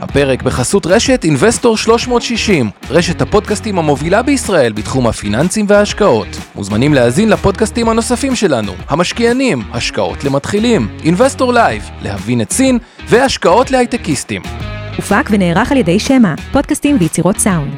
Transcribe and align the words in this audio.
הפרק 0.00 0.42
בחסות 0.42 0.86
רשת 0.86 1.24
אינבסטור 1.24 1.76
360, 1.76 2.70
רשת 2.90 3.22
הפודקאסטים 3.22 3.78
המובילה 3.78 4.22
בישראל 4.22 4.72
בתחום 4.72 5.06
הפיננסים 5.06 5.66
וההשקעות. 5.68 6.26
מוזמנים 6.54 6.94
להאזין 6.94 7.28
לפודקאסטים 7.28 7.88
הנוספים 7.88 8.36
שלנו, 8.36 8.72
המשקיענים, 8.88 9.62
השקעות 9.72 10.24
למתחילים, 10.24 10.88
אינבסטור 11.04 11.52
לייב, 11.52 11.90
להבין 12.02 12.40
את 12.40 12.52
סין 12.52 12.78
והשקעות 13.08 13.70
להייטקיסטים. 13.70 14.42
הופק 14.96 15.28
ונערך 15.30 15.72
על 15.72 15.78
ידי 15.78 15.98
שמע, 15.98 16.34
פודקאסטים 16.52 16.96
ויצירות 17.00 17.38
סאונד. 17.38 17.74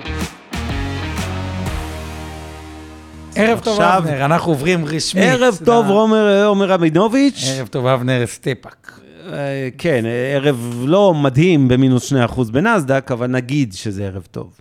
ערב 3.35 3.61
טוב, 3.61 3.81
עכשיו- 3.81 3.99
אבנר, 3.99 4.25
אנחנו 4.25 4.53
עוברים 4.53 4.85
רשמית. 4.85 5.25
ערב 5.25 5.59
טוב, 5.65 5.87
עומר 5.89 6.67
רבינוביץ'. 6.69 7.45
ערב 7.57 7.67
טוב, 7.67 7.87
אבנר 7.87 8.23
סטפאק. 8.27 9.01
אה, 9.27 9.69
כן, 9.79 10.05
ערב 10.35 10.85
לא 10.87 11.15
מדהים 11.15 11.69
במינוס 11.69 12.13
2% 12.13 12.17
בנסדק, 12.53 13.11
אבל 13.13 13.27
נגיד 13.27 13.73
שזה 13.73 14.07
ערב 14.07 14.27
טוב. 14.31 14.61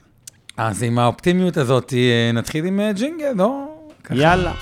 אז 0.57 0.83
עם 0.83 0.99
האופטימיות 0.99 1.57
הזאת, 1.57 1.93
אה, 1.93 2.31
נתחיל 2.33 2.65
עם 2.65 2.79
אה, 2.79 2.93
ג'ינגל, 2.93 3.33
לא? 3.35 3.65
ככה. 4.03 4.15
יאללה. 4.15 4.53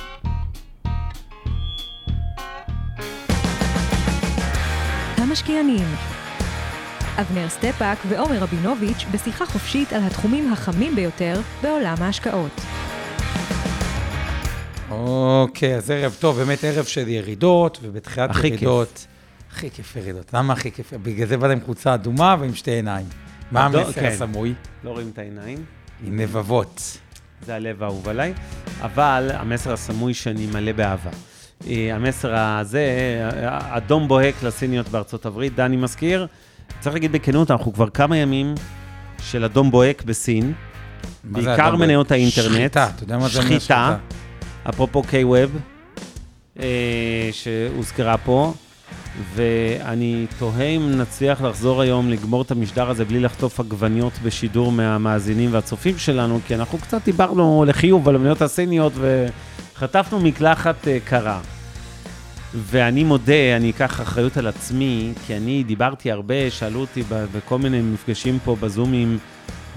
המשקיענים. 5.17 5.88
אבנר 7.21 7.49
סטפאק 7.49 7.98
ועומר 8.09 8.38
רבינוביץ' 8.38 9.05
בשיחה 9.12 9.45
חופשית 9.45 9.93
על 9.93 10.04
התחומים 10.04 10.54
החמים 10.54 10.95
ביותר 10.95 11.41
בעולם 11.62 11.95
ההשקעות. 11.99 12.62
אוקיי, 14.90 15.76
אז 15.76 15.91
ערב 15.91 16.18
טוב, 16.20 16.38
באמת 16.38 16.63
ערב 16.63 16.85
של 16.85 17.07
ירידות, 17.07 17.79
ובתחילת. 17.81 18.29
ירידות... 18.43 19.07
הכי 19.52 19.70
כיף 19.70 19.95
ירידות. 19.95 20.34
למה 20.34 20.53
הכי 20.53 20.71
כיף? 20.71 20.94
בגלל 20.94 21.27
זה 21.27 21.38
באת 21.38 21.52
עם 21.52 21.59
חולצה 21.66 21.94
אדומה 21.94 22.35
ועם 22.40 22.55
שתי 22.55 22.71
עיניים. 22.71 23.05
מה 23.52 23.66
הדו- 23.66 23.80
המסר 23.80 23.91
כן. 23.91 24.05
הסמוי? 24.05 24.53
לא 24.84 24.90
רואים 24.90 25.09
את 25.13 25.17
העיניים, 25.17 25.57
עם 26.07 26.20
לבבות. 26.20 26.98
זה 27.46 27.55
הלב 27.55 27.84
האהוב 27.84 28.10
עליי, 28.10 28.34
אבל 28.82 29.29
המסר 29.34 29.73
הסמוי 29.73 30.13
שאני 30.13 30.48
מלא 30.48 30.71
באהבה. 30.71 31.10
אה, 31.68 31.96
המסר 31.96 32.35
הזה, 32.35 32.85
אה, 33.43 33.77
אדום 33.77 34.07
בוהק 34.07 34.43
לסיניות 34.43 34.90
בארצות 34.90 35.26
הברית, 35.26 35.55
דני 35.55 35.77
מזכיר. 35.77 36.27
צריך 36.79 36.93
להגיד 36.95 37.12
בכנות, 37.12 37.51
אנחנו 37.51 37.73
כבר 37.73 37.90
כמה 37.90 38.18
ימים 38.18 38.55
של 39.21 39.43
אדום 39.43 39.71
בוהק 39.71 40.04
בסין. 40.04 40.54
בעיקר? 41.23 41.76
מניות 41.76 42.12
האינטרנט. 42.12 42.54
שחיטה, 42.54 42.90
אתה 42.95 43.04
יודע 43.04 43.18
מה 43.18 43.27
זה 43.27 43.40
אומר 43.40 43.48
שחיטה. 43.49 43.60
שחיטה? 43.60 43.98
אפרופו 44.70 45.01
K-Web, 45.12 45.49
אה, 46.60 47.29
שהוזכרה 47.32 48.18
פה, 48.18 48.54
ואני 49.35 50.25
תוהה 50.39 50.63
אם 50.63 50.91
נצליח 50.98 51.41
לחזור 51.41 51.81
היום 51.81 52.09
לגמור 52.09 52.41
את 52.41 52.51
המשדר 52.51 52.89
הזה 52.89 53.05
בלי 53.05 53.20
לחטוף 53.20 53.59
עגבניות 53.59 54.13
בשידור 54.23 54.71
מהמאזינים 54.71 55.53
והצופים 55.53 55.98
שלנו, 55.98 56.39
כי 56.48 56.55
אנחנו 56.55 56.77
קצת 56.77 57.05
דיברנו 57.05 57.65
לחיוב 57.67 58.09
על 58.09 58.15
המניות 58.15 58.41
הסיניות 58.41 58.93
וחטפנו 58.95 60.20
מקלחת 60.20 60.87
אה, 60.87 60.98
קרה. 61.05 61.39
ואני 62.53 63.03
מודה, 63.03 63.55
אני 63.57 63.70
אקח 63.70 64.01
אחריות 64.01 64.38
על 64.38 64.47
עצמי, 64.47 65.13
כי 65.28 65.38
אני 65.38 65.63
דיברתי 65.63 66.11
הרבה, 66.11 66.50
שאלו 66.50 66.79
אותי 66.79 67.03
בכל 67.09 67.57
מיני 67.57 67.81
מפגשים 67.81 68.39
פה 68.45 68.56
בזומים 68.59 69.17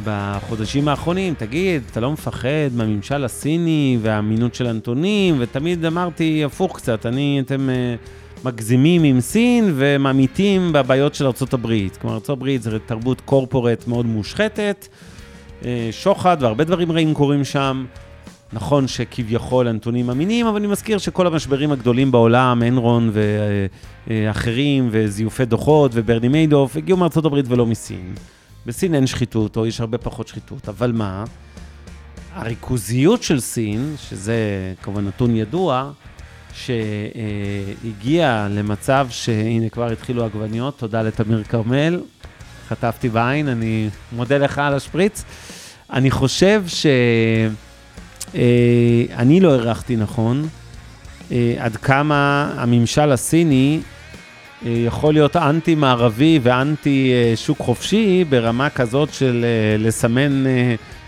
בחודשים 0.04 0.88
האחרונים, 0.88 1.34
תגיד, 1.34 1.82
אתה 1.90 2.00
לא 2.00 2.12
מפחד 2.12 2.48
מהממשל 2.74 3.24
הסיני 3.24 3.98
והאמינות 4.02 4.54
של 4.54 4.66
הנתונים? 4.66 5.36
ותמיד 5.38 5.84
אמרתי 5.84 6.44
הפוך 6.44 6.76
קצת, 6.76 7.06
אני, 7.06 7.42
אתם 7.46 7.68
uh, 7.68 8.21
מגזימים 8.44 9.04
עם 9.04 9.20
סין 9.20 9.72
וממעיטים 9.76 10.72
בבעיות 10.72 11.14
של 11.14 11.26
ארה"ב. 11.26 11.88
כלומר, 12.00 12.18
ארה"ב 12.28 12.56
זה 12.60 12.78
תרבות 12.78 13.20
קורפורט 13.20 13.86
מאוד 13.86 14.06
מושחתת, 14.06 14.88
uh, 15.60 15.64
שוחד 15.90 16.36
והרבה 16.40 16.64
דברים 16.64 16.92
רעים 16.92 17.14
קורים 17.14 17.44
שם. 17.44 17.84
נכון 18.52 18.88
שכביכול 18.88 19.68
הנתונים 19.68 20.10
אמינים, 20.10 20.46
אבל 20.46 20.56
אני 20.56 20.66
מזכיר 20.66 20.98
שכל 20.98 21.26
המשברים 21.26 21.72
הגדולים 21.72 22.12
בעולם, 22.12 22.62
אנרון 22.62 23.10
ואחרים, 24.06 24.88
וזיופי 24.90 25.44
דוחות 25.44 25.90
וברני 25.94 26.28
מיידוף, 26.28 26.76
הגיעו 26.76 26.98
מארצות 26.98 27.24
הברית 27.24 27.44
ולא 27.48 27.66
מסין. 27.66 28.14
בסין 28.66 28.94
אין 28.94 29.06
שחיתות, 29.06 29.56
או 29.56 29.66
יש 29.66 29.80
הרבה 29.80 29.98
פחות 29.98 30.28
שחיתות, 30.28 30.68
אבל 30.68 30.92
מה? 30.92 31.24
הריכוזיות 32.34 33.22
של 33.22 33.40
סין, 33.40 33.94
שזה 33.98 34.36
כמובן 34.82 35.06
נתון 35.06 35.36
ידוע, 35.36 35.90
שהגיע 36.54 38.46
למצב 38.50 39.06
שהנה 39.10 39.68
כבר 39.68 39.92
התחילו 39.92 40.24
עגבניות, 40.24 40.78
תודה 40.78 41.02
לתמיר 41.02 41.42
כרמל, 41.42 42.00
חטפתי 42.68 43.08
בעין, 43.08 43.48
אני 43.48 43.88
מודה 44.12 44.38
לך 44.38 44.58
על 44.58 44.74
השפריץ. 44.74 45.24
אני 45.92 46.10
חושב 46.10 46.64
ש... 46.66 46.86
אה, 48.34 49.38
לא 49.40 49.52
הערכתי 49.52 49.96
נכון 49.96 50.48
אה, 51.32 51.54
עד 51.58 51.76
כמה 51.76 52.52
הממשל 52.56 53.12
הסיני 53.12 53.80
אה, 54.66 54.70
יכול 54.86 55.14
להיות 55.14 55.36
אנטי-מערבי 55.36 56.40
ואנטי 56.42 57.12
אה, 57.12 57.36
שוק 57.36 57.58
חופשי 57.58 58.24
ברמה 58.28 58.70
כזאת 58.70 59.14
של 59.14 59.44
לסמן 59.78 60.44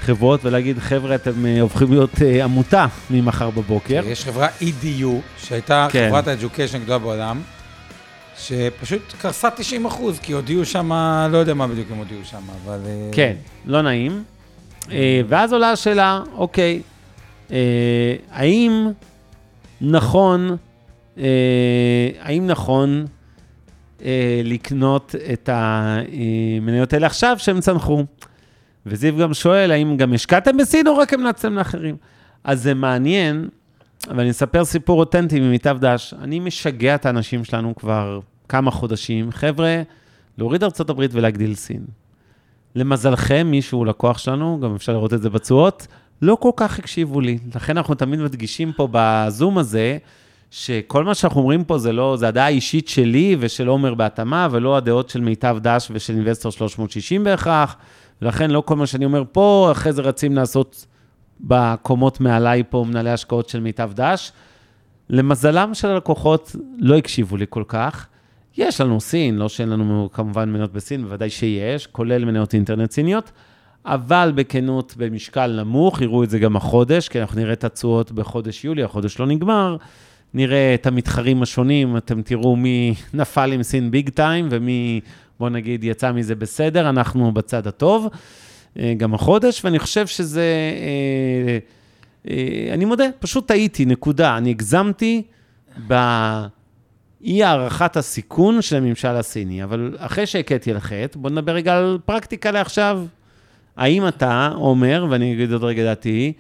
חברות 0.05 0.45
ולהגיד, 0.45 0.79
חבר'ה, 0.79 1.15
אתם 1.15 1.47
אה, 1.47 1.61
הופכים 1.61 1.91
להיות 1.91 2.23
אה, 2.23 2.45
עמותה 2.45 2.87
ממחר 3.11 3.51
בבוקר. 3.51 4.01
יש 4.07 4.25
חברה 4.25 4.49
EDU, 4.61 5.07
שהייתה 5.39 5.87
כן. 5.91 6.07
חברת 6.09 6.29
האדיוקיישן 6.29 6.77
הגדולה 6.77 6.99
בעולם, 6.99 7.41
שפשוט 8.39 9.15
קרסה 9.19 9.51
90 9.51 9.87
אחוז, 9.87 10.19
כי 10.19 10.33
הודיעו 10.33 10.65
שם, 10.65 10.93
לא 11.33 11.39
יודע 11.39 11.55
מה 11.55 11.67
בדיוק 11.67 11.91
הם 11.91 11.99
הודיעו 11.99 12.21
שם, 12.25 12.43
אבל... 12.65 12.79
אה, 12.87 13.11
כן, 13.13 13.35
לא 13.67 13.83
נעים. 13.83 14.25
ואז 15.29 15.53
עולה 15.53 15.71
השאלה, 15.71 16.23
אוקיי, 16.35 16.83
האם 18.31 18.89
נכון, 19.81 20.57
האם 22.21 22.47
נכון 22.47 23.07
לקנות 24.45 25.15
את 25.33 25.49
המניות 25.53 26.93
האלה 26.93 27.07
עכשיו 27.07 27.37
שהם 27.39 27.61
צנחו? 27.61 28.05
וזיו 28.87 29.17
גם 29.17 29.35
שואל, 29.35 29.71
האם 29.71 29.97
גם 29.97 30.13
השקעתם 30.13 30.57
בסין 30.57 30.87
או 30.87 30.97
רק 30.97 31.15
המלצתם 31.15 31.55
לאחרים? 31.55 31.97
אז 32.45 32.63
זה 32.63 32.75
מעניין, 32.75 33.49
אבל 34.09 34.21
אני 34.21 34.31
אספר 34.31 34.65
סיפור 34.65 35.01
אותנטי 35.01 35.41
ממיטב 35.41 35.77
דש. 35.81 36.15
אני 36.23 36.41
משגע 36.41 36.95
את 36.95 37.07
האנשים 37.07 37.45
שלנו 37.45 37.75
כבר 37.75 38.21
כמה 38.49 38.71
חודשים. 38.71 39.33
חבר'ה, 39.33 39.83
להוריד 40.39 40.65
ארצות 40.65 40.91
הברית 40.91 41.11
ולהגדיל 41.15 41.55
סין. 41.55 41.85
למזלכם, 42.75 43.47
מישהו 43.51 43.85
לקוח 43.85 44.19
שלנו, 44.19 44.61
גם 44.63 44.75
אפשר 44.75 44.93
לראות 44.93 45.13
את 45.15 45.23
זה 45.23 45.31
בתשואות, 45.31 45.87
לא 46.23 46.35
כל 46.41 46.51
כך 46.57 46.79
הקשיבו 46.79 47.21
לי. 47.21 47.39
לכן 47.55 47.77
אנחנו 47.77 47.95
תמיד 47.95 48.21
מדגישים 48.21 48.73
פה 48.73 48.89
בזום 48.93 49.59
הזה, 49.59 49.99
שכל 50.51 51.05
מה 51.05 51.15
שאנחנו 51.15 51.41
אומרים 51.41 51.65
פה 51.65 51.79
זה 51.79 51.93
לא, 51.93 52.17
זה 52.17 52.29
הדעה 52.29 52.45
האישית 52.45 52.89
שלי 52.89 53.37
ושל 53.39 53.69
עומר 53.69 53.95
בהתאמה, 53.95 54.49
ולא 54.51 54.77
הדעות 54.77 55.11
של 55.11 55.21
מיטב 55.21 55.57
דש 55.61 55.89
ושל 55.91 56.13
אינבסטור 56.13 56.53
360 56.53 57.25
בהכרח, 57.25 57.77
ולכן 58.23 58.51
לא 58.51 58.63
כל 58.67 58.77
מה 58.77 58.87
שאני 58.87 59.05
אומר 59.05 59.23
פה, 59.33 59.69
אחרי 59.73 59.93
זה 59.93 60.03
רצים 60.03 60.37
לעשות 60.37 60.87
בקומות 61.41 62.21
מעליי 62.21 62.63
פה 62.71 62.85
מנהלי 62.89 63.11
השקעות 63.11 63.49
של 63.49 63.61
מיטב 63.61 63.91
דש. 63.95 64.33
למזלם 65.11 65.75
של 65.75 65.89
הלקוחות, 65.89 66.57
לא 66.79 66.97
הקשיבו 66.97 67.37
לי 67.37 67.47
כל 67.49 67.65
כך. 67.69 68.07
יש 68.57 68.81
לנו 68.81 69.01
סין, 69.01 69.37
לא 69.37 69.49
שאין 69.49 69.69
לנו 69.69 70.09
כמובן 70.13 70.53
מניות 70.53 70.73
בסין, 70.73 71.03
בוודאי 71.03 71.31
שיש, 71.31 71.87
כולל 71.87 72.25
מניות 72.25 72.55
אינטרנט 72.55 72.91
סיניות, 72.91 73.33
אבל 73.87 74.33
בכנות, 74.35 74.95
במשקל 74.97 75.63
נמוך, 75.63 76.01
יראו 76.01 76.25
את 76.25 76.31
זה 76.31 76.39
גם 76.39 76.57
החודש, 76.57 77.09
כי 77.09 77.21
אנחנו 77.21 77.41
נראה 77.41 77.53
את 77.53 77.65
התשואות 77.65 78.13
בחודש 78.13 78.65
יולי, 78.65 78.83
החודש 78.83 79.19
לא 79.19 79.27
נגמר, 79.27 79.77
נראה 80.35 80.75
את 80.75 80.87
המתחרים 80.87 81.43
השונים, 81.43 81.97
אתם 81.97 82.23
תראו 82.23 82.57
מי 82.57 82.95
נפל 83.15 83.53
עם 83.53 83.63
סין 83.63 83.91
ביג 83.91 84.09
טיים 84.09 84.49
ומי, 84.51 85.01
בוא 85.41 85.49
נגיד, 85.49 85.85
יצא 85.85 86.13
מזה 86.13 86.35
בסדר, 86.35 86.89
אנחנו 86.89 87.33
בצד 87.33 87.67
הטוב, 87.67 88.09
אה, 88.79 88.95
גם 88.97 89.15
החודש, 89.15 89.65
ואני 89.65 89.79
חושב 89.79 90.07
שזה, 90.07 90.43
אה, 90.81 91.59
אה, 92.31 92.75
אני 92.75 92.85
מודה, 92.85 93.05
פשוט 93.19 93.49
טעיתי, 93.49 93.85
נקודה. 93.85 94.37
אני 94.37 94.51
הגזמתי 94.51 95.23
באי 95.77 97.45
הערכת 97.45 97.97
הסיכון 97.97 98.63
של 98.63 98.77
הממשל 98.77 99.09
הסיני, 99.09 99.65
אבל 99.65 99.97
אחרי 99.99 100.27
שהכיתי 100.27 100.71
על 100.71 100.81
חטא, 100.81 101.19
בואו 101.19 101.33
נדבר 101.33 101.53
רגע 101.53 101.79
על 101.79 101.99
פרקטיקה 102.05 102.51
לעכשיו. 102.51 103.07
האם 103.77 104.09
אתה 104.09 104.51
אומר, 104.55 105.07
ואני 105.11 105.33
אגיד 105.33 105.53
עוד 105.53 105.65
רגע 105.65 105.83
דעתי, 105.85 106.33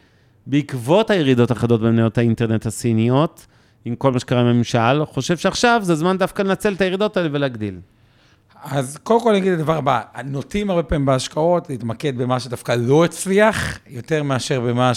בעקבות 0.47 1.11
הירידות 1.11 1.51
החדות 1.51 1.81
במניות 1.81 2.19
האינטרנט 2.19 2.67
הסיניות, 2.67 3.47
עם 3.85 3.95
כל 3.95 4.13
מה 4.13 4.21
שקרה 4.21 4.41
עם 4.41 4.47
הממשל, 4.47 5.05
חושב 5.05 5.37
שעכשיו 5.37 5.81
זה 5.83 5.95
זמן 5.95 6.19
דווקא 6.19 6.43
לנצל 6.43 6.73
את 6.73 6.81
הירידות 6.81 7.17
האלה 7.17 7.29
ולהגדיל. 7.33 7.79
אז 8.65 8.99
קודם 9.03 9.21
כל 9.21 9.31
אני 9.31 9.39
אגיד 9.39 9.53
את 9.53 9.59
הדבר 9.59 9.77
הבא, 9.77 10.01
נוטים 10.25 10.71
הרבה 10.71 10.83
פעמים 10.83 11.07
בהשקעות 11.07 11.71
להתמקד 11.71 12.19
במה 12.19 12.41
שדווקא 12.41 12.77
לא 12.79 13.05
הצליח, 13.05 13.79
יותר 13.91 14.23
מאשר 14.23 14.61
במה 14.61 14.93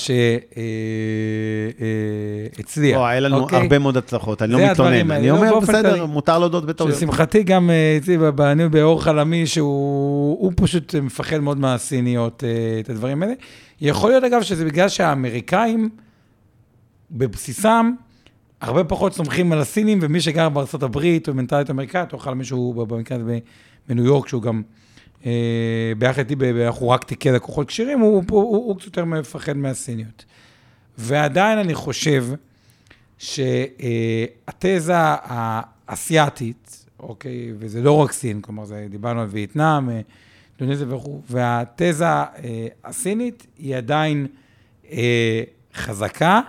שהצליח. 2.57 2.97
לא, 2.97 3.05
היה 3.05 3.19
לנו 3.19 3.37
אוקיי? 3.37 3.59
הרבה 3.59 3.79
מאוד 3.79 3.97
הצלחות, 3.97 4.41
אני 4.41 4.51
לא 4.51 4.59
מתלונן. 4.59 5.11
אני 5.11 5.27
לא, 5.27 5.37
אומר, 5.37 5.49
באופן 5.49 5.73
בסדר, 5.73 5.93
כללי. 5.93 6.07
מותר 6.07 6.39
להודות 6.39 6.65
בטעויות. 6.65 6.95
שלשמחתי 6.95 7.43
גם 7.43 7.69
אה, 7.69 7.97
אצלי 7.97 8.17
אני 8.39 8.69
באור 8.69 9.03
חלמי, 9.03 9.47
שהוא 9.47 10.37
הוא 10.39 10.51
פשוט 10.55 10.95
מפחד 10.95 11.37
מאוד 11.37 11.59
מהסיניות, 11.59 12.43
אה, 12.43 12.79
את 12.79 12.89
הדברים 12.89 13.23
האלה. 13.23 13.33
יכול 13.81 14.09
להיות, 14.09 14.23
אגב, 14.23 14.41
שזה 14.41 14.65
בגלל 14.65 14.89
שהאמריקאים, 14.89 15.89
בבסיסם, 17.11 17.91
הרבה 18.61 18.83
פחות 18.83 19.13
סומכים 19.13 19.51
על 19.51 19.59
הסינים, 19.59 19.99
ומי 20.01 20.21
שגר 20.21 20.49
בארצות 20.49 20.83
הברית, 20.83 21.29
או 21.29 21.33
מנטליות 21.33 21.69
אמריקאית, 21.69 22.13
או 22.13 22.19
חלמי 22.19 22.45
שהוא 22.45 22.75
ב- 22.75 22.93
במקרה 22.93 23.17
הזה 23.17 23.39
בניו 23.87 24.05
יורק, 24.05 24.27
שהוא 24.27 24.41
גם 24.41 24.61
אה, 25.25 25.91
ביחד 25.97 26.29
איתי, 26.29 26.65
אנחנו 26.67 26.89
רק 26.89 27.03
תיקי 27.03 27.31
לקוחות 27.31 27.67
כשירים, 27.67 27.99
הוא, 27.99 28.23
הוא, 28.29 28.41
הוא, 28.41 28.55
הוא 28.55 28.75
קצת 28.77 28.85
יותר 28.85 29.05
מפחד 29.05 29.57
מהסיניות. 29.57 30.25
ועדיין 30.97 31.57
אני 31.59 31.73
חושב 31.75 32.25
שהתזה 33.17 34.93
האסייתית, 34.97 36.85
אוקיי, 36.99 37.53
וזה 37.59 37.81
לא 37.81 37.91
רק 37.97 38.11
סין, 38.11 38.41
כלומר, 38.41 38.65
זה, 38.65 38.87
דיברנו 38.89 39.21
על 39.21 39.27
וייטנאם, 39.31 39.89
אה, 39.89 40.01
אינדונזיה 40.59 40.95
וכו', 40.95 41.21
והתזה 41.29 42.05
אה, 42.05 42.67
הסינית 42.83 43.47
היא 43.57 43.75
עדיין 43.75 44.27
אה, 44.91 45.43
חזקה, 45.73 46.41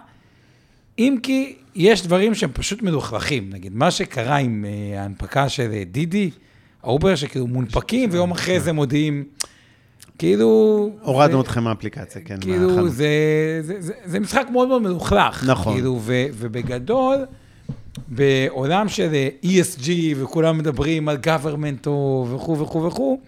אם 0.99 1.17
כי 1.23 1.57
יש 1.79 2.03
דברים 2.03 2.35
שהם 2.35 2.51
פשוט 2.53 2.83
מלוכלכים. 2.83 3.51
נגיד, 3.51 3.75
מה 3.75 3.91
שקרה 3.91 4.37
עם 4.37 4.65
אה, 4.65 5.01
ההנפקה 5.01 5.49
של 5.49 5.71
אה, 5.73 5.83
דידי, 5.85 6.31
האובר, 6.83 7.15
שכאילו 7.15 7.47
מונפקים, 7.47 8.09
ויום 8.13 8.31
אחרי 8.31 8.61
זה 8.61 8.73
מודיעים, 8.73 9.25
כאילו... 10.19 10.91
הורדנו 11.03 11.41
אתכם 11.41 11.65
מהאפליקציה, 11.65 12.23
כן. 12.25 12.41
כאילו. 12.41 12.89
זה, 12.89 13.09
זה, 13.61 13.75
זה, 13.79 13.93
זה 14.05 14.21
משחק 14.21 14.47
מאוד 14.53 14.69
מאוד 14.69 14.83
מלוכלך. 14.83 15.45
נכון. 15.47 15.75
כאילו, 15.75 16.01
ו, 16.03 16.27
ובגדול, 16.33 17.17
בעולם 18.09 18.89
של 18.89 19.15
אה, 19.15 19.29
ESG, 19.45 19.91
וכולם 20.17 20.59
מדברים 20.59 21.09
על 21.09 21.17
government 21.25 21.89
וכו' 22.35 22.59
וכו' 22.59 22.85
וכו', 22.85 23.21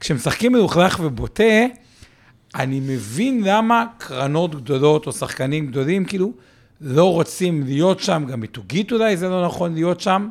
כשמשחקים 0.00 0.52
מלוכלך 0.52 1.00
ובוטה, 1.02 1.64
אני 2.54 2.80
מבין 2.80 3.42
למה 3.44 3.84
קרנות 3.98 4.54
גדולות 4.54 5.06
או 5.06 5.12
שחקנים 5.12 5.66
גדולים, 5.66 6.04
כאילו, 6.04 6.32
לא 6.80 7.12
רוצים 7.12 7.62
להיות 7.62 8.00
שם, 8.00 8.24
גם 8.28 8.40
מיתוגית 8.40 8.92
אולי 8.92 9.16
זה 9.16 9.28
לא 9.28 9.46
נכון 9.46 9.74
להיות 9.74 10.00
שם. 10.00 10.28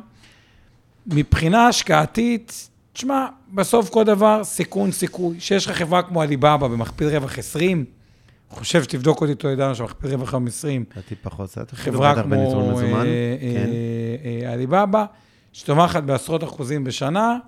מבחינה 1.06 1.66
השקעתית, 1.66 2.68
תשמע, 2.92 3.26
בסוף 3.54 3.90
כל 3.90 4.04
דבר, 4.04 4.44
סיכון, 4.44 4.92
סיכוי. 4.92 5.40
שיש 5.40 5.66
לך 5.66 5.76
חברה 5.76 6.02
כמו 6.02 6.22
עליבאבא 6.22 6.68
במכפיל 6.68 7.08
רווח 7.08 7.38
20, 7.38 7.84
חושב 8.50 8.82
שתבדוק 8.82 9.20
אותי, 9.20 9.34
תודענו 9.34 9.74
שמכפיל 9.74 10.10
רווח 10.10 10.34
היום 10.34 10.46
20, 10.46 10.84
לדעתי 10.92 11.14
פחות, 11.14 11.50
זה 11.50 11.60
חברה 11.72 12.22
כמו. 12.22 12.34
אה, 12.34 12.74
כן. 12.94 13.04
אה, 13.04 14.46
אה, 14.46 14.52
עליבאבא, 14.52 15.04
שתומכת 15.52 16.02
בעשרות 16.02 16.44
אחוזים 16.44 16.84
בשנה, 16.84 17.38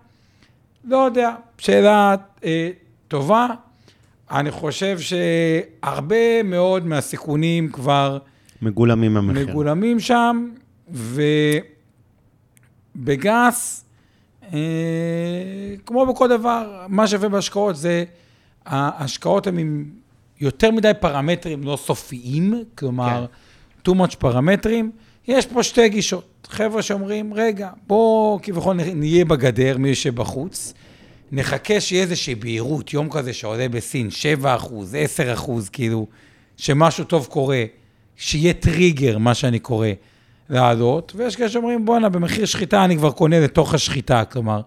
לא 0.85 0.97
יודע, 0.97 1.35
שאלה 1.59 2.15
טובה. 3.09 3.47
אני 4.31 4.51
חושב 4.51 4.99
שהרבה 4.99 6.43
מאוד 6.43 6.87
מהסיכונים 6.87 7.73
כבר 7.73 8.19
מגולמים 8.63 9.17
המחיר. 9.17 9.49
מגולמים 9.49 10.01
שם, 10.01 10.49
ובגס, 12.97 13.85
אה, 14.53 14.59
כמו 15.87 16.07
בכל 16.07 16.29
דבר, 16.29 16.87
מה 16.89 17.07
שווה 17.07 17.29
בהשקעות 17.29 17.77
זה, 17.77 18.05
ההשקעות 18.67 19.47
הן 19.47 19.59
עם 19.59 19.85
יותר 20.41 20.71
מדי 20.71 20.93
פרמטרים 21.01 21.63
לא 21.63 21.77
סופיים, 21.77 22.65
כלומר, 22.79 23.27
too 23.89 23.93
much 23.93 24.17
פרמטרים. 24.19 24.91
יש 25.29 25.47
פה 25.47 25.63
שתי 25.63 25.89
גישות. 25.89 26.49
חבר'ה 26.51 26.83
שאומרים, 26.83 27.35
רגע, 27.35 27.71
בואו 27.87 28.39
כביכול 28.43 28.77
נהיה 28.95 29.25
בגדר, 29.25 29.79
מי 29.79 29.95
שבחוץ, 29.95 30.75
נחכה 31.33 31.81
שיהיה 31.81 32.03
איזושהי 32.03 32.35
בהירות, 32.35 32.93
יום 32.93 33.11
כזה 33.11 33.33
שעולה 33.33 33.69
בסין 33.69 34.11
7 34.11 34.57
אחוז, 34.57 34.95
10 34.99 35.33
אחוז, 35.33 35.69
כאילו, 35.69 36.07
שמשהו 36.57 37.05
טוב 37.05 37.27
קורה, 37.27 37.65
שיהיה 38.23 38.53
טריגר, 38.53 39.19
מה 39.19 39.35
שאני 39.35 39.59
קורא, 39.59 39.89
לעלות, 40.51 41.13
ויש 41.17 41.37
כאלה 41.37 41.49
שאומרים, 41.49 41.85
בואנה, 41.85 42.09
במחיר 42.09 42.45
שחיטה 42.45 42.85
אני 42.85 42.97
כבר 42.97 43.11
קונה 43.11 43.41
לתוך 43.41 43.75
השחיטה, 43.75 44.25
כלומר, 44.25 44.61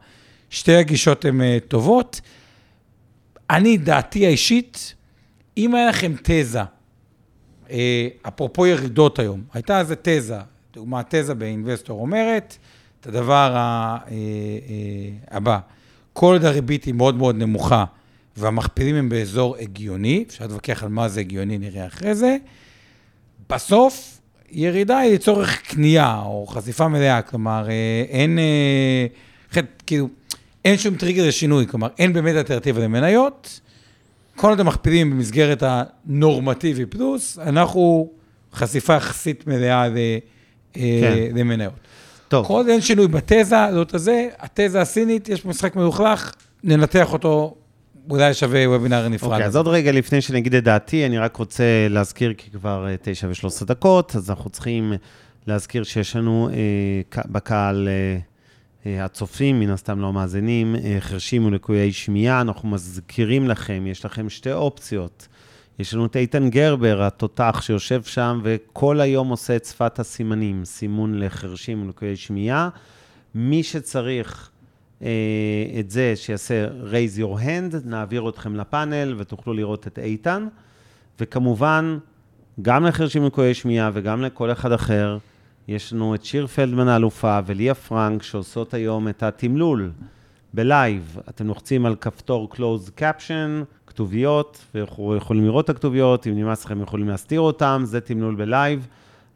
שתי 0.50 0.76
הגישות 0.76 1.26
הן 1.26 1.42
uh, 1.42 1.68
טובות. 1.68 2.22
אני, 3.50 3.78
דעתי 3.78 4.26
האישית, 4.26 4.96
אם 5.58 5.76
היה 5.76 5.90
לכם 5.90 6.14
תזה, 6.24 6.62
uh, 7.68 7.72
אפרופו 8.28 8.66
ירידות 8.66 9.20
היום, 9.20 9.44
הייתה 9.54 9.80
איזה 9.80 9.96
תזה, 10.02 10.38
דוגמה, 10.74 11.02
תזה 11.10 11.34
באינבסטור 11.34 12.02
אומרת, 12.02 12.58
את 13.02 13.08
הדבר 13.08 13.54
ה, 13.58 13.98
uh, 14.06 14.12
הבא, 15.32 15.60
כל 16.14 16.34
עוד 16.34 16.46
הריבית 16.46 16.84
היא 16.84 16.94
מאוד 16.94 17.16
מאוד 17.16 17.36
נמוכה, 17.36 17.86
והמכפילים 18.38 18.96
הם 18.96 19.10
באזור 19.10 19.56
הגיוני, 19.60 20.24
אפשר 20.28 20.44
להתווכח 20.44 20.84
על 20.84 20.90
מה 20.90 21.10
זה 21.10 21.20
הגיוני, 21.20 21.58
נראה 21.58 21.88
אחרי 21.88 22.16
זה, 22.16 22.38
בסוף, 23.50 24.20
ירידה 24.52 24.98
היא 24.98 25.14
לצורך 25.14 25.62
קנייה 25.62 26.22
או 26.26 26.48
חשיפה 26.48 26.88
מלאה, 26.88 27.22
כלומר, 27.22 27.70
אה, 27.70 28.04
אין, 28.10 28.40
אה, 28.40 29.62
כאילו, 29.86 30.08
אין 30.66 30.78
שום 30.78 30.96
טריגר 30.96 31.28
לשינוי, 31.28 31.68
כלומר, 31.68 31.88
אין 32.00 32.14
באמת 32.14 32.36
אלטרנטיבה 32.36 32.82
למניות. 32.82 33.60
כל 34.36 34.50
עוד 34.50 34.60
המכפילים 34.60 35.12
במסגרת 35.12 35.64
הנורמטיבי 35.66 36.86
פלוס, 36.86 37.40
אנחנו 37.40 38.10
חשיפה 38.54 38.94
יחסית 38.94 39.48
מלאה 39.48 39.88
ל, 39.88 39.94
כן. 40.74 40.82
כן. 40.82 41.38
למניות. 41.38 41.74
טוב, 42.28 42.48
כל 42.48 42.54
עוד 42.54 42.68
אין 42.68 42.82
שינוי 42.82 43.08
בתזה, 43.08 43.56
זאת 43.74 43.94
הזה, 43.94 44.28
התזה 44.40 44.82
הסינית, 44.82 45.30
יש 45.30 45.46
משחק 45.46 45.76
מלוכלך, 45.76 46.34
ננתח 46.64 47.14
אותו, 47.14 47.56
אולי 48.10 48.34
שווה 48.34 48.70
וובינר 48.70 49.08
נפרד. 49.08 49.32
אוקיי, 49.32 49.46
אז 49.46 49.56
עוד 49.56 49.68
רגע 49.68 49.92
לפני 49.92 50.22
שאני 50.22 50.40
אגיד 50.40 50.56
את 50.56 50.64
דעתי, 50.64 51.06
אני 51.06 51.18
רק 51.18 51.36
רוצה 51.36 51.88
להזכיר, 51.90 52.34
כי 52.34 52.52
כבר 52.52 52.88
אה, 52.88 52.96
תשע 53.02 53.28
ושלוש 53.30 53.54
עשרה 53.54 53.68
דקות, 53.68 54.16
אז 54.16 54.30
אנחנו 54.30 54.50
צריכים 54.50 54.94
להזכיר 55.48 55.84
שיש 55.84 56.16
לנו 56.16 56.50
אה, 56.54 57.22
בקהל 57.26 57.88
אה, 57.88 58.18
אה, 58.86 59.06
הצופים, 59.06 59.60
מן 59.60 59.70
הסתם 59.70 60.00
לא 60.00 60.08
המאזינים, 60.08 60.76
אה, 60.76 60.98
חרשים 61.00 61.46
ולקויי 61.46 61.92
שמיעה. 61.92 62.42
אנחנו 62.42 62.70
מזכירים 62.70 63.48
לכם, 63.48 63.84
יש 63.88 64.06
לכם 64.06 64.30
שתי 64.30 64.52
אופציות. 64.52 65.28
יש 65.80 65.94
לנו 65.94 66.06
את 66.06 66.16
איתן 66.16 66.50
גרבר, 66.50 67.04
התותח 67.04 67.62
שיושב 67.62 68.04
שם 68.04 68.42
וכל 68.44 69.02
היום 69.02 69.30
עושה 69.30 69.56
את 69.56 69.66
שפת 69.66 70.00
הסימנים, 70.00 70.66
סימון 70.66 71.20
לחרשים 71.20 71.84
ולקויי 71.84 72.16
שמיעה. 72.16 72.70
מי 73.36 73.64
שצריך 73.64 74.50
את 75.80 75.90
זה, 75.90 76.14
שיעשה 76.16 76.68
raise 76.68 77.20
your 77.20 77.42
hand, 77.42 77.76
נעביר 77.86 78.30
אתכם 78.30 78.56
לפאנל 78.56 79.16
ותוכלו 79.18 79.54
לראות 79.54 79.88
את 79.88 80.00
איתן. 80.00 80.48
וכמובן, 81.20 81.98
גם 82.62 82.86
לחרשים 82.86 83.26
לקויי 83.26 83.54
שמיעה 83.54 83.90
וגם 83.94 84.22
לכל 84.22 84.52
אחד 84.52 84.72
אחר, 84.72 85.18
יש 85.68 85.94
לנו 85.94 86.16
את 86.16 86.26
שיר 86.26 86.48
פלדמן 86.48 86.88
האלופה 86.88 87.40
וליה 87.46 87.74
פרנק 87.74 88.24
שעושות 88.24 88.74
היום 88.74 89.08
את 89.08 89.24
התמלול 89.24 89.92
בלייב. 90.54 91.18
אתם 91.30 91.48
לוחצים 91.48 91.86
על 91.86 91.96
כפתור 91.96 92.50
close 92.54 93.00
caption, 93.00 93.66
כתוביות, 93.88 94.66
ויכולים 94.76 95.46
לראות 95.46 95.66
את 95.66 95.70
הכתוביות, 95.70 96.28
אם 96.28 96.34
נמאס 96.36 96.66
לכם 96.66 96.82
יכולים 96.82 97.10
להסתיר 97.10 97.40
אותם, 97.40 97.82
זה 97.86 98.02
תמלול 98.02 98.36
בלייב 98.36 98.88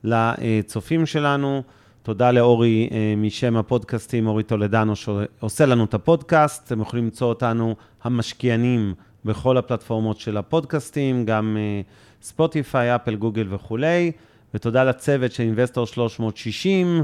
לצופים 0.04 1.06
שלנו. 1.06 1.64
תודה 2.10 2.32
לאורי 2.32 2.90
אה, 2.92 3.14
משם 3.18 3.58
הפודקאסטים, 3.58 4.28
אורי 4.28 4.44
טולדנו, 4.44 4.96
שעושה 4.96 5.66
לנו 5.66 5.84
את 5.84 5.94
הפודקאסט. 5.94 6.68
אתם 6.68 6.82
יכולים 6.82 7.06
למצוא 7.06 7.28
אותנו 7.28 7.76
המשקיענים 8.04 8.94
בכל 9.26 9.58
הפלטפורמות 9.58 10.20
של 10.20 10.38
הפודקאסטים, 10.38 11.26
גם 11.26 11.58
אה, 11.60 11.82
ספוטיפיי, 12.22 12.96
אפל, 12.96 13.16
גוגל 13.16 13.48
וכולי. 13.50 14.12
ותודה 14.54 14.84
לצוות 14.84 15.32
של 15.32 15.44
אינבסטור 15.44 15.88
360, 15.88 17.04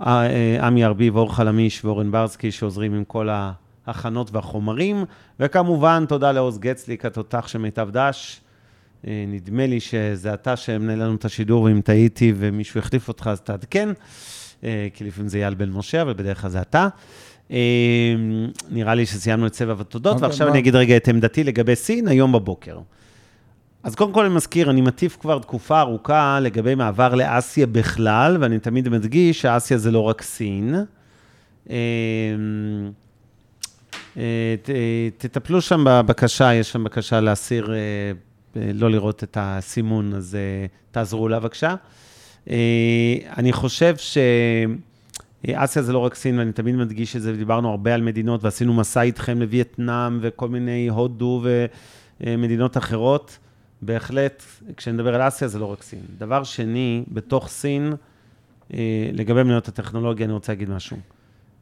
אה, 0.00 0.66
עמי 0.66 0.84
ארביב, 0.84 1.16
אור 1.16 1.34
חלמיש 1.34 1.84
ואורן 1.84 2.10
ברסקי, 2.10 2.50
שעוזרים 2.50 2.94
עם 2.94 3.04
כל 3.04 3.28
ההכנות 3.86 4.30
והחומרים. 4.32 5.04
וכמובן, 5.40 6.04
תודה 6.08 6.32
לעוז 6.32 6.58
גצליק, 6.58 7.04
התותח 7.04 7.48
של 7.48 7.58
מיטב 7.58 7.88
דש. 7.90 8.40
נדמה 9.04 9.66
לי 9.66 9.80
שזה 9.80 10.34
אתה 10.34 10.56
שמנהל 10.56 11.02
לנו 11.02 11.14
את 11.14 11.24
השידור, 11.24 11.62
ואם 11.62 11.80
טעיתי 11.80 12.32
ומישהו 12.36 12.80
החליף 12.80 13.08
אותך, 13.08 13.26
אז 13.32 13.40
תעדכן, 13.40 13.88
כי 14.60 15.04
לפעמים 15.04 15.28
זה 15.28 15.38
אייל 15.38 15.54
בן 15.54 15.70
משה, 15.70 16.02
אבל 16.02 16.12
בדרך 16.12 16.40
כלל 16.40 16.50
זה 16.50 16.60
אתה. 16.60 16.88
אה, 17.50 17.56
נראה 18.70 18.94
לי 18.94 19.06
שסיימנו 19.06 19.46
את 19.46 19.54
סבב 19.54 19.80
התודות, 19.80 20.14
אוקיי, 20.14 20.28
ועכשיו? 20.28 20.48
אני 20.48 20.58
אגיד 20.58 20.76
רגע 20.76 20.96
את 20.96 21.08
עמדתי 21.08 21.44
לגבי 21.44 21.76
סין 21.76 22.08
היום 22.08 22.32
בבוקר. 22.32 22.78
אז 23.82 23.94
קודם 23.94 24.12
כל 24.12 24.24
אני 24.24 24.34
מזכיר, 24.34 24.70
אני 24.70 24.80
מטיף 24.80 25.16
כבר 25.20 25.38
תקופה 25.38 25.80
ארוכה 25.80 26.40
לגבי 26.40 26.74
מעבר 26.74 27.14
לאסיה 27.14 27.66
בכלל, 27.66 28.36
ואני 28.40 28.58
תמיד 28.58 28.88
מדגיש 28.88 29.40
שאסיה 29.40 29.78
זה 29.78 29.90
לא 29.90 30.00
רק 30.00 30.22
סין. 30.22 30.74
אה, 31.70 31.76
אה, 34.16 34.54
אה, 34.68 35.08
תטפלו 35.18 35.60
שם 35.60 35.84
בבקשה, 35.86 36.54
יש 36.54 36.72
שם 36.72 36.84
בקשה 36.84 37.20
להסיר, 37.20 37.74
אה, 37.74 37.76
אה, 38.56 38.70
לא 38.74 38.90
לראות 38.90 39.24
את 39.24 39.36
הסימון, 39.40 40.14
אז 40.14 40.34
אה, 40.34 40.66
תעזרו 40.90 41.28
לה 41.28 41.40
בבקשה. 41.40 41.74
אה, 42.50 43.16
אני 43.36 43.52
חושב 43.52 43.94
שאסיה 43.96 45.82
זה 45.82 45.92
לא 45.92 45.98
רק 45.98 46.14
סין, 46.14 46.38
ואני 46.38 46.52
תמיד 46.52 46.76
מדגיש 46.76 47.16
את 47.16 47.22
זה, 47.22 47.32
ודיברנו 47.32 47.70
הרבה 47.70 47.94
על 47.94 48.02
מדינות, 48.02 48.44
ועשינו 48.44 48.74
מסע 48.74 49.02
איתכם 49.02 49.40
לווייטנאם 49.40 50.18
וכל 50.22 50.48
מיני 50.48 50.88
הודו 50.88 51.44
ומדינות 52.20 52.76
אחרות. 52.76 53.38
בהחלט, 53.82 54.42
כשנדבר 54.76 55.14
על 55.14 55.28
אסיה 55.28 55.48
זה 55.48 55.58
לא 55.58 55.72
רק 55.72 55.82
סין. 55.82 56.00
דבר 56.18 56.44
שני, 56.44 57.04
בתוך 57.08 57.48
סין, 57.48 57.92
אה, 58.74 59.10
לגבי 59.12 59.42
מניות 59.42 59.68
הטכנולוגיה, 59.68 60.26
אני 60.26 60.32
רוצה 60.32 60.52
להגיד 60.52 60.70
משהו. 60.70 60.96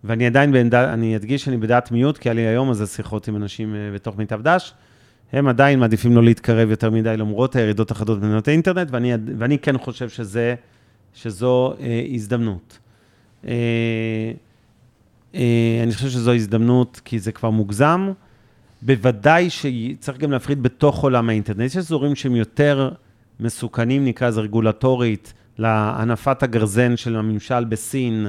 ואני 0.04 0.26
עדיין 0.26 0.52
בעמדה, 0.52 0.92
אני 0.92 1.16
אדגיש 1.16 1.44
שאני 1.44 1.56
בדעת 1.56 1.90
מיעוט, 1.90 2.18
כי 2.18 2.28
היה 2.28 2.34
לי 2.34 2.40
היום 2.40 2.70
איזה 2.70 2.86
שיחות 2.86 3.28
עם 3.28 3.36
אנשים 3.36 3.74
אה, 3.74 3.90
בתוך 3.94 4.18
מיטב 4.18 4.42
דש. 4.42 4.72
הם 5.32 5.48
עדיין 5.48 5.78
מעדיפים 5.78 6.16
לא 6.16 6.22
להתקרב 6.24 6.70
יותר 6.70 6.90
מדי 6.90 7.16
למרות 7.16 7.56
הירידות 7.56 7.90
החדות 7.90 8.20
במדינות 8.20 8.48
האינטרנט, 8.48 8.88
ואני, 8.90 9.12
ואני 9.38 9.58
כן 9.58 9.78
חושב 9.78 10.08
שזה, 10.08 10.54
שזו 11.14 11.74
אה, 11.80 12.04
הזדמנות. 12.14 12.78
אה, 13.46 13.52
אה, 15.34 15.80
אני 15.82 15.94
חושב 15.94 16.08
שזו 16.08 16.32
הזדמנות, 16.32 17.00
כי 17.04 17.18
זה 17.18 17.32
כבר 17.32 17.50
מוגזם. 17.50 18.12
בוודאי 18.82 19.50
שצריך 19.50 20.18
גם 20.18 20.32
להפריד 20.32 20.62
בתוך 20.62 21.02
עולם 21.02 21.28
האינטרנט. 21.28 21.60
יש 21.60 21.76
אזורים 21.76 22.14
שהם 22.14 22.36
יותר 22.36 22.90
מסוכנים, 23.40 24.04
נקרא 24.04 24.28
לזה 24.28 24.40
רגולטורית, 24.40 25.32
להנפת 25.58 26.42
הגרזן 26.42 26.96
של 26.96 27.16
הממשל 27.16 27.64
בסין, 27.64 28.26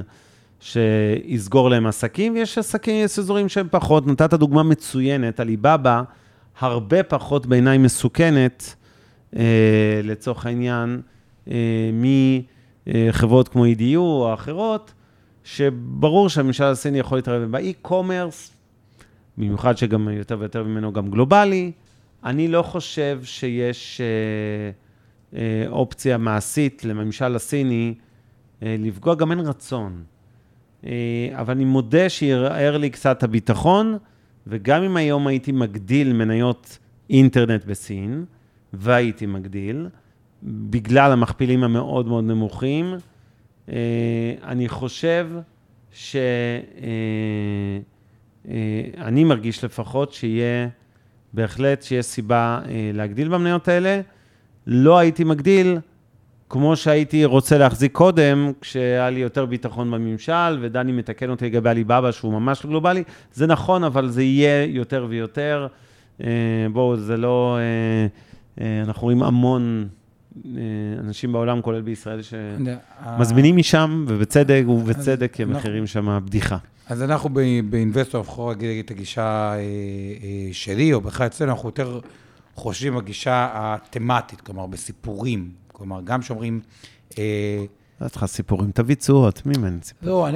שיסגור 0.59 1.69
להם 1.69 1.87
עסקים, 1.87 2.33
ויש 2.33 2.57
עסקים, 2.57 3.05
יש 3.05 3.19
אזורים 3.19 3.49
שהם 3.49 3.67
פחות. 3.71 4.07
נתת 4.07 4.33
דוגמה 4.33 4.63
מצוינת, 4.63 5.39
עליבאבא, 5.39 6.03
הרבה 6.59 7.03
פחות 7.03 7.45
בעיניי 7.45 7.77
מסוכנת, 7.77 8.75
אה, 9.35 10.01
לצורך 10.03 10.45
העניין, 10.45 11.01
אה, 11.51 11.89
מחברות 12.87 13.47
כמו 13.47 13.65
EDU 13.65 13.97
או 13.97 14.33
אחרות, 14.33 14.93
שברור 15.43 16.29
שהממשל 16.29 16.63
הסיני 16.63 16.99
יכול 16.99 17.17
להתערב 17.17 17.51
באי-קומרס, 17.51 18.51
במיוחד 19.37 19.77
שגם 19.77 20.09
יותר 20.09 20.37
ויותר 20.39 20.63
ממנו 20.63 20.93
גם 20.93 21.11
גלובלי. 21.11 21.71
אני 22.23 22.47
לא 22.47 22.61
חושב 22.61 23.19
שיש 23.23 24.01
אה, 24.01 24.71
אה, 25.39 25.67
אופציה 25.69 26.17
מעשית 26.17 26.85
לממשל 26.85 27.35
הסיני 27.35 27.93
אה, 28.63 28.75
לפגוע, 28.79 29.15
גם 29.15 29.31
אין 29.31 29.39
רצון. 29.39 30.03
אה, 30.85 31.29
אבל 31.33 31.53
אני 31.53 31.65
מודה 31.65 32.09
שערער 32.09 32.77
לי 32.77 32.89
קצת 32.89 33.23
הביטחון, 33.23 33.97
וגם 34.47 34.83
אם 34.83 34.97
היום 34.97 35.27
הייתי 35.27 35.51
מגדיל 35.51 36.13
מניות 36.13 36.77
אינטרנט 37.09 37.65
בסין, 37.65 38.25
והייתי 38.73 39.25
מגדיל, 39.25 39.87
בגלל 40.45 41.11
המכפילים 41.11 41.63
המאוד 41.63 42.07
מאוד 42.07 42.23
נמוכים, 42.23 42.95
אה, 43.69 43.75
אני 44.43 44.69
חושב 44.69 45.29
ש... 45.91 46.15
אה, 48.51 48.51
אני 48.97 49.23
מרגיש 49.23 49.63
לפחות 49.63 50.13
שיהיה, 50.13 50.67
בהחלט 51.33 51.83
שיש 51.83 52.05
סיבה 52.05 52.59
אה, 52.65 52.91
להגדיל 52.93 53.27
במניות 53.27 53.67
האלה. 53.67 54.01
לא 54.67 54.97
הייתי 54.97 55.23
מגדיל 55.23 55.77
כמו 56.49 56.75
שהייתי 56.75 57.25
רוצה 57.25 57.57
להחזיק 57.57 57.91
קודם, 57.91 58.51
כשהיה 58.61 59.09
לי 59.09 59.19
יותר 59.19 59.45
ביטחון 59.45 59.91
בממשל, 59.91 60.57
ודני 60.61 60.91
מתקן 60.91 61.29
אותי 61.29 61.45
לגבי 61.45 61.69
עליבאבא, 61.69 62.11
שהוא 62.11 62.33
ממש 62.33 62.65
לא 62.65 62.69
גלובלי. 62.69 63.03
זה 63.33 63.47
נכון, 63.47 63.83
אבל 63.83 64.09
זה 64.09 64.23
יהיה 64.23 64.65
יותר 64.65 65.05
ויותר. 65.09 65.67
אה, 66.23 66.27
בואו, 66.73 66.97
זה 66.97 67.17
לא... 67.17 67.57
אה, 68.61 68.81
אנחנו 68.83 69.03
רואים 69.03 69.23
המון 69.23 69.87
אנשים 70.99 71.31
בעולם, 71.31 71.61
כולל 71.61 71.81
בישראל, 71.81 72.19
שמזמינים 72.21 73.57
משם, 73.57 74.05
ובצדק, 74.07 74.63
ובצדק, 74.67 75.33
כי 75.33 75.43
המחירים 75.43 75.87
שם 75.87 76.19
בדיחה. 76.25 76.57
אז 76.87 77.03
אנחנו 77.03 77.29
באינבסטור, 77.69 78.21
אנחנו 78.21 78.51
נגיד 78.51 78.85
את 78.85 78.91
הגישה 78.91 79.53
שלי, 80.51 80.93
או 80.93 81.01
בכלל 81.01 81.27
אצלנו, 81.27 81.51
אנחנו 81.51 81.69
יותר 81.69 81.99
חושבים 82.55 82.95
בגישה 82.95 83.49
התמטית, 83.53 84.41
כלומר, 84.41 84.65
בסיפורים. 84.65 85.51
כלומר, 85.67 86.01
גם 86.03 86.21
שאומרים... 86.21 86.61
לא 88.01 88.07
צריכה 88.07 88.27
סיפורים, 88.27 88.71
תביא 88.71 88.95
תשואות, 88.95 89.45
מי 89.45 89.57
מן 89.57 89.77
סיפורים? 89.81 90.15
לא, 90.15 90.27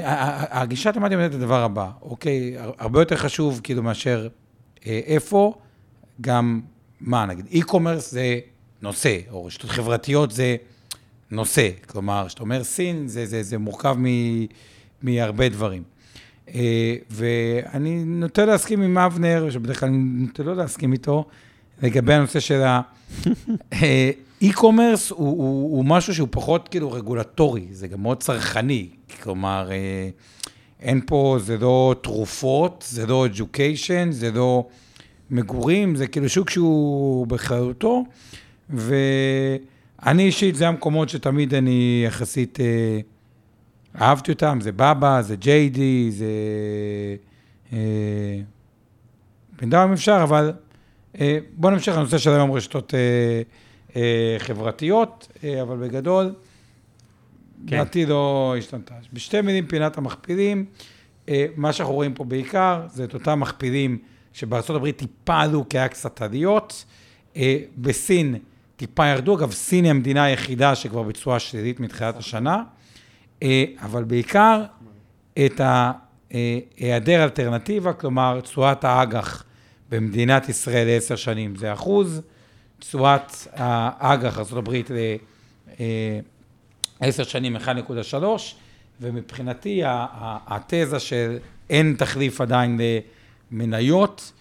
הגישה 0.50 0.90
התמטית 0.90 1.14
אומרת 1.14 1.32
את 1.32 1.36
הדבר 1.36 1.64
הבא, 1.64 1.90
אוקיי? 2.02 2.56
הרבה 2.80 3.02
יותר 3.02 3.16
חשוב, 3.16 3.62
כאילו, 3.64 3.84
מאשר 3.84 4.28
איפה, 4.86 5.54
גם, 6.22 6.62
מה 7.02 7.26
נגיד, 7.26 7.46
e-commerce 7.52 8.00
זה 8.00 8.40
נושא, 8.82 9.18
או 9.32 9.46
רשתות 9.46 9.70
חברתיות 9.70 10.32
זה 10.32 10.56
נושא. 11.32 11.70
כלומר, 11.88 12.26
כשאתה 12.28 12.44
אומר 12.44 12.64
סין, 12.64 13.08
זה, 13.08 13.26
זה, 13.26 13.44
זה 13.44 13.58
מורכב 13.58 13.96
מ, 14.00 14.06
מהרבה 15.02 15.50
דברים. 15.50 15.84
ואני 17.10 18.04
נוטה 18.06 18.46
להסכים 18.46 18.82
עם 18.82 18.98
אבנר, 18.98 19.50
שבדרך 19.50 19.80
כלל 19.80 19.90
אני 19.90 19.98
נוטה 19.98 20.44
לא 20.44 20.56
להסכים 20.56 20.94
איתו, 20.94 21.26
לגבי 21.84 22.14
הנושא 22.14 22.40
של 22.40 22.62
האי-קומרס, 23.72 25.12
הוא, 25.12 25.28
הוא, 25.28 25.78
הוא 25.78 25.86
משהו 25.86 26.16
שהוא 26.16 26.28
פחות 26.32 26.68
כאילו 26.68 26.92
רגולטורי, 26.92 27.68
זה 27.72 27.88
גם 27.88 28.02
מאוד 28.02 28.20
צרכני. 28.20 28.90
כלומר, 29.24 29.70
אין 30.80 31.02
פה, 31.06 31.38
זה 31.40 31.58
לא 31.58 31.96
תרופות, 32.02 32.86
זה 32.90 33.08
לא 33.08 33.28
education, 33.34 34.12
זה 34.12 34.32
לא 34.32 34.68
מגורים, 35.32 35.96
זה 35.96 36.08
כאילו 36.08 36.30
שוק 36.30 36.50
שהוא 36.50 37.28
בכללותו, 37.28 38.04
ואני 38.70 40.24
אישית, 40.24 40.56
זה 40.56 40.68
המקומות 40.68 41.10
שתמיד 41.10 41.54
אני 41.54 42.04
יחסית... 42.08 42.60
אהבתי 44.02 44.32
אותם, 44.32 44.60
זה 44.62 44.72
בבא, 44.72 45.22
זה 45.22 45.36
ג'יי 45.36 45.70
די, 45.70 46.12
זה... 46.12 46.26
בינתיים 49.60 49.88
אם 49.88 49.94
אפשר, 49.94 50.20
אבל 50.24 50.54
בואו 51.56 51.74
נמשיך 51.74 51.98
לנושא 51.98 52.18
של 52.18 52.30
היום 52.30 52.52
רשתות 52.52 52.94
חברתיות, 54.38 55.38
אבל 55.62 55.78
בגדול, 55.78 56.34
דעתי 57.66 58.04
כן. 58.04 58.10
לא 58.10 58.56
השתנתה. 58.58 58.94
בשתי 59.14 59.42
מילים, 59.42 59.68
פינת 59.68 59.98
המכפילים, 59.98 60.66
מה 61.56 61.74
שאנחנו 61.74 61.94
רואים 61.94 62.14
פה 62.14 62.24
בעיקר, 62.24 62.82
זה 62.94 63.04
את 63.04 63.14
אותם 63.14 63.40
מכפילים 63.40 63.98
שבארצות 64.34 64.76
הברית 64.76 64.98
טיפה 64.98 65.40
עלו 65.42 65.70
כי 65.70 65.78
היה 65.78 65.88
קצת 65.88 66.22
עליות. 66.22 66.86
בסין 67.78 68.36
טיפה 68.80 69.08
ירדו, 69.08 69.38
אגב, 69.38 69.52
סין 69.52 69.84
היא 69.84 69.92
המדינה 69.92 70.24
היחידה 70.24 70.76
שכבר 70.76 71.04
בצורה 71.04 71.40
שלילית 71.40 71.80
מתחילת 71.80 72.18
השנה. 72.18 72.64
אבל 73.82 74.04
בעיקר 74.04 74.64
את 75.46 75.62
היעדר 76.78 77.24
אלטרנטיבה, 77.24 77.94
כלומר, 77.94 78.42
תשואת 78.42 78.84
האג"ח 78.84 79.44
במדינת 79.90 80.50
ישראל 80.50 80.88
לעשר 80.88 81.16
שנים 81.16 81.56
זה 81.56 81.74
אחוז, 81.74 82.22
תשואת 82.80 83.32
האג"ח 83.54 84.40
ארה"ב 84.40 84.70
לעשר 87.02 87.24
שנים 87.24 87.56
1.3, 87.56 87.64
ומבחינתי 89.02 89.82
התזה 89.86 91.00
של 91.00 91.38
אין 91.70 91.96
תחליף 91.98 92.42
עדיין 92.42 92.80
למניות, 93.52 94.32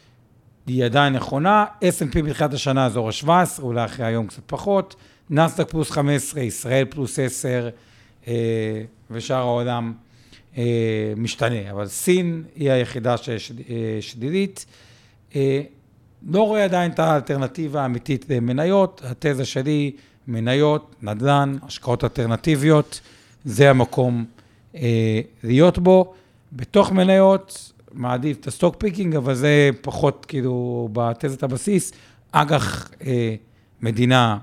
היא 0.69 0.85
עדיין 0.85 1.13
נכונה. 1.13 1.65
S&P 1.81 2.23
בתחילת 2.23 2.55
השנה 2.55 2.87
אזור 2.87 3.09
ה-17, 3.09 3.63
אולי 3.63 3.85
אחרי 3.85 4.07
היום 4.07 4.27
קצת 4.27 4.43
פחות, 4.47 4.97
נסדק 5.31 5.71
פלוס 5.71 5.91
15, 5.91 6.43
ישראל 6.43 6.85
פלוס 6.85 7.19
10, 7.19 7.69
ושאר 9.11 9.37
העולם 9.37 9.93
משתנה, 11.17 11.71
אבל 11.71 11.87
סין 11.87 12.45
היא 12.57 12.71
היחידה 12.71 13.15
ששלילית. 13.17 14.67
לא 16.29 16.43
רואה 16.43 16.65
עדיין 16.65 16.91
את 16.91 16.99
האלטרנטיבה 16.99 17.83
האמיתית 17.83 18.27
למניות, 18.29 19.03
התזה 19.05 19.45
שלי, 19.45 19.91
מניות, 20.29 20.95
נדל"ן, 21.03 21.57
השקעות 21.63 22.05
אלטרנטיביות, 22.05 23.01
זה 23.45 23.71
המקום 23.71 24.25
להיות 25.45 25.79
בו. 25.79 26.15
בתוך 26.53 26.93
מניות, 26.93 27.73
מעדיף 27.93 28.37
את 28.41 28.47
ה 28.47 28.52
stock 28.52 28.77
picking, 28.79 29.17
אבל 29.17 29.35
זה 29.35 29.71
פחות 29.81 30.27
כאילו 30.29 30.89
בתזת 30.93 31.43
הבסיס. 31.43 31.93
אג"ח 32.33 32.91
מדינה 33.83 34.39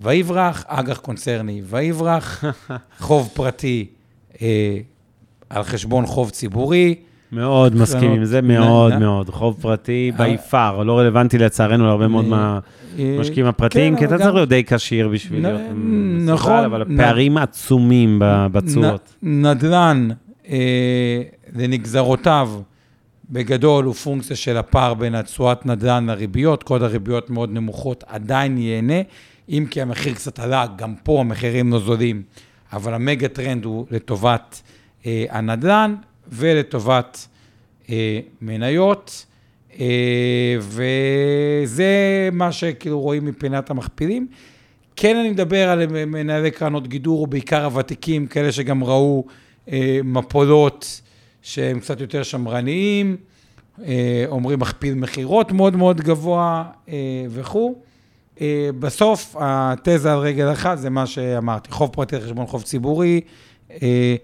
ויברח, 0.00 0.64
אג"ח 0.68 0.98
קונצרני 0.98 1.62
ויברח, 1.64 2.44
חוב 2.98 3.30
פרטי 3.34 3.86
אה, 4.42 4.78
על 5.50 5.62
חשבון 5.62 6.06
חוב 6.06 6.30
ציבורי. 6.30 6.94
מאוד 7.32 7.76
מסכים 7.76 8.10
עם 8.10 8.24
זה, 8.24 8.42
מאוד 8.42 8.98
מאוד. 8.98 9.30
חוב 9.30 9.56
פרטי 9.60 10.12
by 10.16 10.36
far, 10.50 10.82
לא 10.82 10.98
רלוונטי 10.98 11.38
לצערנו 11.38 11.86
להרבה 11.86 12.08
מאוד 12.08 12.24
מהמשקיעים 12.24 13.46
הפרטיים, 13.46 13.96
כי 13.96 14.04
אתה 14.04 14.18
צריך 14.18 14.34
להיות 14.34 14.48
די 14.48 14.64
כשיר 14.64 15.08
בשביל 15.08 15.42
להיות 15.42 15.60
נכון. 16.26 16.64
אבל 16.64 16.82
הפערים 16.82 17.36
עצומים 17.36 18.22
בתשואות. 18.52 19.14
נדל"ן 19.22 20.08
לנגזרותיו 21.54 22.50
בגדול 23.30 23.84
הוא 23.84 23.94
פונקציה 23.94 24.36
של 24.36 24.56
הפער 24.56 24.94
בין 24.94 25.14
התשואת 25.14 25.66
נדל"ן 25.66 26.06
לריביות, 26.06 26.62
כל 26.62 26.84
הריביות 26.84 27.30
מאוד 27.30 27.52
נמוכות 27.52 28.04
עדיין 28.06 28.58
ייהנה, 28.58 29.00
אם 29.48 29.66
כי 29.70 29.82
המחיר 29.82 30.14
קצת 30.14 30.38
עלה, 30.38 30.66
גם 30.76 30.94
פה 31.02 31.20
המחירים 31.20 31.70
נוזלים, 31.70 32.22
אבל 32.72 32.94
המגה 32.94 33.28
טרנד 33.28 33.64
הוא 33.64 33.86
לטובת 33.90 34.62
אה, 35.06 35.24
הנדל"ן 35.30 35.94
ולטובת 36.28 37.28
אה, 37.90 38.20
מניות, 38.40 39.26
אה, 39.80 40.56
וזה 40.60 42.28
מה 42.32 42.52
שכאילו 42.52 43.00
רואים 43.00 43.24
מבחינת 43.24 43.70
המכפילים. 43.70 44.26
כן, 44.96 45.16
אני 45.16 45.30
מדבר 45.30 45.68
על 45.68 45.86
מנהלי 45.86 46.50
קרנות 46.50 46.88
גידור, 46.88 47.26
בעיקר 47.26 47.64
הוותיקים, 47.64 48.26
כאלה 48.26 48.52
שגם 48.52 48.84
ראו 48.84 49.24
אה, 49.72 50.00
מפולות 50.04 51.00
שהם 51.42 51.80
קצת 51.80 52.00
יותר 52.00 52.22
שמרניים, 52.22 53.16
אה, 53.84 54.24
אומרים 54.28 54.58
מכפיל 54.58 54.94
מכירות 54.94 55.52
מאוד 55.52 55.76
מאוד 55.76 56.00
גבוה 56.00 56.64
אה, 56.88 56.94
וכו'. 57.30 57.74
אה, 58.40 58.70
בסוף, 58.78 59.36
התזה 59.38 60.12
על 60.12 60.18
רגל 60.18 60.52
אחת 60.52 60.78
זה 60.78 60.90
מה 60.90 61.06
שאמרתי, 61.06 61.70
חוב 61.70 61.90
פרטי 61.92 62.20
חשבון 62.20 62.46
חוב 62.46 62.62
ציבורי. 62.62 63.20
אה, 63.82 64.16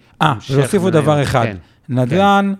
ולהוסיף 0.50 0.82
עוד 0.82 0.92
דבר 0.92 1.22
אחד, 1.22 1.44
כן, 1.44 1.56
נדל"ן, 1.88 2.54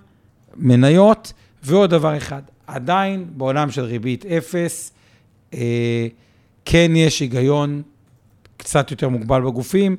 מניות, 0.57 1.33
ועוד 1.63 1.91
דבר 1.91 2.17
אחד, 2.17 2.43
עדיין 2.67 3.25
בעולם 3.37 3.71
של 3.71 3.83
ריבית 3.83 4.27
אפס, 4.27 4.93
כן 6.65 6.93
יש 6.97 7.21
היגיון 7.21 7.83
קצת 8.57 8.91
יותר 8.91 9.09
מוגבל 9.09 9.41
בגופים. 9.41 9.97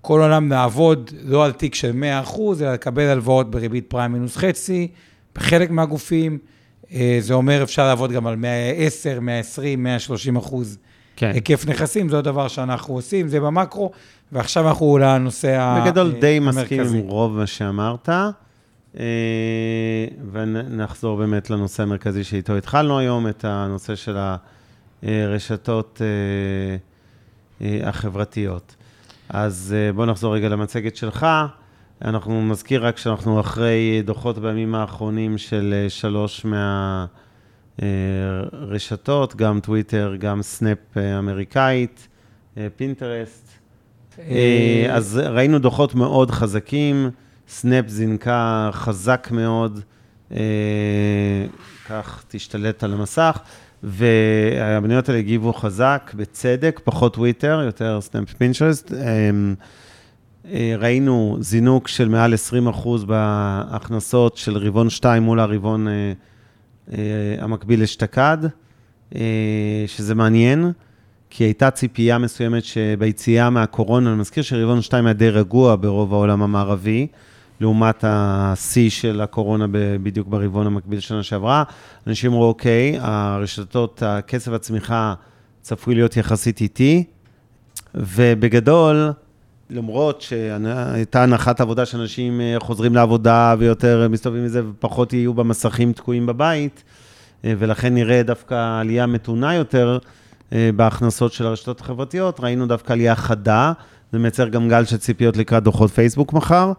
כל 0.00 0.20
עולם 0.20 0.50
לעבוד 0.50 1.10
לא 1.24 1.44
על 1.44 1.52
תיק 1.52 1.74
של 1.74 1.92
100%, 2.26 2.38
אלא 2.60 2.72
לקבל 2.72 3.02
הלוואות 3.02 3.50
בריבית 3.50 3.84
פריים 3.88 4.12
מינוס 4.12 4.36
חצי, 4.36 4.88
בחלק 5.34 5.70
מהגופים. 5.70 6.38
אה, 6.92 7.18
זה 7.20 7.34
אומר 7.34 7.62
אפשר 7.62 7.86
לעבוד 7.86 8.12
גם 8.12 8.26
על 8.26 8.36
110, 8.36 9.20
120, 9.20 9.82
130 9.82 10.36
אחוז 10.36 10.78
כן. 11.20 11.30
היקף 11.34 11.66
נכסים, 11.66 12.08
זה 12.08 12.16
עוד 12.16 12.24
דבר 12.24 12.48
שאנחנו 12.48 12.94
עושים, 12.94 13.28
זה 13.28 13.40
במקרו, 13.40 13.90
ועכשיו 14.32 14.68
אנחנו 14.68 14.98
לנושא 14.98 15.60
המרכזי. 15.60 15.90
בגדול 15.90 16.12
די 16.20 16.38
מסכים 16.38 16.80
עם 16.80 16.98
רוב 16.98 17.36
מה 17.36 17.46
שאמרת, 17.46 18.08
אה, 18.98 19.04
ונחזור 20.32 21.18
באמת 21.18 21.50
לנושא 21.50 21.82
המרכזי 21.82 22.24
שאיתו 22.24 22.56
התחלנו 22.56 22.98
היום, 22.98 23.28
את 23.28 23.44
הנושא 23.44 23.94
של 23.94 24.16
הרשתות 25.02 26.02
אה, 27.60 27.88
החברתיות. 27.88 28.76
אז 29.32 29.74
בואו 29.94 30.06
נחזור 30.06 30.34
רגע 30.34 30.48
למצגת 30.48 30.96
שלך. 30.96 31.26
אנחנו 32.04 32.48
נזכיר 32.48 32.86
רק 32.86 32.98
שאנחנו 32.98 33.40
אחרי 33.40 34.02
דוחות 34.04 34.38
בימים 34.38 34.74
האחרונים 34.74 35.38
של 35.38 35.86
שלוש 35.88 36.46
מהרשתות, 37.78 39.36
גם 39.36 39.60
טוויטר, 39.60 40.14
גם 40.18 40.42
סנאפ 40.42 40.78
אמריקאית, 41.18 42.08
פינטרסט. 42.76 43.58
אז 44.90 45.20
ראינו 45.24 45.58
דוחות 45.58 45.94
מאוד 45.94 46.30
חזקים, 46.30 47.10
סנאפ 47.48 47.88
זינקה 47.88 48.70
חזק 48.72 49.28
מאוד, 49.30 49.80
כך 51.88 52.24
תשתלט 52.28 52.84
על 52.84 52.92
המסך, 52.92 53.38
והמניות 53.82 55.08
האלה 55.08 55.18
הגיבו 55.18 55.52
חזק, 55.52 56.12
בצדק, 56.14 56.80
פחות 56.84 57.14
טוויטר, 57.14 57.62
יותר 57.64 58.00
סנאפ 58.00 58.32
פינטרסט. 58.32 58.92
ראינו 60.78 61.36
זינוק 61.40 61.88
של 61.88 62.08
מעל 62.08 62.34
20 62.34 62.68
אחוז 62.68 63.04
בהכנסות 63.04 64.36
של 64.36 64.56
רבעון 64.56 64.90
2 64.90 65.22
מול 65.22 65.40
הרבעון 65.40 65.88
אה, 65.88 66.12
אה, 66.92 67.36
המקביל 67.38 67.82
אשתקד, 67.82 68.38
אה, 69.14 69.84
שזה 69.86 70.14
מעניין, 70.14 70.72
כי 71.30 71.44
הייתה 71.44 71.70
ציפייה 71.70 72.18
מסוימת 72.18 72.64
שביציאה 72.64 73.50
מהקורונה, 73.50 74.10
אני 74.12 74.20
מזכיר 74.20 74.42
שרבעון 74.42 74.82
2 74.82 75.06
היה 75.06 75.12
די 75.12 75.30
רגוע 75.30 75.76
ברוב 75.80 76.14
העולם 76.14 76.42
המערבי, 76.42 77.06
לעומת 77.60 78.04
השיא 78.08 78.90
של 78.90 79.20
הקורונה 79.20 79.66
בדיוק 80.02 80.28
ברבעון 80.28 80.66
המקביל 80.66 81.00
שנה 81.00 81.22
שעברה. 81.22 81.62
אנשים 82.06 82.32
אמרו, 82.32 82.44
אוקיי, 82.44 82.98
הרשתות, 83.00 84.02
הקצב 84.06 84.54
הצמיחה 84.54 85.14
צפוי 85.62 85.94
להיות 85.94 86.16
יחסית 86.16 86.60
איטי, 86.60 87.04
ובגדול, 87.94 89.12
למרות 89.70 90.20
שהייתה 90.20 91.22
הנחת 91.22 91.60
עבודה 91.60 91.86
שאנשים 91.86 92.40
אה, 92.40 92.56
חוזרים 92.58 92.94
לעבודה 92.94 93.54
ויותר 93.58 94.08
מסתובבים 94.10 94.44
מזה 94.44 94.62
ופחות 94.68 95.12
יהיו 95.12 95.34
במסכים 95.34 95.92
תקועים 95.92 96.26
בבית, 96.26 96.82
אה, 97.44 97.54
ולכן 97.58 97.94
נראה 97.94 98.22
דווקא 98.22 98.80
עלייה 98.80 99.06
מתונה 99.06 99.54
יותר 99.54 99.98
אה, 100.52 100.70
בהכנסות 100.76 101.32
של 101.32 101.46
הרשתות 101.46 101.80
החברתיות, 101.80 102.40
ראינו 102.40 102.66
דווקא 102.66 102.92
עלייה 102.92 103.16
חדה, 103.16 103.72
זה 104.12 104.18
מייצר 104.18 104.48
גם 104.48 104.68
גל 104.68 104.84
של 104.84 104.96
ציפיות 104.96 105.36
לקראת 105.36 105.62
דוחות 105.62 105.90
פייסבוק 105.90 106.32
מחר. 106.32 106.72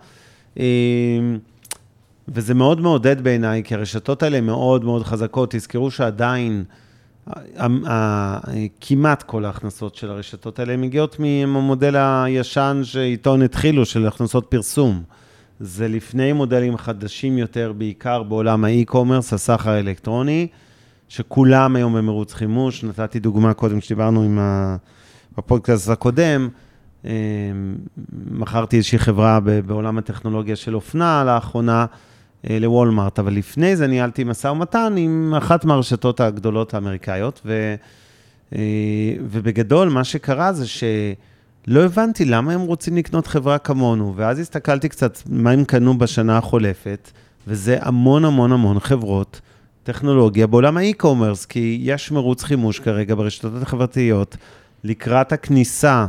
וזה 2.27 2.53
מאוד 2.53 2.81
מעודד 2.81 3.21
בעיניי, 3.23 3.63
כי 3.63 3.75
הרשתות 3.75 4.23
האלה 4.23 4.41
מאוד 4.41 4.85
מאוד 4.85 5.03
חזקות. 5.03 5.51
תזכרו 5.51 5.91
שעדיין 5.91 6.63
כמעט 8.81 9.23
כל 9.23 9.45
ההכנסות 9.45 9.95
של 9.95 10.09
הרשתות 10.09 10.59
האלה 10.59 10.77
מגיעות 10.77 11.19
מהמודל 11.19 11.95
הישן 11.95 12.81
שאיתו 12.83 13.35
התחילו, 13.41 13.85
של 13.85 14.07
הכנסות 14.07 14.45
פרסום. 14.49 15.03
זה 15.59 15.87
לפני 15.87 16.33
מודלים 16.33 16.77
חדשים 16.77 17.37
יותר, 17.37 17.73
בעיקר 17.77 18.23
בעולם 18.23 18.65
האי-קומרס, 18.65 19.33
הסחר 19.33 19.69
האלקטרוני, 19.69 20.47
שכולם 21.09 21.75
היום 21.75 21.95
במרוץ 21.95 22.33
חימוש. 22.33 22.83
נתתי 22.83 23.19
דוגמה 23.19 23.53
קודם 23.53 23.79
כשדיברנו 23.79 24.23
עם 24.23 24.39
ה... 24.39 24.75
בפודקאסט 25.37 25.89
הקודם, 25.89 26.49
מכרתי 28.31 28.77
איזושהי 28.77 28.99
חברה 28.99 29.39
בעולם 29.65 29.97
הטכנולוגיה 29.97 30.55
של 30.55 30.75
אופנה 30.75 31.23
לאחרונה, 31.23 31.85
אה, 32.49 32.59
לוולמארט, 32.59 33.19
אבל 33.19 33.33
לפני 33.33 33.75
זה 33.75 33.87
ניהלתי 33.87 34.23
משא 34.23 34.47
ומתן 34.47 34.93
עם 34.97 35.33
אחת 35.37 35.65
מהרשתות 35.65 36.19
הגדולות 36.19 36.73
האמריקאיות, 36.73 37.41
ו, 37.45 37.75
אה, 38.55 38.61
ובגדול, 39.19 39.89
מה 39.89 40.03
שקרה 40.03 40.53
זה 40.53 40.67
שלא 40.67 41.83
הבנתי 41.83 42.25
למה 42.25 42.53
הם 42.53 42.61
רוצים 42.61 42.97
לקנות 42.97 43.27
חברה 43.27 43.57
כמונו, 43.57 44.13
ואז 44.15 44.39
הסתכלתי 44.39 44.89
קצת 44.89 45.17
מה 45.29 45.51
הם 45.51 45.63
קנו 45.63 45.97
בשנה 45.97 46.37
החולפת, 46.37 47.11
וזה 47.47 47.77
המון 47.81 48.25
המון 48.25 48.51
המון 48.51 48.79
חברות 48.79 49.41
טכנולוגיה 49.83 50.47
בעולם 50.47 50.77
האי-קומרס, 50.77 51.45
כי 51.45 51.79
יש 51.81 52.11
מרוץ 52.11 52.43
חימוש 52.43 52.79
כרגע 52.79 53.15
ברשתות 53.15 53.61
החברתיות 53.61 54.37
לקראת 54.83 55.31
הכניסה, 55.31 56.05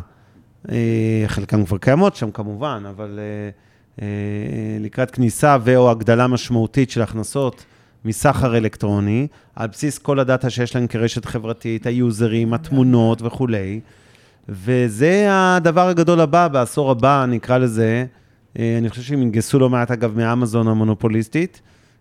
חלקן 1.26 1.64
כבר 1.64 1.78
קיימות 1.78 2.16
שם 2.16 2.30
כמובן, 2.30 2.82
אבל... 2.88 3.18
אה, 4.00 4.06
לקראת 4.80 5.10
כניסה 5.10 5.56
ו/או 5.64 5.90
הגדלה 5.90 6.26
משמעותית 6.26 6.90
של 6.90 7.02
הכנסות 7.02 7.64
מסחר 8.04 8.56
אלקטרוני, 8.56 9.26
על 9.56 9.68
בסיס 9.68 9.98
כל 9.98 10.18
הדאטה 10.18 10.50
שיש 10.50 10.76
להם 10.76 10.86
כרשת 10.86 11.24
חברתית, 11.24 11.86
היוזרים, 11.86 12.54
התמונות 12.54 13.22
וכולי. 13.22 13.80
וזה 14.48 15.26
הדבר 15.30 15.88
הגדול 15.88 16.20
הבא, 16.20 16.48
בעשור 16.48 16.90
הבא, 16.90 17.26
נקרא 17.28 17.58
לזה, 17.58 18.04
אה, 18.58 18.78
אני 18.78 18.90
חושב 18.90 19.02
שהם 19.02 19.22
ינגסו 19.22 19.58
לא 19.58 19.70
מעט, 19.70 19.90
אגב, 19.90 20.16
מאמזון 20.16 20.68
המונופוליסטית. 20.68 21.60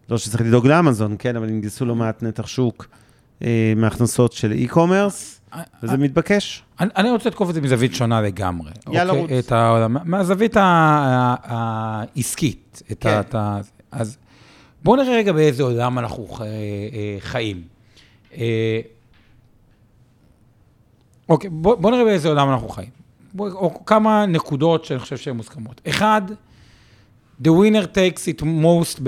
לא 0.09 0.17
שצריך 0.17 0.41
לדאוג 0.41 0.67
לאמזון, 0.67 1.15
כן, 1.19 1.35
אבל 1.35 1.49
ינגסו 1.49 1.85
לא 1.85 1.95
מעט 1.95 2.23
נתח 2.23 2.47
שוק 2.47 2.87
אה, 3.43 3.73
מהכנסות 3.75 4.33
של 4.33 4.53
e-commerce. 4.67 5.40
וזה 5.83 5.97
מתבקש. 5.97 6.63
אני, 6.79 6.89
אני 6.97 7.11
רוצה 7.11 7.29
לתקוף 7.29 7.49
את 7.49 7.53
זה 7.53 7.61
מזווית 7.61 7.95
שונה 7.95 8.21
לגמרי. 8.21 8.71
יאללה, 8.91 9.13
אוקיי? 9.13 9.37
רוץ. 9.37 9.51
העולם, 9.51 9.97
מהזווית 10.03 10.57
העסקית. 11.43 12.81
כן. 12.99 13.09
ה, 13.09 13.19
את 13.19 13.35
ה, 13.35 13.59
אז 13.91 14.17
בואו 14.83 14.95
נראה 14.95 15.15
רגע 15.15 15.31
באיזה 15.31 15.63
עולם 15.63 15.99
אנחנו 15.99 16.27
ח, 16.27 16.41
אה, 16.41 16.47
חיים. 17.19 17.61
אה, 18.37 18.79
אוקיי, 21.29 21.49
בואו 21.49 21.77
בוא 21.77 21.91
נראה 21.91 22.03
באיזה 22.03 22.29
עולם 22.29 22.49
אנחנו 22.49 22.69
חיים. 22.69 22.89
בוא, 23.33 23.51
או 23.51 23.85
כמה 23.85 24.25
נקודות 24.25 24.85
שאני 24.85 24.99
חושב 24.99 25.17
שהן 25.17 25.37
מוסכמות. 25.37 25.81
אחד, 25.89 26.21
the 27.43 27.47
winner 27.47 27.85
takes 27.95 28.37
it 28.37 28.41
most 28.43 29.01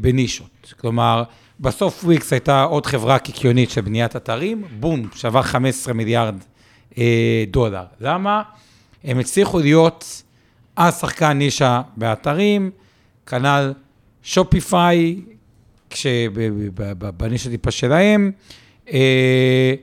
בנישות. 0.00 0.74
כלומר, 0.80 1.22
בסוף 1.62 2.04
וויקס 2.04 2.32
הייתה 2.32 2.62
עוד 2.62 2.86
חברה 2.86 3.18
קיקיונית 3.18 3.70
של 3.70 3.80
בניית 3.80 4.16
אתרים, 4.16 4.64
בום, 4.80 5.08
שווה 5.14 5.42
15 5.42 5.94
מיליארד 5.94 6.34
אה, 6.98 7.44
דולר. 7.50 7.84
למה? 8.00 8.42
הם 9.04 9.18
הצליחו 9.18 9.58
להיות 9.58 10.22
השחקן 10.76 11.32
נישה 11.32 11.82
באתרים, 11.96 12.70
כנ"ל 13.26 13.72
שופיפיי, 14.22 15.20
בנישה 17.16 17.50
טיפה 17.50 17.70
שלהם, 17.70 18.32
אה, 18.92 19.74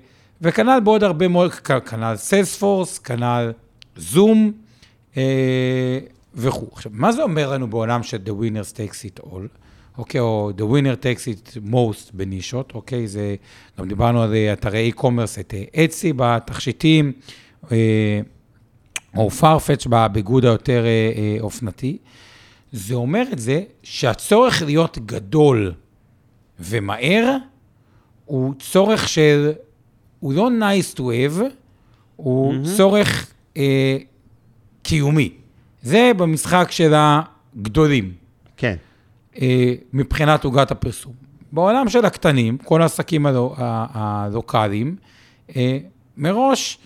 וכנ"ל 0.41 0.79
בעוד 0.83 1.03
הרבה 1.03 1.27
מאוד, 1.27 1.51
כנ"ל 1.51 2.15
סיילספורס, 2.15 2.99
כנ"ל 2.99 3.51
זום 3.95 4.51
אה, 5.17 5.99
וכו'. 6.35 6.69
עכשיו, 6.73 6.91
מה 6.95 7.11
זה 7.11 7.23
אומר 7.23 7.51
לנו 7.51 7.69
בעולם 7.69 8.03
של 8.03 8.17
The 8.25 8.29
Winners 8.29 8.73
Takes 8.73 9.17
It 9.17 9.25
All? 9.25 9.68
אוקיי, 9.99 10.21
או 10.21 10.51
The 10.57 10.62
winner 10.62 11.03
takes 11.03 11.25
it 11.27 11.71
most 11.71 12.12
בנישות, 12.13 12.71
אוקיי, 12.75 13.07
זה, 13.07 13.35
גם 13.79 13.88
דיברנו 13.88 14.21
על 14.21 14.35
אתרי 14.53 14.91
e-commerce, 14.95 15.39
את 15.39 15.53
אצי 15.83 16.13
בתכשיטים, 16.15 17.12
אה, 17.71 18.21
או 19.17 19.29
farfetch 19.39 19.89
בביגוד 19.89 20.45
היותר 20.45 20.85
אה, 20.85 21.12
אה, 21.15 21.38
אופנתי. 21.41 21.97
זה 22.71 22.95
אומר 22.95 23.23
את 23.31 23.39
זה 23.39 23.62
שהצורך 23.83 24.62
להיות 24.62 24.97
גדול 25.05 25.73
ומהר, 26.59 27.38
הוא 28.25 28.53
צורך 28.59 29.09
של, 29.09 29.51
הוא 30.19 30.33
לא 30.33 30.49
nice 30.59 30.95
to 30.95 30.99
have, 30.99 31.41
הוא 32.15 32.53
mm-hmm. 32.53 32.77
צורך 32.77 33.33
אה, 33.57 33.97
קיומי. 34.83 35.31
זה 35.81 36.12
במשחק 36.17 36.67
של 36.71 36.93
הגדולים, 36.95 38.13
כן. 38.57 38.75
אה, 39.41 39.73
מבחינת 39.93 40.43
עוגת 40.43 40.71
הפרסום. 40.71 41.13
בעולם 41.52 41.89
של 41.89 42.06
הקטנים, 42.06 42.58
כל 42.58 42.82
העסקים 42.82 43.25
הלוקאליים, 43.58 44.95
אה, 45.56 45.78
מראש 46.17 46.78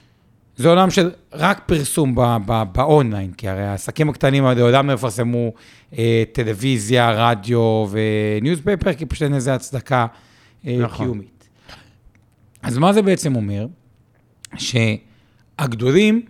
זה 0.58 0.70
עולם 0.70 0.90
של 0.90 1.12
רק 1.34 1.62
פרסום 1.66 2.16
ב- 2.16 2.38
ב- 2.46 2.64
באונליין, 2.72 3.32
כי 3.32 3.50
הרי 3.50 3.64
העסקים 3.64 4.10
הקטנים 4.10 4.46
האלה 4.46 4.60
לעולם 4.60 4.88
לא 4.88 4.94
יפרסמו 4.94 5.54
אה, 5.98 6.24
טלוויזיה, 6.32 7.12
רדיו 7.12 7.88
ו 7.90 7.99
newspaper, 7.99 8.94
כי 8.94 9.06
פשוט 9.06 9.24
אין 9.24 9.32
לזה 9.34 9.54
הצדקה 9.54 10.06
אה, 10.68 10.78
נכון. 10.82 11.06
קיומית. 11.06 11.48
אז 12.62 12.78
מה 12.78 12.94
זה 12.94 13.02
בעצם 13.02 13.36
אומר? 13.36 13.68
שהגדולים, 14.58 16.22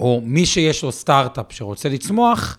או 0.00 0.20
מי 0.24 0.46
שיש 0.46 0.82
לו 0.82 0.92
סטארט-אפ 0.92 1.46
שרוצה 1.50 1.88
לצמוח, 1.88 2.58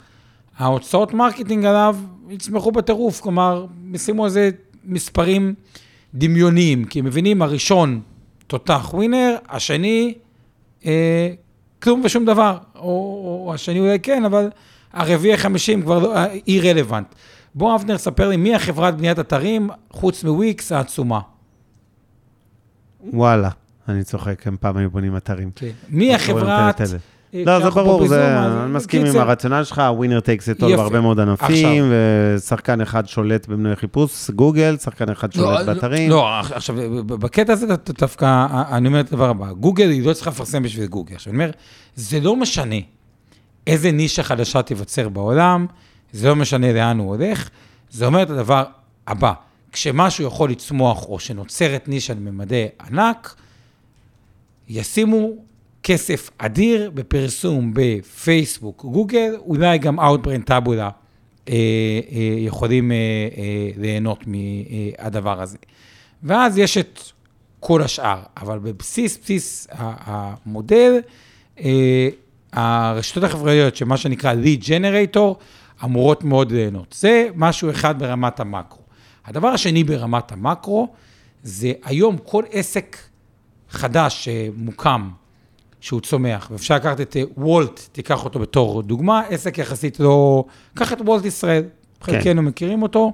ההוצאות 0.58 1.14
marketing 1.13 1.65
עליו 1.66 1.98
יצמחו 2.34 2.72
בטירוף, 2.72 3.22
כלומר, 3.22 3.65
ישימו 3.93 4.24
על 4.24 4.30
זה 4.30 4.50
מספרים 4.86 5.54
דמיוניים, 6.13 6.86
כי 6.86 7.00
הם 7.00 7.06
מבינים, 7.06 7.41
הראשון 7.41 8.02
תותח 8.48 8.93
winner, 8.93 9.36
השני 9.50 10.13
אה, 10.86 11.30
כלום 11.84 12.02
ושום 12.06 12.26
דבר, 12.26 12.58
או, 12.76 12.82
או 13.46 13.54
השני 13.54 13.80
אולי 13.80 14.00
כן, 14.00 14.26
אבל 14.26 14.50
הרביעי 14.93 15.34
החמישים 15.34 15.82
כבר 15.82 16.00
לא, 16.00 16.15
אה, 16.15 16.34
אי 16.48 16.72
רלוונט. 16.72 17.15
בוא 17.56 17.76
אבנר, 17.76 17.98
ספר 17.98 18.30
לי, 18.30 18.38
מי 18.38 18.56
החברת 18.56 18.98
בניית 18.98 19.19
אתרים, 19.19 19.69
חוץ 19.89 20.24
מוויקס, 20.24 20.72
העצומה? 20.72 21.19
וואלה, 23.13 23.50
אני 23.88 24.04
צוחק, 24.04 24.48
הם 24.48 24.58
פעם 24.60 24.78
היו 24.78 24.91
בונים 24.91 25.17
אתרים. 25.17 25.52
כן. 25.56 25.72
מי 25.89 26.15
החברת... 26.15 26.82
אה, 27.34 27.43
לא, 27.46 27.60
זה 27.60 27.69
ברור, 27.69 28.08
זה- 28.08 28.39
אני 28.63 28.72
מסכים 28.72 29.06
עם 29.06 29.15
הרציונל 29.17 29.63
שלך, 29.63 29.82
winner 29.89 30.19
takes 30.19 30.50
it 30.50 30.56
יפה. 30.58 30.67
בהרבה 30.78 31.02
מאוד 31.02 31.19
ענפים, 31.19 31.84
ושחקן 32.38 32.82
אחד 32.82 33.08
שולט 33.08 33.48
במנועי 33.48 33.76
חיפוש, 33.76 34.30
גוגל, 34.30 34.78
שחקן 34.78 35.10
אחד 35.10 35.34
שולט 35.34 35.65
באתרים. 35.65 36.10
לא, 36.10 36.39
עכשיו, 36.39 36.76
בקטע 37.06 37.54
הזה 37.54 37.65
דווקא, 38.00 38.46
אני 38.72 38.88
אומר 38.88 39.00
את 39.00 39.13
הדבר 39.13 39.30
הבא, 39.30 39.52
גוגל 39.52 39.89
היא 39.89 40.08
לא 40.08 40.13
צריכה 40.13 40.30
לפרסם 40.30 40.63
בשביל 40.63 40.86
גוגל. 40.86 41.15
עכשיו, 41.15 41.34
אני 41.34 41.43
אומר, 41.43 41.52
זה 41.96 42.19
לא 42.19 42.36
משנה 42.36 42.76
איזה 43.67 43.91
נישה 43.91 44.24
חדשה 44.24 44.62
תיווצר 44.62 45.10
בעולם, 45.10 45.65
זה 46.12 46.28
לא 46.28 46.36
משנה 46.36 46.74
לאן 46.74 46.98
הוא 47.00 47.15
הולך, 47.15 47.50
זה 47.91 48.06
אומר 48.06 48.24
את 48.24 48.30
הדבר 48.30 48.63
הבא, 49.08 49.34
כשמשהו 49.72 50.26
יכול 50.28 50.50
לצמוח 50.50 51.06
או 51.06 51.19
שנוצרת 51.19 51.88
נישה 51.88 52.13
לממדי 52.13 52.65
ענק, 52.89 53.36
ישימו 54.69 55.30
כסף 55.84 56.30
אדיר 56.38 56.91
בפרסום 56.93 57.72
בפייסבוק, 57.74 58.86
גוגל, 58.86 59.36
אולי 59.39 59.78
גם 59.78 60.00
Outbrain 60.00 60.43
טאבולה 60.46 60.89
אה, 61.50 61.54
אה, 61.54 62.19
יכולים 62.38 62.91
אה, 62.91 62.98
אה, 63.38 63.69
ליהנות 63.78 64.24
מהדבר 64.28 65.41
הזה. 65.41 65.58
ואז 66.24 66.58
יש 66.58 66.78
את 66.78 67.00
כל 67.60 67.82
השאר, 67.82 68.24
אבל 68.38 68.60
בבסיס, 68.60 69.17
בסיס 69.17 69.67
המודל, 69.78 71.00
אה, 71.60 72.10
הרשתות 72.54 73.24
החברתיות, 73.24 73.76
שמה 73.76 73.98
שנקרא 73.98 74.34
lead 74.34 74.63
generator, 74.63 75.34
אמורות 75.84 76.24
מאוד 76.24 76.52
ליהנות. 76.52 76.96
זה 77.00 77.28
משהו 77.36 77.69
אחד 77.69 78.00
ברמת 78.00 78.39
המקרו. 78.39 78.82
הדבר 79.26 79.48
השני 79.48 79.84
ברמת 79.84 80.32
המקרו, 80.32 80.88
זה 81.43 81.72
היום 81.84 82.17
כל 82.26 82.43
עסק 82.52 82.98
חדש 83.69 84.26
שמוקם, 84.30 85.10
שהוא 85.84 86.02
צומח, 86.02 86.48
ואפשר 86.52 86.76
לקחת 86.76 87.02
את 87.02 87.17
אה, 87.17 87.24
וולט, 87.38 87.80
תיקח 87.91 88.26
אותו 88.26 88.39
בתור 88.39 88.82
דוגמה, 88.84 89.22
עסק 89.30 89.58
יחסית 89.58 90.00
לא... 90.00 90.46
קח 90.74 90.93
את 90.93 91.02
וולט 91.02 91.26
ישראל, 91.26 91.63
כן. 91.63 92.12
חלקנו 92.12 92.41
מכירים 92.41 92.82
אותו, 92.82 93.13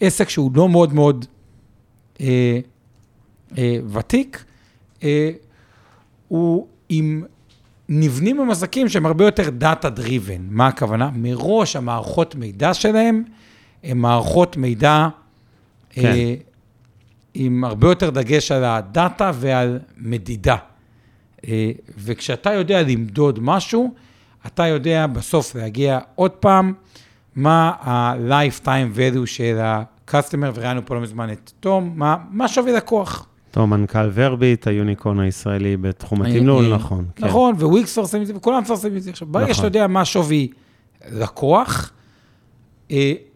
עסק 0.00 0.28
שהוא 0.28 0.50
לא 0.54 0.68
מאוד 0.68 0.94
מאוד 0.94 1.26
אה, 2.20 2.58
אה, 3.58 3.76
ותיק, 3.92 4.44
אה, 5.02 5.30
הוא 6.28 6.66
עם 6.88 7.24
נבנים 7.88 8.40
עם 8.40 8.50
עסקים 8.50 8.88
שהם 8.88 9.06
הרבה 9.06 9.24
יותר 9.24 9.50
data 9.50 9.90
driven. 9.90 10.42
מה 10.48 10.66
הכוונה? 10.66 11.10
מראש 11.14 11.76
המערכות 11.76 12.34
מידע 12.34 12.74
שלהם 12.74 13.22
הן 13.84 13.98
מערכות 13.98 14.56
מידע 14.56 15.08
כן. 15.90 16.04
אה, 16.04 16.34
עם 17.34 17.64
הרבה 17.64 17.88
יותר 17.88 18.10
דגש 18.10 18.52
על 18.52 18.64
ה 18.64 18.77
data 18.77 19.30
ועל 19.34 19.78
מדידה. 19.96 20.56
אה, 21.48 21.70
וכשאתה 21.98 22.52
יודע 22.52 22.82
למדוד 22.82 23.38
משהו, 23.42 23.94
אתה 24.46 24.66
יודע 24.66 25.06
בסוף 25.06 25.54
להגיע 25.54 25.98
עוד 26.14 26.30
פעם 26.30 26.72
מה 27.36 27.72
ה-lifetime 27.80 28.96
value 28.96 29.26
של 29.26 29.58
ה-customer, 29.58 30.50
וראינו 30.54 30.86
פה 30.86 30.94
לא 30.94 31.00
מזמן 31.00 31.32
את 31.32 31.52
תום, 31.60 31.92
מה, 31.96 32.16
מה 32.30 32.48
שווה 32.48 32.72
לקוח. 32.72 33.26
טוב, 33.50 33.64
מנכ"ל 33.64 34.10
Verbit, 34.14 34.66
ה 34.66 34.73
unicorn 34.73 35.20
הישראלי 35.20 35.76
בתחום 35.76 36.22
אה, 36.22 36.28
התמלול, 36.28 36.64
אה, 36.64 36.76
נכון. 36.76 37.04
כן. 37.16 37.26
נכון, 37.26 37.54
וויקס 37.58 37.98
מפרסמים 37.98 38.22
את 38.22 38.26
זה, 38.26 38.36
וכולם 38.36 38.62
מפרסמים 38.62 38.96
את 38.96 39.02
זה. 39.02 39.10
עכשיו, 39.10 39.28
ברגע 39.28 39.44
נכון. 39.44 39.54
שאתה 39.54 39.66
יודע 39.66 39.86
מה 39.86 40.04
שווי 40.04 40.48
לקוח, 41.10 41.92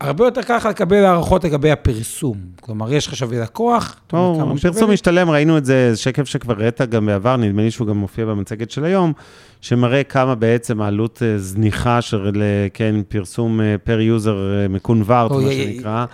הרבה 0.00 0.24
יותר 0.24 0.42
קל 0.42 0.56
לך 0.56 0.66
לקבל 0.66 1.04
הערכות 1.04 1.44
לגבי 1.44 1.70
הפרסום. 1.70 2.36
כלומר, 2.60 2.92
יש 2.92 3.06
לך 3.06 3.16
שווי 3.16 3.40
לקוח, 3.40 3.96
אתה 4.06 4.16
אומר 4.16 4.28
או, 4.28 4.46
כמה 4.46 4.58
שווה 4.58 4.70
הפרסום 4.70 4.88
לי. 4.88 4.94
משתלם, 4.94 5.30
ראינו 5.30 5.58
את 5.58 5.64
זה, 5.64 5.94
זה 5.94 5.96
שקף 6.00 6.24
שכבר 6.24 6.54
ראית 6.54 6.80
גם 6.80 7.06
בעבר, 7.06 7.36
נדמה 7.36 7.62
לי 7.62 7.70
שהוא 7.70 7.86
גם 7.86 7.96
מופיע 7.96 8.24
במצגת 8.24 8.70
של 8.70 8.84
היום, 8.84 9.12
שמראה 9.60 10.04
כמה 10.04 10.34
בעצם 10.34 10.80
העלות 10.80 11.22
אה, 11.22 11.38
זניחה 11.38 12.02
של, 12.02 12.42
אה, 12.42 12.68
כן, 12.74 12.94
פרסום 13.08 13.60
per 13.84 14.00
user 14.00 14.36
מ 14.68 14.74
converted, 14.74 15.30
מה. 15.30 15.52
שנקרא, 15.52 16.04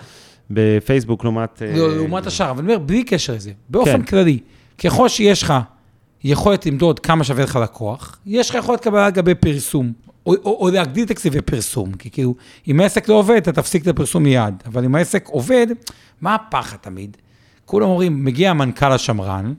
בפייסבוק 0.51 1.25
לעומת... 1.25 1.63
אה, 1.63 1.79
לא, 1.79 1.97
לעומת 1.97 2.27
השאר, 2.27 2.51
אבל 2.51 2.65
אני 2.65 2.75
אומר, 2.75 2.85
בלי 2.87 3.05
קשר 3.05 3.35
לזה, 3.35 3.53
באופן 3.69 3.93
כן. 3.93 4.03
כללי, 4.03 4.39
ככל 4.79 5.09
שיש 5.09 5.43
לך 5.43 5.55
יכולת 6.25 6.67
למדוד 6.67 6.99
כמה 6.99 7.25
שווה 7.25 7.45
לך 7.45 7.59
לקוח, 7.63 8.19
יש 8.27 8.51
לך 8.51 8.57
יכולת 8.57 8.81
קבלה 8.81 9.09
לגבי 9.09 9.35
פרסום, 9.35 9.93
או, 10.27 10.35
או, 10.35 10.59
או 10.61 10.71
להגדיל 10.71 11.07
תקציבי 11.07 11.41
פרסום, 11.41 11.93
כי 11.93 12.11
כאילו, 12.11 12.35
אם 12.69 12.81
העסק 12.81 13.09
לא 13.09 13.15
עובד, 13.15 13.37
אתה 13.37 13.53
תפסיק 13.53 13.83
את 13.83 13.89
הפרסום 13.89 14.23
מיד, 14.23 14.55
אבל 14.67 14.85
אם 14.85 14.95
העסק 14.95 15.29
עובד, 15.29 15.67
מה 16.21 16.35
הפחד 16.35 16.77
תמיד? 16.77 17.17
כולם 17.65 17.89
אומרים, 17.89 18.25
מגיע 18.25 18.51
המנכ"ל 18.51 18.93
השמרן, 18.93 19.55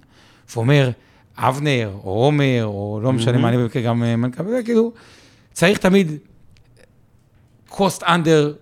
ואומר, 0.56 0.90
אבנר, 1.38 1.92
או 2.04 2.10
עומר, 2.10 2.66
או 2.66 3.00
לא 3.04 3.14
משנה 3.14 3.38
מה, 3.38 3.50
אני 3.50 3.58
במקרה 3.58 3.82
גם 3.82 4.04
אה, 4.04 4.16
מנכ"ל, 4.16 4.44
וזה 4.48 4.64
כאילו, 4.64 4.92
צריך 5.54 5.78
תמיד 5.78 6.12
cost 7.70 8.02
under 8.02 8.54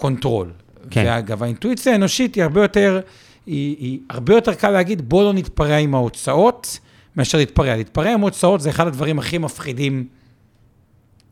control. 0.00 0.46
כן. 0.90 1.04
ואגב, 1.06 1.42
האינטואיציה 1.42 1.92
האנושית 1.92 2.34
היא 2.34 2.44
הרבה 2.44 2.62
יותר, 2.62 3.00
היא, 3.46 3.76
היא 3.78 4.00
הרבה 4.10 4.34
יותר 4.34 4.54
קל 4.54 4.70
להגיד, 4.70 5.08
בוא 5.08 5.24
לא 5.24 5.32
נתפרע 5.32 5.76
עם 5.76 5.94
ההוצאות, 5.94 6.78
מאשר 7.16 7.38
להתפרע. 7.38 7.76
להתפרע 7.76 8.12
עם 8.12 8.20
הוצאות 8.20 8.60
זה 8.60 8.70
אחד 8.70 8.86
הדברים 8.86 9.18
הכי 9.18 9.38
מפחידים 9.38 10.06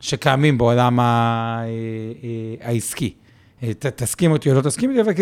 שקיימים 0.00 0.58
בעולם 0.58 1.00
אה, 1.00 1.04
אה, 1.04 2.68
העסקי. 2.68 3.14
אה, 3.62 3.72
תסכים 3.74 4.30
אותי 4.30 4.50
או 4.50 4.54
לא 4.54 4.60
תסכים 4.60 4.90
איתי, 4.90 5.00
אבל 5.00 5.12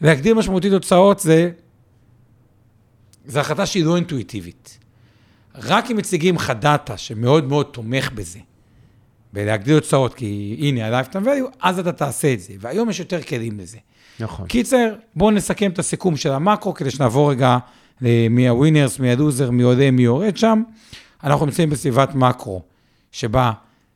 להגדיל 0.00 0.34
משמעותית 0.34 0.72
הוצאות 0.72 1.20
זה, 1.20 1.50
זה 3.26 3.40
החלטה 3.40 3.66
שהיא 3.66 3.84
לא 3.84 3.96
אינטואיטיבית. 3.96 4.78
רק 5.54 5.90
אם 5.90 5.96
מציגים 5.96 6.34
לך 6.34 6.52
דאטה 6.60 6.96
שמאוד 6.96 7.48
מאוד 7.48 7.66
תומך 7.66 8.10
בזה, 8.12 8.38
בלהגדיל 9.32 9.74
הוצאות, 9.74 10.14
כי 10.14 10.56
הנה 10.60 10.86
ה-lifetime 10.86 11.24
value, 11.24 11.56
אז 11.60 11.78
אתה 11.78 11.92
תעשה 11.92 12.32
את 12.32 12.40
זה. 12.40 12.54
והיום 12.60 12.90
יש 12.90 13.00
יותר 13.00 13.22
כלים 13.22 13.60
לזה. 13.60 13.78
נכון. 14.20 14.46
קיצר, 14.46 14.94
בואו 15.14 15.30
נסכם 15.30 15.70
את 15.70 15.78
הסיכום 15.78 16.16
של 16.16 16.32
המקרו, 16.32 16.74
כדי 16.74 16.90
שנעבור 16.90 17.30
רגע 17.30 17.58
למי 18.00 18.48
הווינרס, 18.48 18.98
מי 18.98 19.12
הלוזר, 19.12 19.50
מי 19.50 19.62
עולה, 19.62 19.90
מי 19.90 20.02
יורד 20.02 20.36
שם. 20.36 20.62
אנחנו 21.24 21.46
נמצאים 21.46 21.70
בסביבת 21.70 22.14
מקרו, 22.14 22.62
שבה 23.12 23.52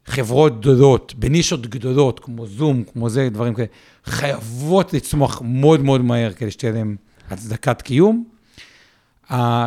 חברות 0.07 0.61
גדולות, 0.61 1.15
בנישות 1.15 1.67
גדולות, 1.67 2.21
כמו 2.21 2.47
זום, 2.47 2.83
כמו 2.93 3.09
זה, 3.09 3.29
דברים 3.29 3.55
כאלה, 3.55 3.67
חייבות 4.05 4.93
לצמוח 4.93 5.43
מאוד 5.45 5.81
מאוד 5.81 6.01
מהר, 6.01 6.33
כדי 6.33 6.51
שתהיה 6.51 6.73
להן 6.73 6.97
הצדקת 7.31 7.83
קיום. 7.83 8.25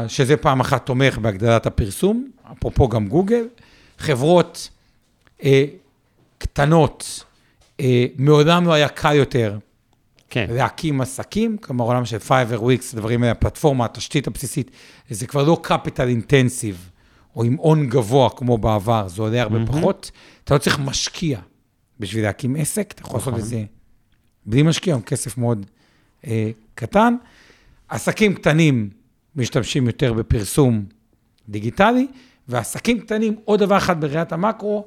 שזה 0.07 0.37
פעם 0.37 0.59
אחת 0.59 0.85
תומך 0.85 1.17
בהגדלת 1.17 1.65
הפרסום, 1.65 2.29
אפרופו 2.51 2.87
גם 2.87 3.07
גוגל. 3.07 3.47
חברות 3.97 4.69
אה, 5.43 5.65
קטנות, 6.37 7.23
אה, 7.79 8.05
מעולם 8.17 8.67
לא 8.67 8.73
היה 8.73 8.89
קל 8.89 9.13
יותר 9.13 9.57
כן. 10.29 10.45
להקים 10.49 11.01
עסקים, 11.01 11.57
כלומר 11.57 11.85
עולם 11.85 12.05
של 12.05 12.17
Fiverr, 12.27 12.59
Wix, 12.59 12.93
הדברים 12.93 13.23
האלה, 13.23 13.31
הפלטפורמה, 13.31 13.85
התשתית 13.85 14.27
הבסיסית, 14.27 14.71
זה 15.09 15.27
כבר 15.27 15.43
לא 15.43 15.61
capital 15.65 16.29
intensive, 16.29 16.92
או 17.35 17.43
עם 17.43 17.55
הון 17.55 17.89
גבוה 17.89 18.29
כמו 18.29 18.57
בעבר, 18.57 19.07
זה 19.07 19.21
עולה 19.21 19.41
הרבה 19.41 19.65
פחות. 19.67 20.11
אתה 20.43 20.53
לא 20.53 20.59
צריך 20.59 20.79
משקיע 20.79 21.39
בשביל 21.99 22.23
להקים 22.23 22.55
עסק, 22.55 22.91
אתה 22.91 23.01
יכול 23.01 23.19
לעשות 23.19 23.39
את 23.39 23.45
זה 23.45 23.63
בלי 24.45 24.63
משקיע, 24.63 24.95
עם 24.95 25.01
כסף 25.01 25.37
מאוד 25.37 25.65
אה, 26.27 26.51
קטן. 26.75 27.15
עסקים 27.89 28.33
קטנים 28.33 28.89
משתמשים 29.35 29.87
יותר 29.87 30.13
בפרסום 30.13 30.85
דיגיטלי, 31.49 32.07
ועסקים 32.47 32.99
קטנים, 32.99 33.35
עוד 33.45 33.59
דבר 33.59 33.77
אחד 33.77 34.01
בראיית 34.01 34.31
המקרו, 34.31 34.85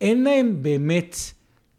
אין 0.00 0.24
להם 0.24 0.56
באמת 0.62 1.16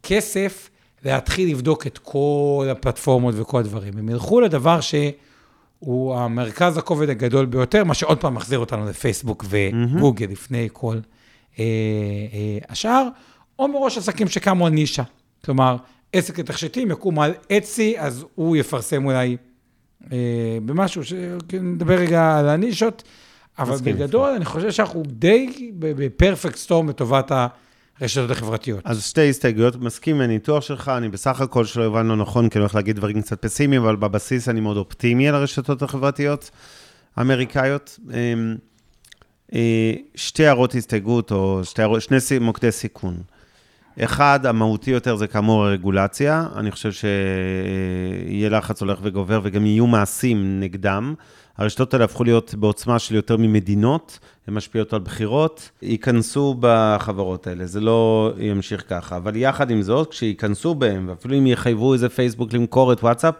כסף 0.03 0.69
להתחיל 1.05 1.49
לבדוק 1.51 1.87
את 1.87 1.97
כל 1.97 2.67
הפלטפורמות 2.71 3.35
וכל 3.37 3.59
הדברים. 3.59 3.97
הם 3.97 4.09
ילכו 4.09 4.41
לדבר 4.41 4.79
שהוא 5.83 6.15
המרכז 6.15 6.77
הכובד 6.77 7.09
הגדול 7.09 7.45
ביותר, 7.45 7.83
מה 7.83 7.93
שעוד 7.93 8.17
פעם 8.17 8.35
מחזיר 8.35 8.59
אותנו 8.59 8.85
לפייסבוק 8.85 9.45
וגוגל 9.49 10.25
mm-hmm. 10.25 10.31
לפני 10.31 10.69
כל 10.73 10.97
אה, 11.59 11.63
אה, 12.33 12.57
השאר, 12.69 13.07
או 13.59 13.67
מראש 13.67 13.97
עסקים 13.97 14.27
שקמו 14.27 14.65
על 14.65 14.73
נישה. 14.73 15.03
כלומר, 15.45 15.77
עסק 16.13 16.39
לתכשיטים 16.39 16.91
יקום 16.91 17.19
על 17.19 17.33
אצי, 17.57 17.95
אז 17.99 18.25
הוא 18.35 18.57
יפרסם 18.57 19.05
אולי 19.05 19.37
אה, 20.11 20.17
במשהו, 20.65 21.03
ש... 21.03 21.13
נדבר 21.53 21.95
רגע 21.95 22.37
על 22.37 22.49
הנישות, 22.49 23.03
אבל 23.59 23.77
בגדול 23.83 24.29
אני 24.29 24.45
חושב 24.45 24.71
שאנחנו 24.71 25.03
די 25.05 25.71
בפרפקט 25.79 26.55
סטורם 26.55 26.89
לטובת 26.89 27.31
הרשתות 28.01 28.31
החברתיות. 28.31 28.79
אז 28.83 29.03
שתי 29.03 29.29
הסתייגויות, 29.29 29.75
מסכים 29.75 30.15
עם 30.15 30.21
הניתוח 30.21 30.63
שלך, 30.63 30.91
אני 30.97 31.09
בסך 31.09 31.41
הכל 31.41 31.65
שלא 31.65 31.83
הבנו 31.83 32.15
נכון, 32.15 32.49
כי 32.49 32.57
אני 32.57 32.61
הולך 32.61 32.75
להגיד 32.75 32.95
דברים 32.95 33.21
קצת 33.21 33.41
פסימיים, 33.41 33.81
אבל 33.81 33.95
בבסיס 33.95 34.49
אני 34.49 34.59
מאוד 34.59 34.77
אופטימי 34.77 35.29
על 35.29 35.35
הרשתות 35.35 35.81
החברתיות 35.81 36.51
האמריקאיות. 37.15 37.99
אמ, 38.13 38.55
אה, 39.53 39.93
שתי 40.15 40.45
הערות 40.45 40.75
הסתייגות, 40.75 41.31
או 41.31 41.61
שתי, 41.63 41.81
שני 41.99 42.39
מוקדי 42.39 42.71
סיכון. 42.71 43.17
אחד, 43.99 44.45
המהותי 44.45 44.91
יותר 44.91 45.15
זה 45.15 45.27
כאמור 45.27 45.65
הרגולציה. 45.65 46.47
אני 46.55 46.71
חושב 46.71 46.91
שיהיה 46.91 48.49
לחץ 48.49 48.81
הולך 48.81 48.99
וגובר 49.01 49.39
וגם 49.43 49.65
יהיו 49.65 49.87
מעשים 49.87 50.59
נגדם. 50.59 51.13
הרשתות 51.57 51.93
האלה 51.93 52.05
הפכו 52.05 52.23
להיות 52.23 52.55
בעוצמה 52.55 52.99
של 52.99 53.15
יותר 53.15 53.37
ממדינות, 53.37 54.19
הן 54.47 54.53
משפיעות 54.53 54.93
על 54.93 54.99
בחירות, 54.99 55.69
ייכנסו 55.81 56.55
בחברות 56.59 57.47
האלה, 57.47 57.65
זה 57.65 57.81
לא 57.81 58.31
ימשיך 58.37 58.83
ככה. 58.89 59.17
אבל 59.17 59.35
יחד 59.35 59.71
עם 59.71 59.81
זאת, 59.81 60.11
כשייכנסו 60.11 60.75
בהם, 60.75 61.05
ואפילו 61.09 61.37
אם 61.37 61.47
יחייבו 61.47 61.93
איזה 61.93 62.09
פייסבוק 62.09 62.53
למכור 62.53 62.93
את 62.93 63.03
וואטסאפ, 63.03 63.35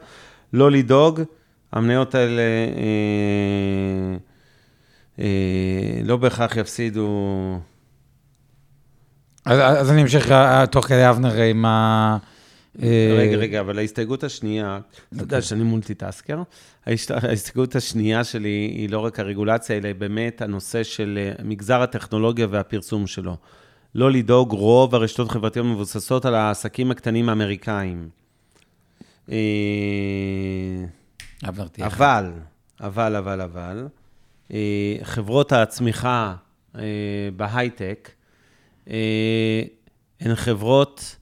לא 0.54 0.72
לדאוג, 0.72 1.22
המניות 1.74 2.16
האלה 2.16 2.42
אה, 2.78 4.18
אה, 5.20 6.02
לא 6.04 6.18
בהכרח 6.18 6.58
יפסידו... 6.58 7.10
אז, 9.46 9.60
אז 9.60 9.92
אני 9.92 10.02
אמשיך 10.02 10.32
אה, 10.32 10.66
תוך 10.66 10.86
כדי 10.86 11.10
אבנר 11.10 11.42
עם 11.42 11.66
ה... 11.66 12.18
אה, 12.84 13.16
רגע, 13.18 13.38
רגע, 13.38 13.60
אבל 13.60 13.80
ההסתייגות 13.80 14.24
השנייה, 14.24 14.80
אתה 15.14 15.24
יודע 15.24 15.42
שאני 15.42 15.64
multitasker, 15.64 16.42
ההסתייגות 17.10 17.76
השנייה 17.76 18.24
שלי 18.24 18.50
היא 18.50 18.90
לא 18.90 19.00
רק 19.00 19.20
הרגולציה, 19.20 19.78
אלא 19.78 19.94
באמת 19.94 20.42
הנושא 20.42 20.84
של 20.84 21.20
אה, 21.22 21.44
מגזר 21.44 21.82
הטכנולוגיה 21.82 22.48
והפרסום 22.50 23.08
שלו. 23.08 23.38
לא 23.96 24.12
לדאוג, 24.12 24.52
רוב 24.52 24.96
הרשתות 24.96 25.30
החברתיות 25.30 25.66
מבוססות 25.66 26.26
על 26.26 26.36
העסקים 26.36 26.92
הקטנים 26.92 27.30
האמריקאים. 27.30 28.10
אה. 29.32 29.38
אבל, 31.44 32.32
אבל, 32.82 33.16
אבל, 33.16 33.42
אבל, 33.42 33.88
אה, 34.54 34.96
חברות 35.04 35.52
הצמיחה 35.52 36.36
בהייטק 37.36 38.12
הן 40.20 40.36
חברות 40.36 41.17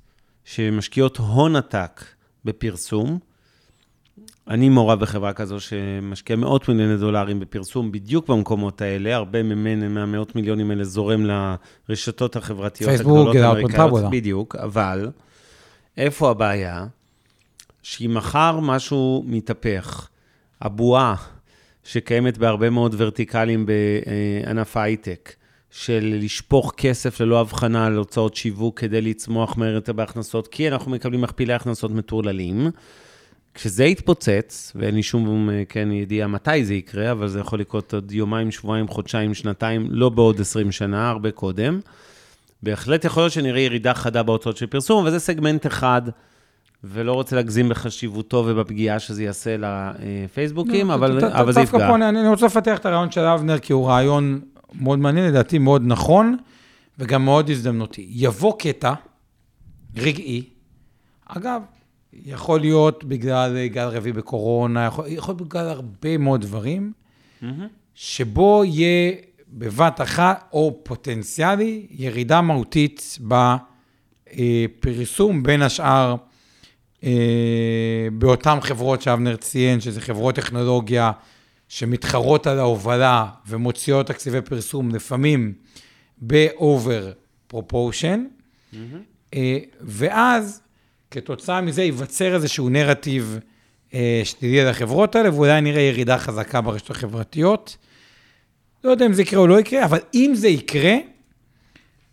שמשקיעות 0.45 1.17
הון 1.17 1.55
עתק 1.55 2.03
בפרסום. 2.45 3.19
אני 4.47 4.69
מעורב 4.69 4.99
בחברה 4.99 5.33
כזו 5.33 5.59
שמשקיעה 5.59 6.39
מאות 6.39 6.69
מיליוני 6.69 6.97
דולרים 6.97 7.39
בפרסום 7.39 7.91
בדיוק 7.91 8.27
במקומות 8.27 8.81
האלה, 8.81 9.15
הרבה 9.15 9.43
ממנו, 9.43 9.89
מהמאות 9.89 10.35
מיליונים 10.35 10.71
האלה 10.71 10.83
זורם 10.83 11.25
לרשתות 11.89 12.35
החברתיות 12.35 12.91
הגדולות 12.91 13.35
האמריקאיות. 13.35 14.11
בדיוק, 14.11 14.55
אבל 14.55 15.11
איפה 15.97 16.31
הבעיה? 16.31 16.85
שאם 17.83 18.13
מחר 18.13 18.59
משהו 18.59 19.23
מתהפך, 19.27 20.07
הבועה 20.61 21.15
שקיימת 21.83 22.37
בהרבה 22.37 22.69
מאוד 22.69 22.95
ורטיקלים 22.97 23.65
בענף 23.65 24.77
ההייטק, 24.77 25.33
של 25.77 26.15
לשפוך 26.21 26.73
כסף 26.77 27.19
ללא 27.19 27.39
הבחנה 27.39 27.85
על 27.85 27.95
הוצאות 27.95 28.35
שיווק 28.35 28.79
כדי 28.79 29.01
לצמוח 29.01 29.57
מהר 29.57 29.73
יותר 29.73 29.93
בהכנסות, 29.93 30.47
כי 30.47 30.67
אנחנו 30.67 30.91
מקבלים 30.91 31.21
מכפילי 31.21 31.53
הכנסות 31.53 31.91
מטורללים. 31.91 32.69
כשזה 33.53 33.85
יתפוצץ, 33.85 34.71
ואין 34.75 34.95
לי 34.95 35.03
שום 35.03 35.49
כן, 35.69 35.91
ידיעה 35.91 36.27
מתי 36.27 36.65
זה 36.65 36.73
יקרה, 36.73 37.11
אבל 37.11 37.27
זה 37.27 37.39
יכול 37.39 37.59
לקרות 37.59 37.93
עוד 37.93 38.11
יומיים, 38.11 38.51
שבועיים, 38.51 38.87
חודשיים, 38.87 39.33
שנתיים, 39.33 39.87
לא 39.89 40.09
בעוד 40.09 40.41
20 40.41 40.71
שנה, 40.71 41.09
הרבה 41.09 41.31
קודם. 41.31 41.79
בהחלט 42.63 43.05
יכול 43.05 43.23
להיות 43.23 43.33
שנראה 43.33 43.61
ירידה 43.61 43.93
חדה 43.93 44.23
בהוצאות 44.23 44.57
של 44.57 44.65
פרסום, 44.65 45.01
אבל 45.01 45.11
זה 45.11 45.19
סגמנט 45.19 45.65
אחד, 45.67 46.01
ולא 46.83 47.13
רוצה 47.13 47.35
להגזים 47.35 47.69
בחשיבותו 47.69 48.43
ובפגיעה 48.47 48.99
שזה 48.99 49.23
יעשה 49.23 49.55
לפייסבוקים, 49.59 50.91
אבל, 50.91 51.19
ת- 51.19 51.23
ת- 51.23 51.27
אבל 51.27 51.51
זה 51.51 51.59
דווקא 51.61 51.75
יפגע. 51.77 51.87
פה 51.89 51.95
אני 51.95 52.09
אני 52.09 52.27
רוצה 52.27 52.45
לפתח 52.45 52.77
את 52.77 52.85
הרעיון 52.85 53.11
של 53.11 53.21
אבנר, 53.21 53.59
כי 53.59 53.73
הוא 53.73 53.87
רעיון 53.89 54.41
מאוד 54.79 54.99
מעניין, 54.99 55.25
לדעתי 55.25 55.57
מאוד 55.57 55.81
נכון, 55.85 56.37
וגם 56.99 57.25
מאוד 57.25 57.49
הזדמנותי. 57.49 58.07
יבוא 58.09 58.59
קטע 58.59 58.93
רגעי, 59.95 60.43
אגב, 61.25 61.61
יכול 62.13 62.59
להיות 62.59 63.03
בגלל 63.03 63.67
גל 63.67 63.87
רביעי 63.87 64.13
בקורונה, 64.13 64.85
יכול, 64.85 65.05
יכול 65.07 65.35
להיות 65.35 65.47
בגלל 65.47 65.67
הרבה 65.67 66.17
מאוד 66.17 66.41
דברים, 66.41 66.93
שבו 67.95 68.63
יהיה 68.65 69.11
בבת 69.49 70.01
אחת, 70.01 70.49
או 70.53 70.79
פוטנציאלי, 70.83 71.87
ירידה 71.91 72.41
מהותית 72.41 73.17
בפרסום, 74.31 75.43
בין 75.43 75.61
השאר 75.61 76.15
אה, 77.03 78.07
באותן 78.13 78.61
חברות 78.61 79.01
שאבנר 79.01 79.35
ציין, 79.35 79.79
שזה 79.79 80.01
חברות 80.01 80.35
טכנולוגיה 80.35 81.11
שמתחרות 81.69 82.47
על 82.47 82.59
ההובלה 82.59 83.25
ומוציאות 83.47 84.07
תקציבי 84.07 84.41
פרסום, 84.41 84.95
לפעמים 84.95 85.53
ב-over 86.21 87.13
proportion, 87.53 88.19
אה, 89.33 89.57
ואז 89.81 90.61
כתוצאה 91.11 91.61
מזה 91.61 91.83
ייווצר 91.83 92.35
איזשהו 92.35 92.69
נרטיב 92.69 93.39
אה, 93.93 94.21
שתדעי 94.23 94.61
על 94.61 94.67
החברות 94.67 95.15
האלה, 95.15 95.33
ואולי 95.33 95.61
נראה 95.61 95.81
ירידה 95.81 96.17
חזקה 96.17 96.61
ברשתות 96.61 96.95
החברתיות. 96.95 97.77
לא 98.83 98.89
יודע 98.89 99.05
אם 99.05 99.13
זה 99.13 99.21
יקרה 99.21 99.39
או 99.39 99.47
לא 99.47 99.59
יקרה, 99.59 99.85
אבל 99.85 99.99
אם 100.13 100.31
זה 100.35 100.47
יקרה, 100.47 100.95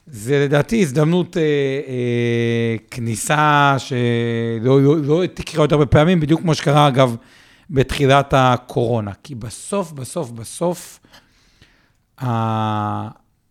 זה 0.06 0.44
לדעתי 0.44 0.80
הזדמנות 0.80 1.36
אה, 1.36 1.42
אה, 1.42 2.76
כניסה 2.90 3.74
שלא 3.78 4.82
לא, 4.82 4.96
לא 5.02 5.26
תקרה 5.34 5.64
יותר 5.64 5.76
בפעמים, 5.76 6.20
בדיוק 6.20 6.40
כמו 6.40 6.54
שקרה 6.54 6.88
אגב 6.88 7.16
בתחילת 7.72 8.34
הקורונה. 8.36 9.12
כי 9.22 9.34
בסוף, 9.34 9.92
בסוף, 9.92 10.30
בסוף, 10.30 11.00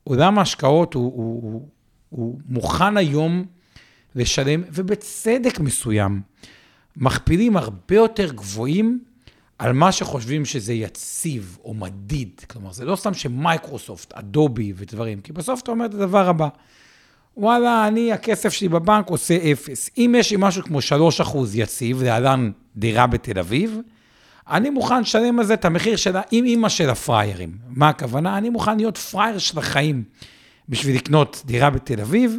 עולם 0.03 0.39
ההשקעות 0.39 0.93
הוא, 0.93 1.13
הוא, 1.15 1.41
הוא, 1.43 1.67
הוא 2.09 2.39
מוכן 2.45 2.97
היום 2.97 3.45
לשלם, 4.15 4.63
ובצדק 4.73 5.59
מסוים, 5.59 6.21
מכפילים 6.97 7.57
הרבה 7.57 7.95
יותר 7.95 8.33
גבוהים 8.33 9.03
על 9.59 9.73
מה 9.73 9.91
שחושבים 9.91 10.45
שזה 10.45 10.73
יציב 10.73 11.57
או 11.63 11.73
מדיד. 11.73 12.41
כלומר, 12.49 12.73
זה 12.73 12.85
לא 12.85 12.95
סתם 12.95 13.13
שמייקרוסופט, 13.13 14.13
אדובי 14.13 14.73
ודברים, 14.75 15.21
כי 15.21 15.33
בסוף 15.33 15.61
אתה 15.61 15.71
אומר 15.71 15.85
את 15.85 15.93
הדבר 15.93 16.29
הבא, 16.29 16.47
וואלה, 17.37 17.87
אני, 17.87 18.13
הכסף 18.13 18.49
שלי 18.49 18.69
בבנק 18.69 19.07
עושה 19.07 19.51
אפס. 19.51 19.89
אם 19.97 20.15
יש 20.17 20.31
לי 20.31 20.37
משהו 20.39 20.63
כמו 20.63 20.79
3% 21.23 21.37
יציב, 21.53 22.03
להלן 22.03 22.51
דירה 22.75 23.07
בתל 23.07 23.39
אביב, 23.39 23.79
אני 24.49 24.69
מוכן 24.69 25.01
לשלם 25.01 25.39
על 25.39 25.45
זה 25.45 25.53
את 25.53 25.65
המחיר 25.65 25.95
של 25.95 26.15
האימא 26.17 26.69
של 26.69 26.89
הפריירים. 26.89 27.57
מה 27.67 27.89
הכוונה? 27.89 28.37
אני 28.37 28.49
מוכן 28.49 28.77
להיות 28.77 28.97
פרייר 28.97 29.37
של 29.37 29.59
החיים 29.59 30.03
בשביל 30.69 30.95
לקנות 30.95 31.41
דירה 31.45 31.69
בתל 31.69 32.01
אביב, 32.01 32.37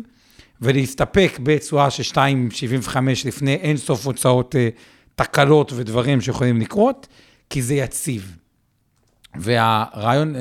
ולהסתפק 0.60 1.38
בתשואה 1.42 1.90
של 1.90 2.02
2.75 2.12 2.98
לפני 3.24 3.54
אין 3.54 3.76
סוף 3.76 4.06
הוצאות 4.06 4.56
אה, 4.56 4.68
תקלות 5.14 5.72
ודברים 5.72 6.20
שיכולים 6.20 6.60
לקרות, 6.60 7.06
כי 7.50 7.62
זה 7.62 7.74
יציב. 7.74 8.36
והרעיון, 9.34 10.36
אה, 10.36 10.40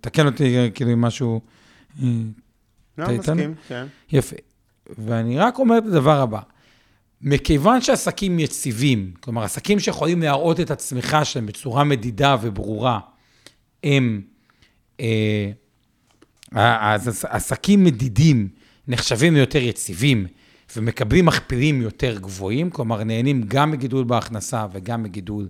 תקן 0.00 0.26
אותי 0.26 0.56
אה, 0.56 0.70
כאילו 0.70 0.90
עם 0.90 1.00
משהו... 1.00 1.40
לא? 2.98 3.08
מסכים, 3.18 3.54
כן. 3.68 3.86
יפה. 4.12 4.36
ואני 4.98 5.38
רק 5.38 5.58
אומר 5.58 5.78
את 5.78 5.84
הדבר 5.86 6.20
הבא, 6.20 6.40
מכיוון 7.24 7.80
שעסקים 7.80 8.38
יציבים, 8.38 9.12
כלומר, 9.20 9.42
עסקים 9.42 9.80
שיכולים 9.80 10.22
להראות 10.22 10.60
את 10.60 10.70
הצמיחה 10.70 11.24
שלהם 11.24 11.46
בצורה 11.46 11.84
מדידה 11.84 12.36
וברורה, 12.42 13.00
הם, 13.84 14.22
אה, 15.00 15.50
אז 16.94 17.24
עסקים 17.28 17.84
מדידים 17.84 18.48
נחשבים 18.88 19.34
ליותר 19.34 19.62
יציבים 19.62 20.26
ומקבלים 20.76 21.26
מכפילים 21.26 21.82
יותר 21.82 22.18
גבוהים, 22.18 22.70
כלומר, 22.70 23.04
נהנים 23.04 23.42
גם 23.48 23.70
מגידול 23.70 24.04
בהכנסה 24.04 24.66
וגם 24.72 25.02
מגידול 25.02 25.48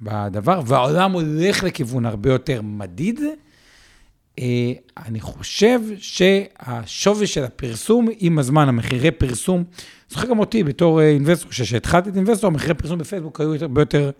בדבר, 0.00 0.60
והעולם 0.66 1.12
הולך 1.12 1.62
לכיוון 1.64 2.06
הרבה 2.06 2.30
יותר 2.30 2.62
מדיד. 2.62 3.20
אה, 4.40 4.72
אני 5.06 5.20
חושב 5.20 5.80
שהשווי 5.98 7.26
של 7.26 7.44
הפרסום, 7.44 8.08
עם 8.18 8.38
הזמן, 8.38 8.68
המחירי 8.68 9.10
פרסום, 9.10 9.64
זוכר 10.08 10.28
גם 10.28 10.38
אותי 10.38 10.64
בתור 10.64 11.00
אה, 11.00 11.08
Investor, 11.08 11.50
כשהתחלתי 11.50 12.10
את 12.10 12.16
Investor, 12.16 12.48
המחירי 12.48 12.74
פרסום 12.74 12.98
בפייסבוק 12.98 13.40
היו 13.40 13.54
הרבה 13.60 13.82
יותר 13.82 14.10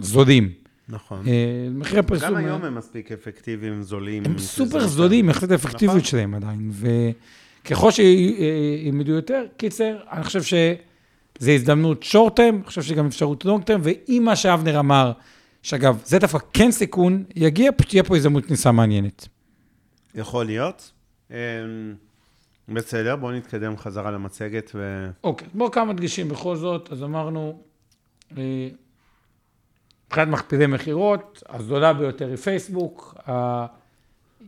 זולים. 0.00 0.52
נכון. 0.88 1.28
אה, 1.28 1.68
מחירי 1.70 2.02
פרסום... 2.02 2.28
גם 2.28 2.36
היום 2.36 2.64
הם 2.64 2.74
מספיק 2.74 3.12
אפקטיביים, 3.12 3.82
זולים. 3.82 4.22
הם 4.26 4.38
סופר 4.38 4.86
זולים, 4.86 5.30
יחסית 5.30 5.50
האפקטיביות 5.50 5.96
נכון. 5.96 6.04
שלהם 6.10 6.34
עדיין. 6.34 6.70
וככל 7.64 7.90
שילמדו 7.90 9.12
יותר, 9.12 9.44
קיצר, 9.56 9.96
אני 10.12 10.24
חושב 10.24 10.42
שזו 10.42 11.50
הזדמנות 11.50 12.02
short 12.02 12.36
term, 12.36 12.54
אני 12.54 12.64
חושב 12.64 12.82
שגם 12.82 13.06
אפשרות 13.06 13.44
long 13.44 13.64
term, 13.64 13.80
ואם 13.82 14.22
מה 14.24 14.36
שאבנר 14.36 14.80
אמר, 14.80 15.12
שאגב, 15.62 16.02
זה 16.04 16.18
דווקא 16.18 16.38
כן 16.52 16.70
סיכון, 16.70 17.24
יגיע, 17.36 17.72
פשוט 17.72 17.90
תהיה 17.90 18.02
פה 18.02 18.16
הזדמנות 18.16 18.46
כניסה 18.46 18.72
מעניינת. 18.72 19.28
יכול 20.14 20.46
להיות. 20.46 20.92
אמ, 21.30 21.36
בסדר, 22.68 23.16
בואו 23.16 23.32
נתקדם 23.32 23.76
חזרה 23.76 24.10
למצגת 24.10 24.70
ו... 24.74 25.06
אוקיי, 25.24 25.48
בואו 25.54 25.70
כמה 25.70 25.92
דגשים 25.92 26.28
בכל 26.28 26.56
זאת. 26.56 26.92
אז 26.92 27.02
אמרנו, 27.02 27.62
אה, 28.38 28.68
מבחינת 30.06 30.28
מכפילי 30.28 30.66
מכירות, 30.66 31.42
הזולה 31.48 31.92
ביותר 31.92 32.28
היא 32.28 32.36
פייסבוק, 32.36 33.14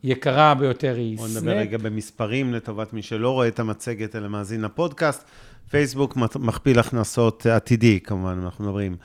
היקרה 0.02 0.54
ביותר 0.54 0.94
היא 0.96 1.16
בואו 1.16 1.28
סנאפ. 1.28 1.42
נדבר 1.42 1.56
רגע 1.56 1.78
במספרים 1.78 2.54
לטובת 2.54 2.92
מי 2.92 3.02
שלא 3.02 3.30
רואה 3.30 3.48
את 3.48 3.58
המצגת 3.58 4.16
אלא 4.16 4.28
מאזין 4.28 4.60
לפודקאסט. 4.60 5.24
פייסבוק 5.70 6.16
מכפיל 6.16 6.78
הכנסות 6.78 7.46
עתידי, 7.46 8.00
כמובן, 8.00 8.40
אנחנו 8.44 8.64
מדברים 8.64 8.96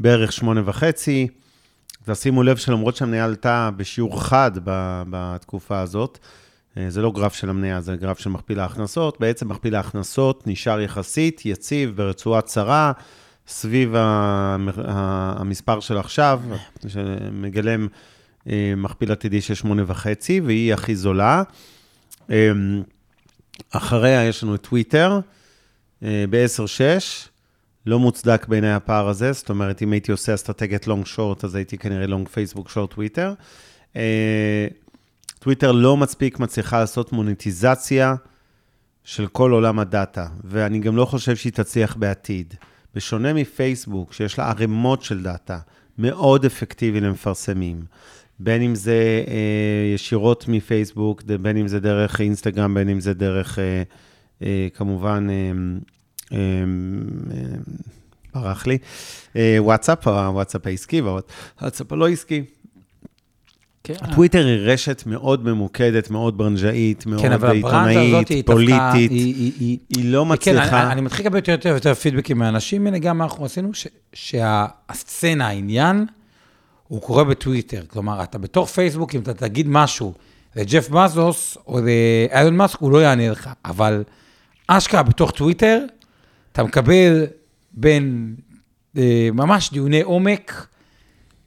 בערך 0.00 0.32
שמונה 0.32 0.62
וחצי. 0.64 1.28
תשימו 2.06 2.42
לב 2.42 2.56
שלמרות 2.56 2.96
שהמניה 2.96 3.24
עלתה 3.24 3.70
בשיעור 3.76 4.22
חד 4.22 4.50
בתקופה 5.10 5.80
הזאת, 5.80 6.18
אה, 6.78 6.90
זה 6.90 7.02
לא 7.02 7.10
גרף 7.10 7.34
של 7.34 7.50
המניה, 7.50 7.80
זה 7.80 7.96
גרף 7.96 8.18
של 8.18 8.30
מכפיל 8.30 8.60
ההכנסות. 8.60 9.20
בעצם 9.20 9.48
מכפיל 9.48 9.74
ההכנסות 9.74 10.46
נשאר 10.46 10.80
יחסית 10.80 11.46
יציב 11.46 11.96
ברצועה 11.96 12.40
צרה, 12.42 12.92
סביב 13.48 13.94
המספר 13.96 15.80
של 15.80 15.98
עכשיו, 15.98 16.40
שמגלם 16.88 17.86
אה, 18.48 18.74
מכפיל 18.76 19.12
עתידי 19.12 19.40
של 19.40 19.54
שמונה 19.54 19.82
וחצי, 19.86 20.40
והיא 20.40 20.74
הכי 20.74 20.96
זולה. 20.96 21.42
אה, 22.30 22.52
אחריה 23.70 24.24
יש 24.24 24.42
לנו 24.42 24.54
את 24.54 24.62
טוויטר, 24.62 25.20
אה, 26.02 26.24
ב-10-6, 26.30 27.28
לא 27.86 27.98
מוצדק 27.98 28.46
בעיניי 28.48 28.72
הפער 28.72 29.08
הזה, 29.08 29.32
זאת 29.32 29.50
אומרת, 29.50 29.82
אם 29.82 29.92
הייתי 29.92 30.12
עושה 30.12 30.34
אסטרטגיית 30.34 30.86
long 30.86 31.06
short, 31.06 31.44
אז 31.44 31.54
הייתי 31.54 31.78
כנראה 31.78 32.06
long 32.06 32.28
פייסבוק, 32.28 32.68
short 32.68 32.90
טוויטר. 32.90 33.34
טוויטר 35.38 35.72
לא 35.72 35.96
מספיק 35.96 36.38
מצליחה 36.38 36.80
לעשות 36.80 37.12
מוניטיזציה 37.12 38.14
של 39.04 39.26
כל 39.26 39.50
עולם 39.50 39.78
ה 39.78 39.86
data, 39.86 40.26
ואני 40.44 40.78
גם 40.78 40.96
לא 40.96 41.04
חושב 41.04 41.36
שהיא 41.36 41.52
תצליח 41.52 41.96
בעתיד. 41.96 42.54
בשונה 42.94 43.32
מפייסבוק, 43.32 44.12
שיש 44.12 44.38
לה 44.38 44.50
ערימות 44.50 45.02
של 45.02 45.22
data, 45.22 45.58
מאוד 45.98 46.44
אפקטיבי 46.44 47.00
למפרסמים. 47.00 47.84
בין 48.38 48.62
אם 48.62 48.74
זה 48.74 49.24
אה, 49.28 49.94
ישירות 49.94 50.48
מפייסבוק, 50.48 51.22
בין 51.22 51.56
אם 51.56 51.68
זה 51.68 51.80
דרך 51.80 52.20
אינסטגרם, 52.20 52.74
בין 52.74 52.88
אם 52.88 53.00
זה 53.00 53.14
דרך, 53.14 53.58
אה, 53.58 53.82
אה, 54.42 54.68
כמובן, 54.74 55.26
אה, 55.30 55.52
ברח 58.34 58.66
לי, 58.66 58.78
אה, 59.36 59.56
וואטסאפ, 59.58 60.08
הוואטסאפ 60.08 60.66
העסקי 60.66 61.00
והוואטסאפ 61.00 61.92
הלא 61.92 62.08
עסקי. 62.08 62.42
כן, 63.84 63.94
טוויטר 64.14 64.46
היא 64.46 64.58
רשת 64.60 65.02
מאוד 65.06 65.44
ממוקדת, 65.44 66.10
מאוד 66.10 66.38
ברנז'אית, 66.38 67.06
מאוד 67.06 67.20
כן, 67.22 67.32
הזאת 67.32 67.50
עיתונאית, 67.50 68.28
היא 68.28 68.36
דווקא, 68.36 68.52
פוליטית. 68.52 69.10
היא- 69.10 69.34
היא- 69.34 69.52
היא- 69.60 69.78
היא 69.96 70.12
לא 70.12 70.24
כן, 70.28 70.32
מצליחה. 70.32 70.82
אני, 70.82 70.92
אני 70.92 71.00
מתחיל 71.00 71.26
לקבל 71.26 71.36
יותר 71.38 71.70
ויותר 71.70 71.94
פידבקים 71.94 72.38
מאנשים, 72.38 72.86
הנה 72.86 72.98
גם 72.98 73.18
מה 73.18 73.24
אנחנו 73.24 73.44
עשינו, 73.44 73.74
ש, 73.74 73.86
שהסצנה, 74.12 75.46
העניין, 75.48 76.06
הוא 76.88 77.00
קורה 77.02 77.24
בטוויטר. 77.24 77.82
כלומר, 77.88 78.22
אתה 78.22 78.38
בתור 78.38 78.66
פייסבוק, 78.66 79.14
אם 79.14 79.20
אתה 79.20 79.34
תגיד 79.34 79.66
משהו 79.68 80.14
לג'ף 80.56 80.88
בזוס 80.90 81.58
או 81.66 81.80
לאלון 81.80 82.56
מאסק, 82.56 82.78
הוא 82.78 82.90
לא 82.92 83.02
יענה 83.02 83.30
לך. 83.30 83.50
אבל 83.64 84.04
אשכרה 84.66 85.02
בתוך 85.02 85.30
טוויטר, 85.30 85.78
אתה 86.56 86.64
מקבל 86.64 87.26
בין 87.72 88.34
אה, 88.96 89.28
ממש 89.32 89.72
דיוני 89.72 90.02
עומק, 90.02 90.66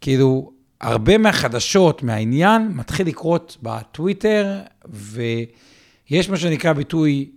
כאילו, 0.02 0.52
הרבה 0.82 1.18
מהחדשות, 1.18 2.04
מהעניין, 2.04 2.72
מתחיל 2.76 3.08
לקרות 3.08 3.58
בטוויטר, 3.64 4.60
ויש 4.86 6.30
מה 6.30 6.38
שנקרא 6.38 6.74
ביטוי 6.74 7.30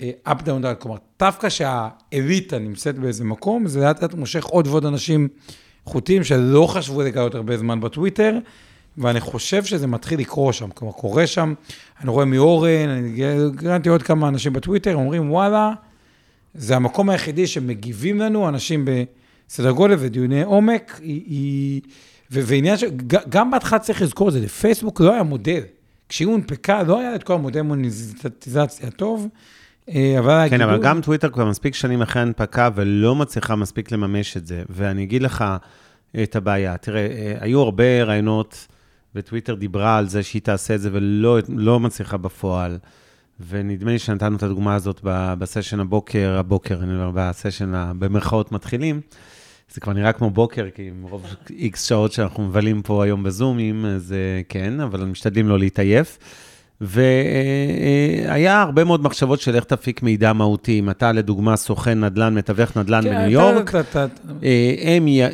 אה, 0.00 0.10
up 0.26 0.40
down 0.40 0.62
down, 0.62 0.74
כלומר, 0.78 0.96
דווקא 1.18 1.48
שהאליטה 1.48 2.58
נמצאת 2.58 2.98
באיזה 2.98 3.24
מקום, 3.24 3.66
זה 3.66 3.80
לאט 3.80 4.02
לאט 4.02 4.14
מושך 4.14 4.44
עוד 4.44 4.66
ועוד 4.66 4.86
אנשים 4.86 5.28
איכותיים 5.86 6.24
שלא 6.24 6.66
חשבו 6.66 7.02
לגלות 7.02 7.34
הרבה 7.34 7.58
זמן 7.58 7.80
בטוויטר, 7.80 8.38
ואני 8.98 9.20
חושב 9.20 9.64
שזה 9.64 9.86
מתחיל 9.86 10.20
לקרות 10.20 10.54
שם, 10.54 10.70
כלומר, 10.70 10.92
קורה 10.92 11.26
שם, 11.26 11.54
אני 12.00 12.10
רואה 12.10 12.24
מאורן, 12.24 12.88
אני 12.88 13.20
גרנתי 13.54 13.88
עוד 13.88 14.02
כמה 14.02 14.28
אנשים 14.28 14.52
בטוויטר, 14.52 14.94
אומרים, 14.94 15.32
וואלה, 15.32 15.72
זה 16.54 16.76
המקום 16.76 17.10
היחידי 17.10 17.46
שמגיבים 17.46 18.18
לנו, 18.18 18.48
אנשים 18.48 18.88
בסדר 19.48 19.70
גודל 19.70 19.96
ודיוני 19.98 20.42
עומק, 20.42 21.00
היא, 21.02 21.80
ועניין 22.30 22.76
ש... 22.76 22.84
גם 23.28 23.50
בהתחלה 23.50 23.78
צריך 23.78 24.02
לזכור 24.02 24.28
את 24.28 24.32
זה, 24.32 24.40
לפייסבוק 24.40 25.00
לא 25.00 25.12
היה 25.12 25.22
מודל. 25.22 25.60
כשהיא 26.08 26.28
הונפקה, 26.28 26.82
לא 26.82 27.00
היה 27.00 27.14
את 27.14 27.22
כל 27.22 27.32
המודל 27.32 27.62
מוניטיזציה 27.62 28.90
טוב, 28.90 29.28
אה, 29.88 30.16
אבל... 30.18 30.46
כן, 30.50 30.60
אבל 30.60 30.82
גם 30.82 31.00
טוויטר 31.00 31.30
כבר 31.30 31.44
מספיק 31.44 31.74
שנים 31.74 32.02
אחרי 32.02 32.22
ההנפקה 32.22 32.68
ולא 32.74 33.14
מצליחה 33.14 33.56
מספיק 33.56 33.92
לממש 33.92 34.36
את 34.36 34.46
זה. 34.46 34.62
ואני 34.68 35.02
אגיד 35.02 35.22
לך 35.22 35.44
את 36.22 36.36
הבעיה. 36.36 36.76
תראה, 36.76 37.06
אה, 37.06 37.34
היו 37.40 37.60
הרבה 37.60 38.02
רעיונות, 38.02 38.66
וטוויטר 39.14 39.54
דיברה 39.54 39.98
על 39.98 40.08
זה 40.08 40.22
שהיא 40.22 40.42
תעשה 40.42 40.74
את 40.74 40.80
זה 40.80 40.90
ולא 40.92 41.38
לא 41.48 41.80
מצליחה 41.80 42.16
בפועל. 42.16 42.78
ונדמה 43.46 43.90
לי 43.90 43.98
שנתנו 43.98 44.36
את 44.36 44.42
הדוגמה 44.42 44.74
הזאת 44.74 45.00
בסשן 45.38 45.80
הבוקר, 45.80 46.36
הבוקר, 46.38 46.78
אני 46.82 46.94
אומר, 46.94 47.10
בסשן 47.14 47.92
במרכאות 47.98 48.52
מתחילים. 48.52 49.00
זה 49.72 49.80
כבר 49.80 49.92
נראה 49.92 50.12
כמו 50.12 50.30
בוקר, 50.30 50.70
כי 50.74 50.90
מרוב 50.90 51.26
איקס 51.50 51.84
שעות 51.84 52.12
שאנחנו 52.12 52.44
מבלים 52.44 52.82
פה 52.82 53.04
היום 53.04 53.22
בזומים, 53.22 53.86
אז 53.86 54.14
כן, 54.48 54.80
אבל 54.80 55.04
משתדלים 55.04 55.48
לא 55.48 55.58
להתעייף. 55.58 56.18
והיה 56.80 58.62
הרבה 58.62 58.84
מאוד 58.84 59.02
מחשבות 59.02 59.40
של 59.40 59.54
איך 59.54 59.64
תפיק 59.64 60.02
מידע 60.02 60.32
מהותי. 60.32 60.78
אם 60.78 60.90
אתה, 60.90 61.12
לדוגמה, 61.12 61.56
סוכן 61.56 62.04
נדל"ן, 62.04 62.34
מתווך 62.34 62.76
נדל"ן 62.76 63.02
כן, 63.02 63.08
בניו 63.08 63.30
יורק, 63.30 63.74
אה, 64.42 64.74
הם 64.82 65.08
אה, 65.08 65.28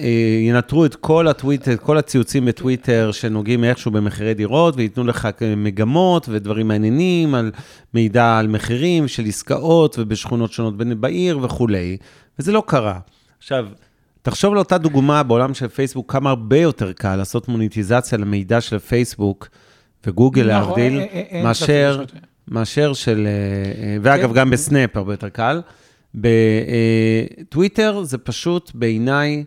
ינטרו 0.48 0.84
את 0.84 0.94
כל 0.94 1.28
הטוויטר, 1.28 1.72
את 1.72 1.80
כל 1.80 1.98
הציוצים 1.98 2.44
בטוויטר 2.44 3.10
שנוגעים 3.12 3.64
איכשהו 3.64 3.90
במחירי 3.90 4.34
דירות, 4.34 4.76
וייתנו 4.76 5.04
לך 5.04 5.28
מגמות 5.56 6.28
ודברים 6.28 6.68
מעניינים 6.68 7.34
על 7.34 7.50
מידע 7.94 8.38
על 8.38 8.48
מחירים 8.48 9.08
של 9.08 9.24
עסקאות 9.24 9.98
ובשכונות 9.98 10.52
שונות 10.52 10.76
בעיר 10.76 11.38
וכולי, 11.42 11.96
וזה 12.38 12.52
לא 12.52 12.62
קרה. 12.66 12.98
עכשיו, 13.38 13.66
תחשוב 14.22 14.54
לאותה 14.54 14.78
דוגמה 14.78 15.22
בעולם 15.22 15.54
של 15.54 15.68
פייסבוק, 15.68 16.12
כמה 16.12 16.30
הרבה 16.30 16.58
יותר 16.58 16.92
קל 16.92 17.16
לעשות 17.16 17.48
מוניטיזציה 17.48 18.18
למידע 18.18 18.60
של 18.60 18.78
פייסבוק 18.78 19.48
וגוגל 20.06 20.42
נכון, 20.56 20.68
להבדיל, 20.68 20.92
אין- 21.00 21.08
אין- 21.08 21.26
אין 21.30 21.44
מאשר, 21.44 22.04
מאשר 22.48 22.92
של, 22.92 23.26
אה, 23.26 23.82
אה, 23.82 23.96
ואגב, 24.02 24.28
כן. 24.28 24.34
גם 24.34 24.50
בסנאפ 24.50 24.96
הרבה 24.96 25.12
יותר 25.12 25.28
קל. 25.28 25.60
בטוויטר 27.44 28.02
זה 28.02 28.18
פשוט 28.18 28.70
בעיניי 28.74 29.44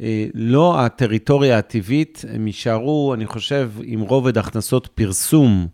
אה, 0.00 0.26
לא 0.34 0.80
הטריטוריה 0.80 1.58
הטבעית, 1.58 2.24
הם 2.34 2.46
יישארו, 2.46 3.14
אני 3.14 3.26
חושב, 3.26 3.70
עם 3.84 4.00
רובד 4.00 4.38
הכנסות 4.38 4.86
פרסום. 4.86 5.66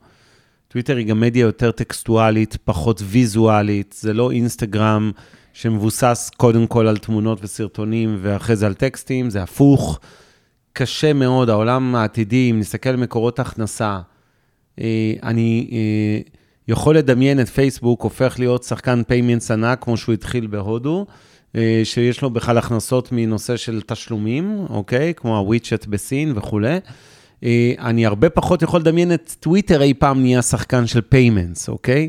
טוויטר 0.69 0.97
היא 0.97 1.07
גם 1.07 1.21
מדיה 1.21 1.43
יותר 1.43 1.71
טקסטואלית, 1.71 2.57
פחות 2.65 3.03
ויזואלית, 3.05 3.95
זה 4.01 4.13
לא 4.13 4.31
אינסטגרם 4.31 5.11
שמבוסס 5.53 6.31
קודם 6.37 6.67
כל 6.67 6.87
על 6.87 6.97
תמונות 6.97 7.39
וסרטונים 7.43 8.19
ואחרי 8.23 8.57
זה 8.57 8.67
על 8.67 8.75
טקסטים, 8.75 9.31
זה 9.31 9.43
הפוך. 9.43 10.01
קשה 10.79 11.13
מאוד, 11.13 11.51
העולם 11.51 11.95
העתידי, 11.95 12.51
אם 12.51 12.59
נסתכל 12.59 12.89
על 12.89 12.97
מקורות 12.97 13.39
הכנסה, 13.39 14.01
אה, 14.81 15.13
אני 15.23 15.69
אה, 15.73 16.21
יכול 16.69 16.97
לדמיין 16.97 17.41
את 17.41 17.49
פייסבוק 17.49 18.03
הופך 18.03 18.37
להיות 18.39 18.63
שחקן 18.65 19.03
payments 19.03 19.51
ענק, 19.51 19.85
כמו 19.85 19.97
שהוא 19.97 20.13
התחיל 20.13 20.47
בהודו, 20.47 21.07
אה, 21.57 21.81
שיש 21.85 22.23
לו 22.23 22.31
בכלל 22.31 22.59
הכנסות 22.59 23.09
מנושא 23.13 23.57
של 23.57 23.81
תשלומים, 23.87 24.67
אוקיי? 24.71 25.15
כמו 25.17 25.39
ה 25.39 25.46
WeChat 25.46 25.87
בסין 25.87 26.33
וכולי. 26.37 26.79
אני 27.79 28.07
הרבה 28.07 28.31
פחות 28.31 28.63
יכול 28.63 28.81
לדמיין 28.81 29.15
את 29.15 29.35
טוויטר 29.41 29.83
אי 29.83 29.95
פעם 29.95 30.23
נהיה 30.23 30.43
שחקן 30.43 30.87
של 30.87 31.01
payments, 31.01 31.69
אוקיי? 31.69 32.09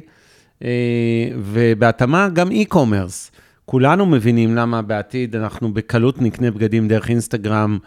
ובהתאמה 1.38 2.30
גם 2.34 2.50
e-commerce. 2.52 3.36
כולנו 3.66 4.06
מבינים 4.06 4.56
למה 4.56 4.82
בעתיד 4.82 5.36
אנחנו 5.36 5.74
בקלות 5.74 6.22
נקנה 6.22 6.52
בגדים 6.52 6.88
דרך 6.88 7.10
אינסטגרם. 7.10 7.80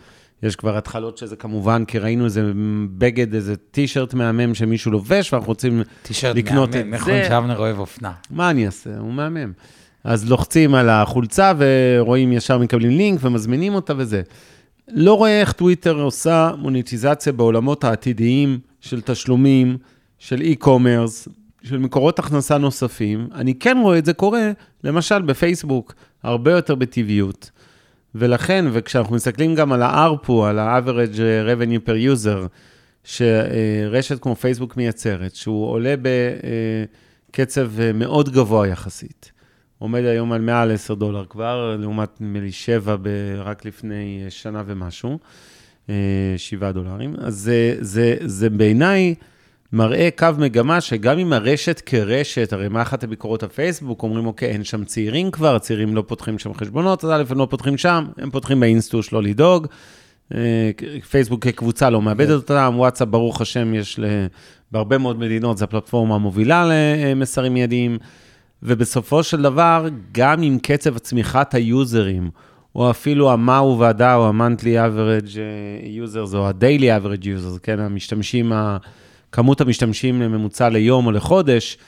יש 0.43 0.57
כבר 0.57 0.77
התחלות 0.77 1.19
שזה 1.19 1.37
כמובן, 1.37 1.85
כי 1.85 1.99
ראינו 1.99 2.25
איזה 2.25 2.53
בגד, 2.99 3.35
איזה 3.35 3.57
טישרט 3.57 4.15
מהמם 4.15 4.55
שמישהו 4.55 4.91
לובש, 4.91 5.33
ואנחנו 5.33 5.49
רוצים 5.49 5.83
טישרט 6.03 6.37
לקנות 6.37 6.77
מהמם, 6.77 6.95
את 6.95 7.01
זה. 7.01 7.07
אומרים 7.07 7.25
שאבנר 7.29 7.59
אוהב 7.59 7.79
אופנה. 7.79 8.13
מה 8.31 8.51
אני 8.51 8.67
אעשה? 8.67 8.99
הוא 8.99 9.13
מהמם. 9.13 9.53
אז 10.05 10.31
לוחצים 10.31 10.75
על 10.75 10.89
החולצה 10.89 11.53
ורואים 11.59 12.33
ישר 12.33 12.59
מקבלים 12.59 12.91
לינק 12.91 13.21
ומזמינים 13.23 13.75
אותה 13.75 13.93
וזה. 13.97 14.23
לא 14.89 15.15
רואה 15.15 15.41
איך 15.41 15.53
טוויטר 15.53 15.95
עושה 16.01 16.51
מוניטיזציה 16.59 17.33
בעולמות 17.33 17.85
העתידיים 17.85 18.59
של 18.81 19.01
תשלומים, 19.01 19.77
של 20.19 20.43
e-commerce, 20.43 21.31
של 21.63 21.79
מקורות 21.79 22.19
הכנסה 22.19 22.59
נוספים. 22.59 23.29
אני 23.35 23.55
כן 23.55 23.79
רואה 23.83 23.99
את 23.99 24.05
זה 24.05 24.13
קורה, 24.13 24.51
למשל 24.85 25.23
בפייסבוק, 25.23 25.95
הרבה 26.23 26.53
יותר 26.53 26.75
בטבעיות. 26.75 27.51
ולכן, 28.15 28.65
וכשאנחנו 28.73 29.17
מסתכלים 29.17 29.55
גם 29.55 29.73
על 29.73 29.83
ה-ARPU, 29.83 30.33
על 30.45 30.59
ה-average 30.59 31.19
revenue 31.49 31.89
per 31.89 32.17
user, 32.17 32.49
שרשת 33.05 34.23
כמו 34.23 34.37
פייסבוק 34.37 34.77
מייצרת, 34.77 35.35
שהוא 35.35 35.67
עולה 35.67 35.95
בקצב 37.31 37.71
מאוד 37.95 38.29
גבוה 38.33 38.69
יחסית. 38.69 39.33
עומד 39.79 40.05
היום 40.05 40.33
על 40.33 40.41
מעל 40.41 40.73
10 40.73 40.95
דולר 40.95 41.25
כבר, 41.29 41.77
לעומת 41.81 42.21
נדמה 42.21 42.41
לי 42.41 42.53
7 42.53 42.97
ב- 43.03 43.09
רק 43.39 43.65
לפני 43.65 44.27
שנה 44.29 44.63
ומשהו, 44.67 45.19
7 46.37 46.73
דולרים. 46.73 47.15
אז 47.19 47.35
זה, 47.35 47.77
זה, 47.81 48.17
זה 48.21 48.51
בעיניי 48.51 49.15
מראה 49.73 50.09
קו 50.19 50.27
מגמה 50.39 50.81
שגם 50.81 51.19
אם 51.19 51.33
הרשת 51.33 51.83
כרשת, 51.87 52.53
הרי 52.53 52.69
מה 52.69 52.83
אחת 52.83 53.05
הביקורות 53.05 53.43
הפייסבוק, 53.43 54.03
אומרים, 54.03 54.27
אוקיי, 54.27 54.49
אין 54.49 54.65
שם 54.65 54.85
צעירים 54.85 55.31
כבר, 55.31 55.55
הצעירים 55.55 55.97
לא 55.97 56.05
פותחים 56.07 56.39
שם 56.39 56.55
חשבונות, 56.55 57.05
אז 57.05 57.11
א', 57.11 57.25
הם 57.31 57.39
לא 57.39 57.47
פותחים 57.51 57.77
שם, 57.79 58.05
הם 58.19 58.31
פותחים 58.31 58.61
באינסטוש, 58.61 59.13
לא 59.13 59.23
לדאוג. 59.23 59.67
אה, 60.35 60.71
פייסבוק 61.11 61.45
כקבוצה 61.45 61.91
לא 61.91 62.03
מאבדת 62.03 62.31
אותם, 62.31 62.75
וואטסאפ, 62.77 63.09
ברוך 63.09 63.41
השם, 63.41 63.75
יש 63.75 63.99
ל... 63.99 64.05
בהרבה 64.73 64.99
מאוד 64.99 65.19
מדינות, 65.19 65.59
זו 65.59 65.65
הפלטפורמה 65.65 66.15
המובילה 66.15 66.69
למסרים 66.71 67.55
מיידיים. 67.55 67.99
ובסופו 68.63 69.23
של 69.23 69.43
דבר, 69.43 69.89
גם 70.13 70.43
עם 70.43 70.59
קצב 70.59 70.99
צמיחת 70.99 71.55
היוזרים, 71.55 72.31
או 72.75 72.91
אפילו 72.91 73.31
ה-MAU 73.31 73.79
והדאו, 73.79 74.27
ה-monthly 74.27 74.63
average 74.63 75.37
users, 76.05 76.35
או 76.35 76.49
ה-daily 76.49 77.03
average 77.03 77.25
users, 77.25 77.59
כן, 77.63 77.81
המשתמשים, 77.81 78.53
ה- 78.53 78.77
כמות 79.33 79.61
המשתמשים 79.61 80.23
לממוצע 80.23 80.69
ליום 80.69 81.07
או 81.07 81.13
לחודש, 81.13 81.79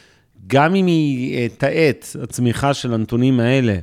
גם 0.47 0.74
אם 0.74 0.86
היא 0.86 1.36
אה, 1.38 1.47
תאט, 1.59 2.07
הצמיחה 2.22 2.74
של 2.74 2.95
הנתונים 2.95 3.40
האלה, 3.40 3.76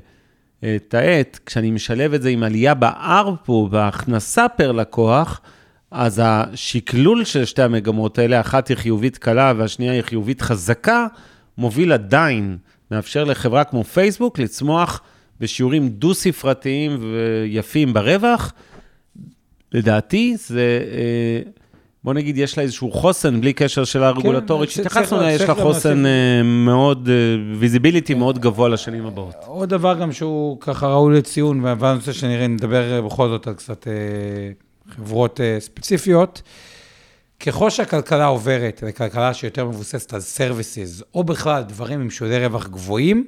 אה, 0.63 0.77
תאט, 0.87 1.39
כשאני 1.45 1.71
משלב 1.71 2.13
את 2.13 2.21
זה 2.21 2.29
עם 2.29 2.43
עלייה 2.43 2.73
ב-ARPU, 2.73 3.69
בהכנסה 3.69 4.49
פר 4.49 4.71
לקוח, 4.71 5.41
אז 5.91 6.21
השקלול 6.23 7.23
של 7.23 7.45
שתי 7.45 7.61
המגמות 7.61 8.17
האלה, 8.19 8.39
אחת 8.39 8.67
היא 8.67 8.77
חיובית 8.77 9.17
קלה 9.17 9.53
והשנייה 9.57 9.93
היא 9.93 10.01
חיובית 10.01 10.41
חזקה, 10.41 11.07
מוביל 11.57 11.91
עדיין, 11.91 12.57
מאפשר 12.91 13.23
לחברה 13.23 13.63
כמו 13.63 13.83
פייסבוק 13.83 14.39
לצמוח 14.39 15.01
בשיעורים 15.39 15.89
דו-ספרתיים 15.89 16.97
ויפים 17.01 17.93
ברווח. 17.93 18.53
לדעתי, 19.71 20.35
זה, 20.37 20.79
אה, 20.91 21.51
בוא 22.03 22.13
נגיד, 22.13 22.37
יש 22.37 22.57
לה 22.57 22.63
איזשהו 22.63 22.91
חוסן, 22.91 23.41
בלי 23.41 23.53
קשר 23.53 23.83
שאלה 23.83 24.09
רגולטורית, 24.09 24.69
ש- 24.69 24.75
שהתייחסנו 24.75 25.19
אליה, 25.19 25.33
יש 25.33 25.41
לה 25.41 25.55
חוסן. 25.55 26.05
אה, 26.05 26.43
מאוד, 26.43 27.09
visibility 27.59 28.13
מאוד 28.13 28.39
גבוה 28.39 28.69
לשנים 28.69 29.05
הבאות. 29.05 29.35
עוד 29.45 29.69
דבר 29.69 29.99
גם 29.99 30.11
שהוא 30.11 30.57
ככה 30.61 30.87
ראוי 30.87 31.17
לציון, 31.17 31.63
ואני 31.63 31.97
רוצה 31.97 32.13
שנראה, 32.13 32.47
נדבר 32.47 33.01
בכל 33.01 33.29
זאת 33.29 33.47
על 33.47 33.53
קצת 33.53 33.87
אה, 33.87 33.93
חברות 34.95 35.41
אה, 35.41 35.57
ספציפיות. 35.59 36.41
ככל 37.39 37.69
שהכלכלה 37.69 38.25
עוברת 38.25 38.83
לכלכלה 38.87 39.33
שיותר 39.33 39.65
מבוססת 39.65 40.13
על 40.13 40.19
services, 40.19 41.01
או 41.15 41.23
בכלל 41.23 41.63
דברים 41.63 42.01
עם 42.01 42.09
שולי 42.09 42.45
רווח 42.45 42.67
גבוהים, 42.67 43.27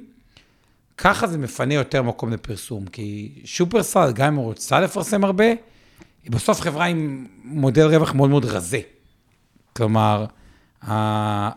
ככה 0.98 1.26
זה 1.26 1.38
מפנה 1.38 1.74
יותר 1.74 2.02
מקום 2.02 2.32
לפרסום. 2.32 2.86
כי 2.86 3.32
שופרסל, 3.44 4.12
גם 4.14 4.32
אם 4.32 4.38
היא 4.38 4.44
רוצה 4.46 4.80
לפרסם 4.80 5.24
הרבה, 5.24 5.44
היא 6.24 6.32
בסוף 6.32 6.60
חברה 6.60 6.84
עם 6.84 7.26
מודל 7.44 7.86
רווח 7.86 8.14
מאוד 8.14 8.30
מאוד 8.30 8.44
רזה. 8.44 8.80
כלומר, 9.76 10.24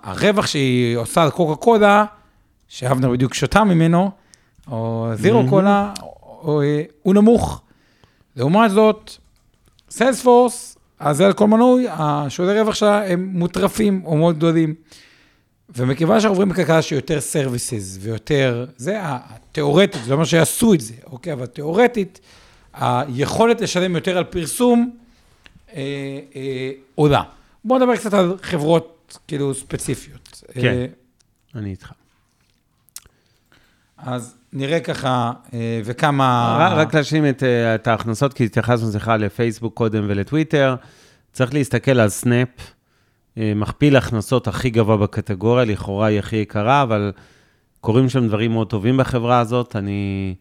הרווח 0.04 0.48
שהיא 0.48 0.98
עושה 0.98 1.24
על 1.24 1.30
קוקה 1.30 1.62
קולה, 1.62 2.06
שאבנר 2.68 3.10
בדיוק 3.10 3.34
שותה 3.34 3.64
ממנו, 3.64 4.12
או 4.72 5.10
זירו 5.14 5.50
קולה, 5.50 5.94
אה, 6.48 6.84
הוא 7.02 7.14
נמוך. 7.14 7.62
לעומת 8.36 8.72
זאת, 8.72 9.12
Salesforce, 9.90 10.78
אז 11.00 11.18
זה 11.18 11.26
על 11.26 11.34
כל 11.34 11.48
מנוי, 11.48 11.86
השולי 11.90 12.62
רווח 12.62 12.76
שלה 12.76 13.08
הם 13.08 13.30
מוטרפים 13.34 14.02
או 14.06 14.18
מאוד 14.18 14.36
גדולים. 14.36 14.76
ומכיוון 15.76 16.20
שאנחנו 16.20 16.34
עוברים 16.34 16.50
בכלכלה 16.50 16.82
שיותר 16.82 17.22
services 17.22 17.98
ויותר, 18.02 18.66
זה 18.78 18.98
התיאורטית, 19.02 20.04
זה 20.04 20.10
לא 20.10 20.14
אומר 20.14 20.26
שיעשו 20.26 20.74
את 20.74 20.82
זה, 20.82 20.94
אוקיי? 21.06 21.34
אבל 21.34 21.46
תיאורטית, 21.46 22.20
היכולת 22.80 23.62
לשלם 23.62 23.96
יותר 23.96 24.18
על 24.18 24.24
פרסום 24.24 24.98
אה, 25.74 25.82
אה, 26.36 26.72
עולה. 26.96 27.24
בואו 27.66 27.80
נדבר 27.80 27.96
קצת 27.96 28.14
על 28.14 28.36
חברות 28.42 29.18
כאילו 29.28 29.54
ספציפיות. 29.54 30.44
כן. 30.54 30.66
אה, 30.66 30.86
אני 31.56 31.70
איתך. 31.70 31.92
אז 33.98 34.36
נראה 34.54 34.80
ככה, 34.80 35.32
אה, 35.54 35.82
וכמה... 35.86 36.58
רק- 36.60 36.88
רק 36.88 36.94
להשלים 36.96 37.30
את, 37.30 37.44
אה, 37.44 37.76
את 37.76 37.88
ההכנסות, 37.88 38.34
כי 38.34 38.46
התייחסנו, 38.46 38.92
סליחה, 38.92 39.18
לפייסבוק 39.18 39.74
קודם 39.74 40.06
ולטוויטר. 40.08 40.76
צריך 41.34 41.54
להסתכל 41.54 42.00
על 42.00 42.10
סנאפ, 42.10 42.48
אה, 43.38 43.54
מכפיל 43.56 43.96
ההכנסות 43.96 44.48
הכי 44.48 44.70
גבוה 44.70 44.98
בקטגוריה, 44.98 45.66
לכאורה 45.66 46.08
היא 46.08 46.20
הכי 46.20 46.36
יקרה, 46.36 46.82
אבל 46.82 47.12
קורים 47.82 48.10
שם 48.10 48.28
דברים 48.28 48.52
מאוד 48.52 48.70
טובים 48.70 48.98
בחברה 48.98 49.40
הזאת. 49.40 49.76
אני 49.76 50.36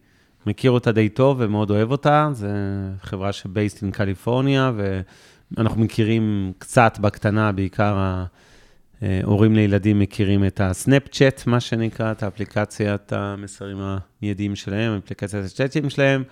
מכיר 0.47 0.71
אותה 0.71 0.91
די 0.91 1.09
טוב 1.09 1.37
ומאוד 1.39 1.71
אוהב 1.71 1.91
אותה. 1.91 2.29
זו 2.33 2.47
חברה 3.01 3.33
שבייסט 3.33 3.83
אין 3.83 3.91
קליפורניה, 3.91 4.71
ואנחנו 5.57 5.81
מכירים 5.81 6.51
קצת 6.57 6.97
בקטנה, 7.01 7.51
בעיקר 7.51 8.23
ההורים 9.01 9.55
לילדים 9.55 9.99
מכירים 9.99 10.45
את 10.45 10.61
הסנאפצ'אט, 10.63 11.47
מה 11.47 11.59
שנקרא, 11.59 12.11
את 12.11 12.23
האפליקציית 12.23 13.13
המסרים 13.13 13.77
המיידיים 13.81 14.55
שלהם, 14.55 14.99
אפליקציית 15.05 15.45
הצ'אטים 15.45 15.89
שלהם. 15.89 16.23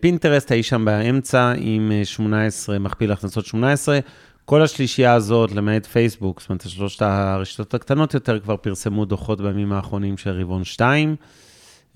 פינטרסט 0.00 0.50
האיש 0.50 0.68
שם 0.68 0.84
באמצע 0.84 1.52
עם 1.56 1.92
אה, 1.92 2.04
18, 2.04 2.78
מכפיל 2.78 3.12
הכנסות 3.12 3.46
18. 3.46 3.98
כל 4.44 4.62
השלישייה 4.62 5.14
הזאת, 5.14 5.52
למעט 5.52 5.86
פייסבוק, 5.86 6.40
זאת 6.40 6.48
אומרת, 6.48 6.68
שלושת 6.68 7.02
הרשתות 7.02 7.74
הקטנות 7.74 8.14
יותר, 8.14 8.40
כבר 8.40 8.56
פרסמו 8.56 9.04
דוחות 9.04 9.40
בימים 9.40 9.72
האחרונים 9.72 10.16
של 10.16 10.30
רבעון 10.30 10.64
2. 10.64 11.16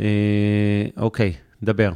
אה, 0.00 0.06
אוקיי, 0.96 1.32
דבר. 1.62 1.92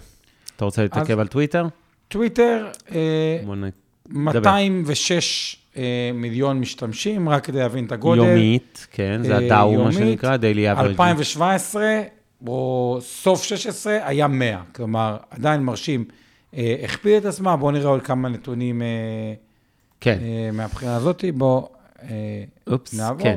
אתה 0.56 0.64
רוצה 0.64 0.82
להתעכב 0.82 1.18
על 1.18 1.26
טוויטר? 1.26 1.66
טוויטר, 2.08 2.66
אה, 2.94 3.38
נ... 3.56 3.68
206 4.08 5.56
אה, 5.76 6.10
מיליון 6.14 6.60
משתמשים, 6.60 7.28
רק 7.28 7.44
כדי 7.44 7.58
להבין 7.58 7.86
את 7.86 7.92
הגודל. 7.92 8.22
יומית, 8.22 8.86
כן, 8.90 9.20
זה 9.24 9.32
אה, 9.32 9.46
הדאו, 9.46 9.84
מה. 9.84 9.92
שנקרא, 9.92 10.36
דיילי 10.36 10.72
אברג'. 10.72 10.86
2017, 10.86 12.00
או 12.46 12.98
סוף 13.00 13.42
16, 13.42 13.98
היה 14.02 14.26
100. 14.26 14.62
כלומר, 14.74 15.16
עדיין 15.30 15.62
מרשים. 15.62 16.04
אה, 16.56 16.76
הכפיל 16.84 17.18
את 17.18 17.24
עצמה, 17.24 17.56
בואו 17.56 17.70
נראה 17.70 17.88
עוד 17.88 18.02
כמה 18.02 18.28
נתונים 18.28 18.82
אה, 18.82 18.86
כן, 20.00 20.18
אה, 20.22 20.50
מהבחינה 20.52 20.96
הזאת. 20.96 21.24
בואו 21.34 21.68
אה, 22.02 22.08
נעבור. 22.92 23.22
כן. 23.22 23.36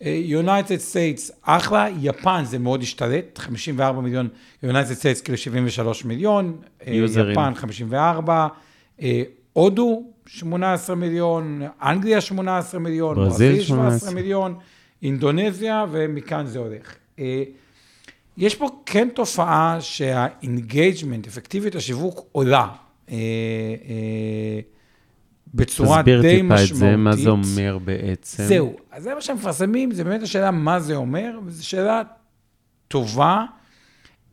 United 0.00 0.76
States, 0.76 1.30
אחלה, 1.42 1.88
יפן 2.00 2.42
זה 2.44 2.58
מאוד 2.58 2.82
השתלט, 2.82 3.38
54 3.38 4.00
מיליון, 4.00 4.28
United 4.62 4.92
States 4.92 5.20
כאילו 5.20 5.38
73 5.38 6.04
מיליון, 6.04 6.56
אה, 6.86 6.92
יוזרים. 6.92 7.32
יפן 7.32 7.54
54, 7.54 8.46
אה, 9.02 9.22
הודו 9.52 10.02
18 10.26 10.96
מיליון, 10.96 11.62
אנגליה 11.82 12.20
18 12.20 12.80
מיליון, 12.80 13.16
ברזיל 13.16 13.48
ברזיל 13.48 13.64
17 13.64 13.98
18. 13.98 14.14
מיליון, 14.14 14.54
אינדונזיה, 15.02 15.84
ומכאן 15.90 16.46
זה 16.46 16.58
הולך. 16.58 16.94
אה, 17.18 17.42
יש 18.36 18.54
פה 18.54 18.68
כן 18.86 19.08
תופעה 19.14 19.76
שה 19.80 20.11
engagement, 20.11 21.26
אפקטיביות 21.26 21.74
השיווק 21.74 22.26
עולה 22.32 22.68
בצורה 25.54 26.02
די 26.02 26.16
תסביר 26.16 26.42
משמעותית. 26.42 26.66
טיפה 26.66 26.74
את 26.74 26.78
זה, 26.78 26.96
מה 26.96 27.16
זה 27.16 27.30
אומר 27.30 27.78
בעצם. 27.84 28.42
זהו, 28.42 28.76
אז 28.90 29.02
זה 29.02 29.14
מה 29.14 29.20
שהם 29.20 29.36
מפרסמים, 29.36 29.90
זה 29.90 30.04
באמת 30.04 30.22
השאלה 30.22 30.50
מה 30.50 30.80
זה 30.80 30.96
אומר, 30.96 31.38
וזו 31.46 31.66
שאלה 31.66 32.02
טובה. 32.88 33.44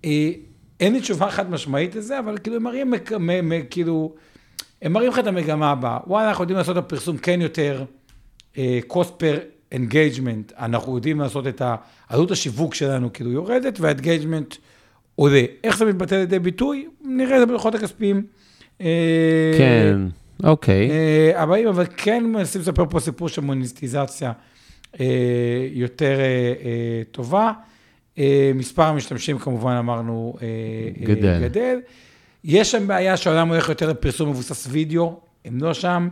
אה, 0.05 0.31
אין 0.79 0.93
לי 0.93 1.01
תשובה 1.01 1.31
חד 1.31 1.51
משמעית 1.51 1.95
לזה, 1.95 2.19
אבל 2.19 2.37
כאילו 2.37 2.55
הם 2.55 2.63
מראים, 2.63 2.93
כאילו, 3.69 4.15
הם 4.81 4.93
מראים 4.93 5.11
לך 5.11 5.19
את 5.19 5.27
המגמה 5.27 5.71
הבאה. 5.71 5.99
וואלה, 6.07 6.29
אנחנו 6.29 6.43
יודעים 6.43 6.57
לעשות 6.57 6.77
את 6.77 6.83
הפרסום 6.83 7.17
כן 7.17 7.41
יותר 7.41 7.83
אה, 8.57 8.79
cost 8.89 9.21
per 9.21 9.39
engagement, 9.73 10.53
אנחנו 10.59 10.95
יודעים 10.95 11.19
לעשות 11.19 11.47
את 11.47 11.61
עלות 12.09 12.31
השיווק 12.31 12.75
שלנו 12.75 13.13
כאילו 13.13 13.31
יורדת, 13.31 13.79
וה-engagement 13.79 14.55
עולה. 15.15 15.45
איך 15.63 15.77
זה 15.77 15.85
מתבטא 15.85 16.15
לידי 16.15 16.39
ביטוי? 16.39 16.87
נראה 17.05 17.35
את 17.35 17.39
זה 17.39 17.45
בדוחות 17.45 17.75
הכספיים. 17.75 18.25
אה, 18.81 19.55
כן, 19.57 19.99
אוקיי. 20.43 20.89
אה, 20.91 21.43
הבאים, 21.43 21.67
אבל 21.67 21.85
כן 21.97 22.23
מנסים 22.25 22.61
לספר 22.61 22.85
פה 22.89 22.99
סיפור 22.99 23.29
של 23.29 23.41
מוניטיזציה 23.41 24.31
אה, 24.99 25.05
יותר 25.71 26.19
אה, 26.19 26.25
טובה. 27.11 27.51
מספר 28.55 28.83
המשתמשים, 28.83 29.37
כמובן, 29.39 29.71
אמרנו, 29.71 30.35
גדל. 31.03 31.39
גדל. 31.43 31.79
יש 32.43 32.71
שם 32.71 32.87
בעיה 32.87 33.17
שהעולם 33.17 33.49
הולך 33.49 33.69
יותר 33.69 33.89
לפרסום 33.89 34.29
מבוסס 34.29 34.67
וידאו, 34.71 35.19
הם 35.45 35.57
לא 35.61 35.73
שם. 35.73 36.07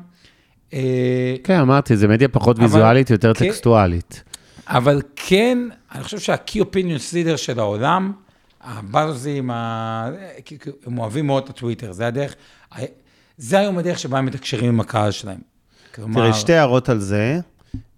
כן, 1.44 1.60
אמרתי, 1.62 1.98
זה 1.98 2.08
מדיה 2.08 2.28
פחות 2.28 2.56
אבל- 2.60 2.66
ויזואלית, 2.66 3.10
יותר 3.10 3.34
כן. 3.34 3.46
טקסטואלית. 3.46 4.24
אבל 4.68 5.02
כן, 5.16 5.58
אני 5.96 6.04
חושב 6.04 6.20
שה-key 6.20 6.60
opinion 6.60 7.00
leader 7.14 7.38
של 7.38 7.60
העולם, 7.60 8.12
הבאזים, 8.64 9.52
ה- 9.52 10.10
הם 10.86 10.98
אוהבים 10.98 11.28
מאוד 11.28 11.44
את 11.44 11.50
הטוויטר, 11.50 11.92
זה 11.92 12.08
הדרך, 12.08 12.36
זה 13.38 13.60
היום 13.60 13.78
הדרך 13.78 14.00
שבה 14.00 14.18
הם 14.18 14.26
מתקשרים 14.26 14.70
עם 14.70 14.80
הקהל 14.80 15.12
שלהם. 15.12 15.40
כלומר, 15.96 16.22
תראה, 16.22 16.34
שתי 16.34 16.54
הערות 16.54 16.90
על 16.90 17.00
זה, 17.00 17.40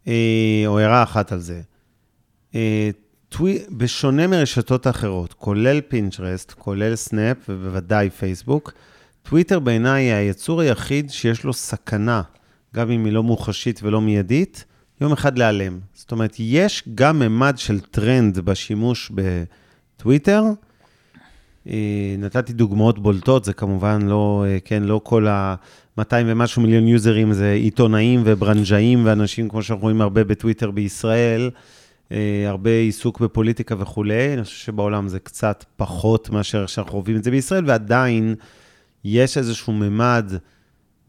אה, 0.07 0.63
או 0.65 0.79
הערה 0.79 1.03
אחת 1.03 1.31
על 1.31 1.39
זה. 1.39 1.61
אה, 2.55 2.89
טווי, 3.29 3.59
בשונה 3.71 4.27
מרשתות 4.27 4.87
אחרות, 4.87 5.33
כולל 5.33 5.81
פינטרסט, 5.81 6.51
כולל 6.51 6.95
סנאפ 6.95 7.37
ובוודאי 7.49 8.09
פייסבוק, 8.09 8.73
טוויטר 9.23 9.59
בעיניי 9.59 10.03
היצור 10.03 10.61
היחיד 10.61 11.09
שיש 11.09 11.43
לו 11.43 11.53
סכנה, 11.53 12.21
גם 12.75 12.91
אם 12.91 13.05
היא 13.05 13.13
לא 13.13 13.23
מוחשית 13.23 13.79
ולא 13.83 14.01
מיידית, 14.01 14.65
יום 15.01 15.11
אחד 15.11 15.37
להיעלם. 15.37 15.79
זאת 15.93 16.11
אומרת, 16.11 16.35
יש 16.39 16.83
גם 16.95 17.19
ממד 17.19 17.57
של 17.57 17.79
טרנד 17.79 18.39
בשימוש 18.39 19.11
בטוויטר. 19.15 20.43
אה, 21.69 22.15
נתתי 22.17 22.53
דוגמאות 22.53 22.99
בולטות, 22.99 23.45
זה 23.45 23.53
כמובן 23.53 24.01
לא, 24.01 24.45
אה, 24.47 24.57
כן, 24.65 24.83
לא 24.83 25.01
כל 25.03 25.27
ה-200 25.27 26.01
ומשהו 26.25 26.61
מיליון 26.61 26.87
יוזרים, 26.87 27.33
זה 27.33 27.51
עיתונאים 27.51 28.21
וברנז'אים 28.25 29.05
ואנשים, 29.05 29.49
כמו 29.49 29.63
שאנחנו 29.63 29.83
רואים 29.83 30.01
הרבה 30.01 30.23
בטוויטר 30.23 30.71
בישראל, 30.71 31.49
אה, 32.11 32.45
הרבה 32.47 32.69
עיסוק 32.69 33.19
בפוליטיקה 33.19 33.75
וכולי. 33.79 34.33
אני 34.33 34.43
חושב 34.43 34.57
שבעולם 34.57 35.07
זה 35.07 35.19
קצת 35.19 35.65
פחות 35.75 36.29
מאשר 36.29 36.65
שאנחנו 36.65 36.91
חווים 36.91 37.17
את 37.17 37.23
זה 37.23 37.31
בישראל, 37.31 37.63
ועדיין 37.67 38.35
יש 39.03 39.37
איזשהו 39.37 39.73
ממד, 39.73 40.33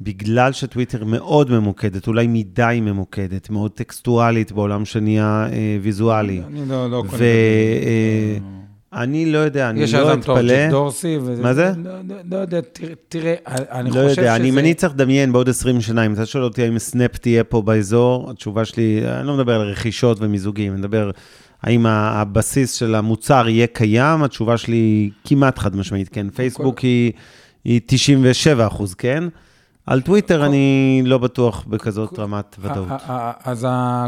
בגלל 0.01 0.53
שטוויטר 0.53 1.05
מאוד 1.05 1.51
ממוקדת, 1.51 2.07
אולי 2.07 2.27
מדי 2.27 2.79
ממוקדת, 2.83 3.51
מאוד 3.51 3.71
טקסטואלית 3.71 4.53
בעולם 4.53 4.85
שנהיה 4.85 5.49
אה, 5.53 5.79
ויזואלי. 5.83 6.43
אני 6.47 6.69
לא, 6.69 6.91
לא 6.91 7.03
קונה 7.07 7.19
ו- 7.19 8.68
אני 8.93 9.33
לא 9.33 9.39
יודע, 9.39 9.71
אני 9.71 9.81
יש 9.81 9.95
לא 9.95 10.13
אדם 10.13 10.21
טוב, 10.21 10.37
אתפלא. 10.37 10.55
ג'ק 10.67 10.71
דורסי. 10.71 11.19
וזה- 11.23 11.43
מה 11.43 11.55
זה? 11.55 11.73
לא, 11.85 11.91
לא, 12.09 12.17
לא 12.31 12.37
יודע, 12.37 12.61
תראה, 12.73 12.95
תראה, 13.09 13.35
אני 13.47 13.91
לא 13.91 13.95
חושב 13.95 14.09
שזה... 14.09 14.21
יודע, 14.21 14.37
אני, 14.37 14.49
אם 14.49 14.59
אני 14.59 14.75
צריך 14.75 14.93
לדמיין 14.93 15.33
בעוד 15.33 15.49
20 15.49 15.81
שנה, 15.81 16.07
אם 16.07 16.13
אתה 16.13 16.27
שואל 16.27 16.45
אותי 16.45 16.63
האם 16.63 16.79
סנאפ 16.79 17.17
תהיה 17.17 17.45
פה 17.45 17.63
באזור, 17.63 18.31
התשובה 18.31 18.65
שלי, 18.65 19.01
אני 19.07 19.27
לא 19.27 19.35
מדבר 19.35 19.55
על 19.61 19.69
רכישות 19.69 20.17
ומיזוגים, 20.21 20.73
אני 20.73 20.81
מדבר 20.81 21.11
האם 21.63 21.87
הבסיס 21.87 22.73
של 22.73 22.95
המוצר 22.95 23.49
יהיה 23.49 23.67
קיים, 23.67 24.23
התשובה 24.23 24.57
שלי 24.57 25.11
כמעט 25.25 25.59
חד 25.59 25.77
משמעית, 25.77 26.09
כן. 26.09 26.31
פייסבוק 26.31 26.79
היא, 26.79 27.13
היא 27.65 27.81
97 27.87 28.67
אחוז, 28.67 28.95
כן? 28.95 29.25
על 29.89 30.01
טוויטר 30.01 30.47
אני 30.47 31.03
לא 31.05 31.19
בטוח 31.19 31.65
בכזאת 31.67 32.19
רמת 32.19 32.57
ודאות. 32.59 32.89
אז 33.45 33.67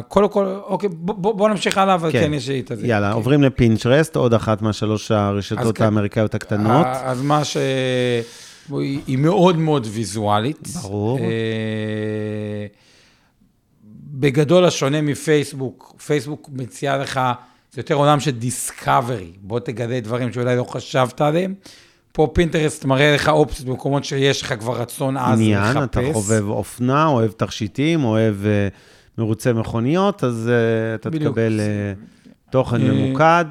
קודם 0.08 0.28
כל, 0.28 0.46
אוקיי, 0.66 0.88
בוא- 0.92 1.48
נמשיך 1.48 1.78
הלאה, 1.78 1.94
אבל 1.94 2.12
כן. 2.12 2.20
כן 2.20 2.34
יש 2.34 2.48
לי 2.48 2.60
את 2.60 2.72
זה. 2.74 2.86
יאללה, 2.86 3.06
אוקיי. 3.08 3.18
עוברים 3.18 3.42
לפינטרסט, 3.42 4.16
עוד 4.16 4.34
אחת 4.34 4.62
מהשלוש 4.62 5.10
הרשתות 5.10 5.76
כן. 5.78 5.84
האמריקאיות 5.84 6.34
הקטנות. 6.34 6.86
אז 6.90 7.22
מה 7.22 7.44
ש... 7.44 7.56
היא 8.72 9.00
היא 9.06 9.18
מאוד 9.18 9.56
מאוד 9.58 9.86
ויזואלית. 9.90 10.68
ברור. 10.82 11.18
אה, 11.18 11.24
בגדול, 14.12 14.64
השונה 14.64 15.00
מפייסבוק, 15.02 15.94
פייסבוק 16.06 16.50
מציעה 16.52 16.96
לך, 16.98 17.20
זה 17.72 17.80
יותר 17.80 17.94
עולם 17.94 18.20
של 18.20 18.30
דיסקאברי. 18.30 19.32
בוא 19.42 19.60
תגלה 19.60 20.00
דברים 20.00 20.32
שאולי 20.32 20.56
לא 20.56 20.64
חשבת 20.64 21.20
עליהם. 21.20 21.54
פה 22.12 22.30
פינטרסט 22.32 22.84
מראה 22.84 23.14
לך 23.14 23.28
אופציות 23.28 23.68
במקומות 23.68 24.04
שיש 24.04 24.42
לך 24.42 24.54
כבר 24.58 24.80
רצון 24.80 25.16
עז 25.16 25.40
לחפש. 25.40 25.40
עניין, 25.40 25.84
אתה 25.84 26.00
חובב 26.12 26.48
אופנה, 26.48 27.06
אוהב 27.06 27.30
תכשיטים, 27.30 28.04
אוהב 28.04 28.46
אה, 28.46 28.68
מרוצי 29.18 29.52
מכוניות, 29.52 30.24
אז 30.24 30.48
אה, 30.48 30.94
אתה 30.94 31.10
בדיוק. 31.10 31.32
תקבל 31.32 31.60
אה, 31.60 31.92
תוכן 32.50 32.80
אה, 32.80 32.92
ממוקד, 32.92 33.44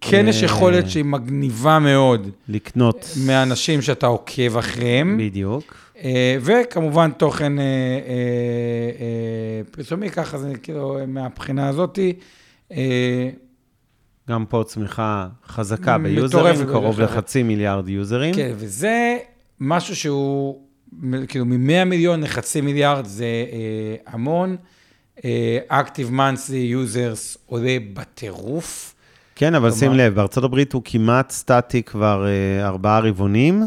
כן 0.00 0.28
יש 0.28 0.40
אה, 0.40 0.44
יכולת 0.44 0.90
שהיא 0.90 1.04
מגניבה 1.04 1.78
מאוד 1.78 2.30
לקנות 2.48 3.08
מאנשים 3.26 3.82
שאתה 3.82 4.06
עוקב 4.06 4.56
אחריהם. 4.56 5.18
בדיוק. 5.20 5.74
אה, 6.04 6.36
וכמובן 6.40 7.10
תוכן 7.10 7.58
אה, 7.58 7.64
אה, 7.64 7.68
אה, 9.00 9.62
פרסומי, 9.70 10.10
ככה 10.10 10.38
זה 10.38 10.52
כאילו 10.62 10.98
מהבחינה 11.06 11.68
הזאתי. 11.68 12.12
גם 14.28 14.44
פה 14.48 14.64
צמיחה 14.66 15.28
חזקה 15.46 15.98
ביוזרים, 15.98 16.66
קרוב. 16.66 17.00
לחצי 17.00 17.42
מיליארד 17.42 17.88
יוזרים. 17.88 18.34
כן, 18.34 18.52
וזה 18.56 19.16
משהו 19.60 19.96
שהוא, 19.96 20.58
כאילו 21.28 21.44
מ-100 21.44 21.84
מיליון 21.86 22.20
לחצי 22.20 22.60
מיליארד 22.60 23.06
זה 23.06 23.24
אה, 23.24 24.12
המון. 24.12 24.56
אה, 25.24 25.58
Active 25.70 26.10
Monthly 26.12 26.74
Users 26.74 27.38
עולה 27.46 27.76
בטירוף. 27.92 28.94
כן, 29.34 29.54
אבל 29.54 29.72
שים 29.72 29.92
לב, 29.92 30.14
בארצות 30.14 30.44
הברית 30.44 30.72
הוא 30.72 30.82
כמעט 30.84 31.30
סטטי 31.30 31.82
כבר 31.82 32.26
אה, 32.26 32.66
ארבעה 32.66 33.00
רבעונים. 33.00 33.62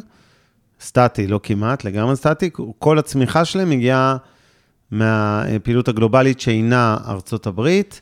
סטטי, 0.82 1.28
לא 1.28 1.39
כמעט, 1.43 1.84
לגמרי 1.84 2.16
סטטי. 2.16 2.49
כל 2.80 2.99
הצמיחה 2.99 3.45
שלהם 3.45 3.70
מגיעה 3.70 4.18
מהפעילות 4.91 5.88
הגלובלית 5.88 6.39
שאינה 6.39 6.97
ארצות 7.07 7.47
הברית. 7.47 8.01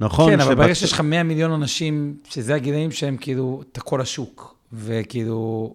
נכון, 0.00 0.30
כן, 0.30 0.40
אבל 0.40 0.54
ברגע 0.54 0.74
שיש 0.74 0.92
לך 0.92 1.00
100 1.00 1.22
מיליון 1.22 1.52
אנשים, 1.52 2.14
שזה 2.28 2.54
הגילאים 2.54 2.90
שהם 2.90 3.16
כאילו, 3.16 3.62
אתה 3.72 3.80
כל 3.80 4.00
השוק, 4.00 4.54
וכאילו, 4.72 5.74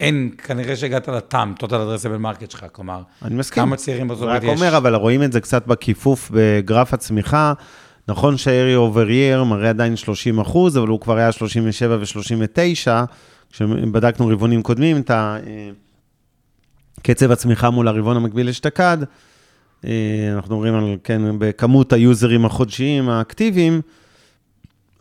אין, 0.00 0.30
כנראה 0.38 0.76
שהגעת 0.76 1.08
לטאם, 1.08 1.54
total 1.58 1.66
addressable 1.66 2.22
market 2.22 2.50
שלך, 2.50 2.66
כלומר, 2.72 3.02
אני 3.22 3.34
מסכים. 3.34 3.62
כמה 3.62 3.76
צעירים 3.76 4.08
בארצות 4.08 4.28
רק 4.28 4.36
הברית 4.36 4.52
יש. 4.52 4.60
אומר, 4.60 4.76
אבל 4.76 4.94
רואים 4.94 5.22
את 5.22 5.32
זה 5.32 5.40
קצת 5.40 5.66
בכיפוף 5.66 6.30
בגרף 6.34 6.94
הצמיחה. 6.94 7.52
נכון 8.08 8.36
ש-Area 8.36 8.92
over 8.92 9.08
year 9.08 9.44
מראה 9.44 9.70
עדיין 9.70 9.96
30 9.96 10.40
אחוז, 10.40 10.78
אבל 10.78 10.88
הוא 10.88 11.00
כבר 11.00 11.16
היה 11.16 11.32
37 11.32 11.96
ו-39, 12.00 12.88
כשבדקנו 13.52 14.28
רבעונים 14.28 14.62
קודמים, 14.62 14.96
את 14.96 15.10
אה, 15.10 15.38
קצב 17.02 17.30
הצמיחה 17.30 17.70
מול 17.70 17.88
הרבעון 17.88 18.16
המקביל 18.16 18.48
אשתקד. 18.48 18.98
אה, 19.84 20.32
אנחנו 20.34 20.54
מדברים 20.56 20.74
על, 20.74 20.96
כן, 21.04 21.38
בכמות 21.38 21.92
היוזרים 21.92 22.44
החודשיים 22.44 23.08
האקטיביים, 23.08 23.80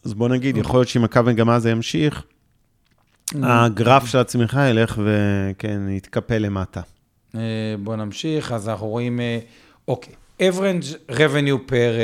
אז 0.05 0.13
בוא 0.13 0.29
נגיד, 0.29 0.57
יכול 0.57 0.79
להיות 0.79 0.87
שאם 0.87 1.03
הקו 1.03 1.21
מגמה 1.25 1.55
הזה 1.55 1.71
ימשיך, 1.71 2.23
הגרף 3.43 4.05
של 4.05 4.17
הצמיחה 4.17 4.69
ילך 4.69 5.01
וכן, 5.03 5.89
יתקפל 5.89 6.37
למטה. 6.37 6.81
אה, 7.35 7.41
בואו 7.83 7.95
נמשיך, 7.95 8.51
אז 8.51 8.69
אנחנו 8.69 8.87
רואים, 8.87 9.19
אה, 9.19 9.39
אוקיי, 9.87 10.13
average 10.41 11.11
revenue 11.11 11.69
per, 11.69 11.99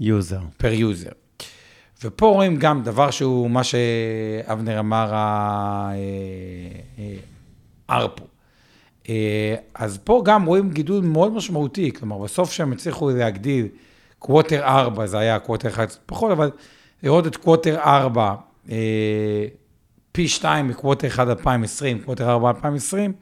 user. 0.00 0.40
per 0.60 0.80
user. 0.80 1.14
ופה 2.04 2.26
רואים 2.26 2.56
גם 2.56 2.82
דבר 2.82 3.10
שהוא 3.10 3.50
מה 3.50 3.64
שאבנר 3.64 4.78
אמר, 4.78 5.12
ה 7.88 7.95
ARPU. 7.95 8.31
אה, 9.08 9.54
אז 9.74 9.98
פה 10.04 10.22
גם 10.24 10.46
רואים 10.46 10.70
גידול 10.70 11.04
מאוד 11.04 11.32
משמעותי, 11.32 11.92
כלומר, 11.92 12.18
בסוף 12.18 12.52
שהם 12.52 12.72
הצליחו 12.72 13.10
להגדיל, 13.10 13.68
quarter 14.18 14.62
4, 14.62 15.06
זה 15.06 15.18
היה 15.18 15.38
quarter 15.38 15.68
1 15.68 15.88
קצת 15.88 15.98
פחות, 16.06 16.32
אבל 16.32 16.50
לראות 17.02 17.26
את 17.26 17.36
quarter 17.36 17.78
4, 17.78 18.34
אה, 18.70 18.76
פי 20.12 20.28
2 20.28 20.68
מ 20.68 20.73
quarter 20.73 21.06
1 21.06 21.28
2020, 21.28 21.98
quarter 21.98 22.30
4 22.30 22.48
2020, 22.48 23.12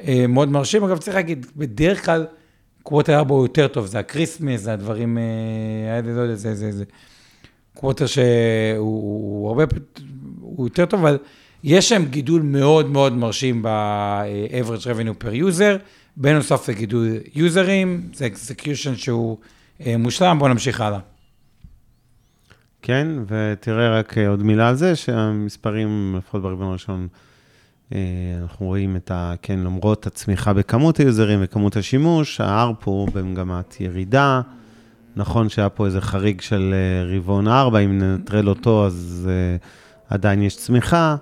אה, 0.00 0.26
מאוד 0.28 0.48
מרשים. 0.48 0.84
אגב, 0.84 0.98
צריך 0.98 1.16
להגיד, 1.16 1.46
בדרך 1.56 2.04
כלל 2.04 2.26
quarter 2.82 3.18
4 3.18 3.34
הוא 3.34 3.44
יותר 3.44 3.68
טוב, 3.68 3.86
זה 3.86 3.98
ה 3.98 4.04
Christmas, 4.04 4.60
זה 4.60 4.72
הדברים 4.72 5.18
האלה, 5.88 6.14
לא 6.14 6.20
יודע, 6.20 6.34
זה, 6.34 6.54
זה, 6.54 6.72
זה 6.72 6.84
quarter 7.74 8.06
שהוא 8.06 8.78
הוא 8.78 9.48
הרבה, 9.48 9.64
הוא 10.40 10.66
יותר 10.66 10.86
טוב, 10.86 11.00
אבל 11.00 11.18
יש 11.66 11.88
שם 11.88 12.04
גידול 12.04 12.42
מאוד 12.42 12.90
מאוד 12.90 13.12
מרשים 13.12 13.62
ב-average 13.62 14.84
revenue 14.84 15.24
per 15.24 15.42
user, 15.42 15.82
בנוסף 16.16 16.68
לגידול 16.68 17.08
יוזרים, 17.34 18.08
זה 18.14 18.28
execution 18.34 18.96
שהוא 18.96 19.38
אה, 19.86 19.96
מושלם, 19.96 20.38
בואו 20.38 20.50
נמשיך 20.50 20.80
הלאה. 20.80 20.98
כן? 22.82 23.08
ותראה 23.26 23.98
רק 23.98 24.18
אה, 24.18 24.28
עוד 24.28 24.42
מילה 24.42 24.68
על 24.68 24.74
זה, 24.74 24.96
שהמספרים, 24.96 26.14
לפחות 26.18 26.42
ברבעון 26.42 26.68
הראשון, 26.68 27.08
אה, 27.94 27.98
אנחנו 28.42 28.66
רואים 28.66 28.96
את 28.96 29.10
ה... 29.10 29.34
כן, 29.42 29.58
למרות 29.58 30.06
הצמיחה 30.06 30.52
בכמות 30.52 30.96
היוזרים 30.96 31.38
וכמות 31.42 31.76
השימוש, 31.76 32.40
ה-ARPU 32.40 33.10
במגמת 33.12 33.80
ירידה. 33.80 34.40
נכון 35.16 35.48
שהיה 35.48 35.68
פה 35.68 35.86
איזה 35.86 36.00
חריג 36.00 36.40
של 36.40 36.74
רבעון 37.14 37.48
4, 37.48 37.78
אם 37.78 37.98
ננטרל 37.98 38.48
אותו, 38.48 38.86
אז 38.86 39.30
עדיין 40.08 40.42
יש 40.42 40.56
צמיחה, 40.56 41.16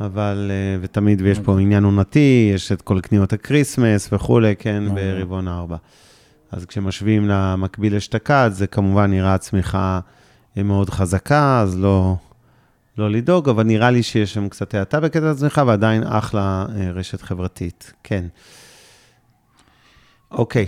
אבל, 0.00 0.50
ותמיד, 0.80 1.22
ויש 1.22 1.38
פה 1.38 1.60
עניין 1.60 1.84
עונתי, 1.84 2.50
יש 2.54 2.72
את 2.72 2.82
כל 2.82 3.00
קניות 3.00 3.32
ה 3.32 3.40
Christmas 3.40 4.08
וכולי, 4.12 4.56
כן, 4.56 4.94
ברבעון 4.94 5.48
4. 5.48 5.76
אז 6.52 6.64
כשמשווים 6.64 7.28
למקביל 7.28 7.96
אשתקד, 7.96 8.50
זה 8.52 8.66
כמובן 8.66 9.10
נראה 9.10 9.38
צמיחה 9.38 10.00
מאוד 10.56 10.90
חזקה, 10.90 11.60
אז 11.60 11.78
לא, 11.78 12.16
לא 12.98 13.10
לדאוג, 13.10 13.48
אבל 13.48 13.62
נראה 13.62 13.90
לי 13.90 14.02
שיש 14.02 14.34
שם 14.34 14.48
קצת 14.48 14.74
האטה 14.74 15.00
בקטע 15.00 15.30
הצמיחה, 15.30 15.62
ועדיין 15.66 16.02
אחלה 16.02 16.66
אה, 16.76 16.90
רשת 16.90 17.22
חברתית. 17.22 17.92
כן. 18.04 18.24
אוקיי. 20.30 20.66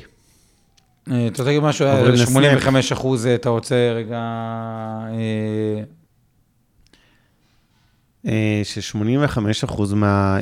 אה, 1.11 1.27
אתה 1.27 1.29
רוצה 1.29 1.45
להגיד 1.45 1.63
משהו, 1.63 1.87
85 2.17 2.93
אחוז, 2.93 3.27
אה, 3.27 3.35
אתה 3.35 3.49
רוצה 3.49 3.93
רגע... 3.95 4.21
ש-85 8.65 9.39
אחוז 9.65 9.93
מה... 9.93 10.39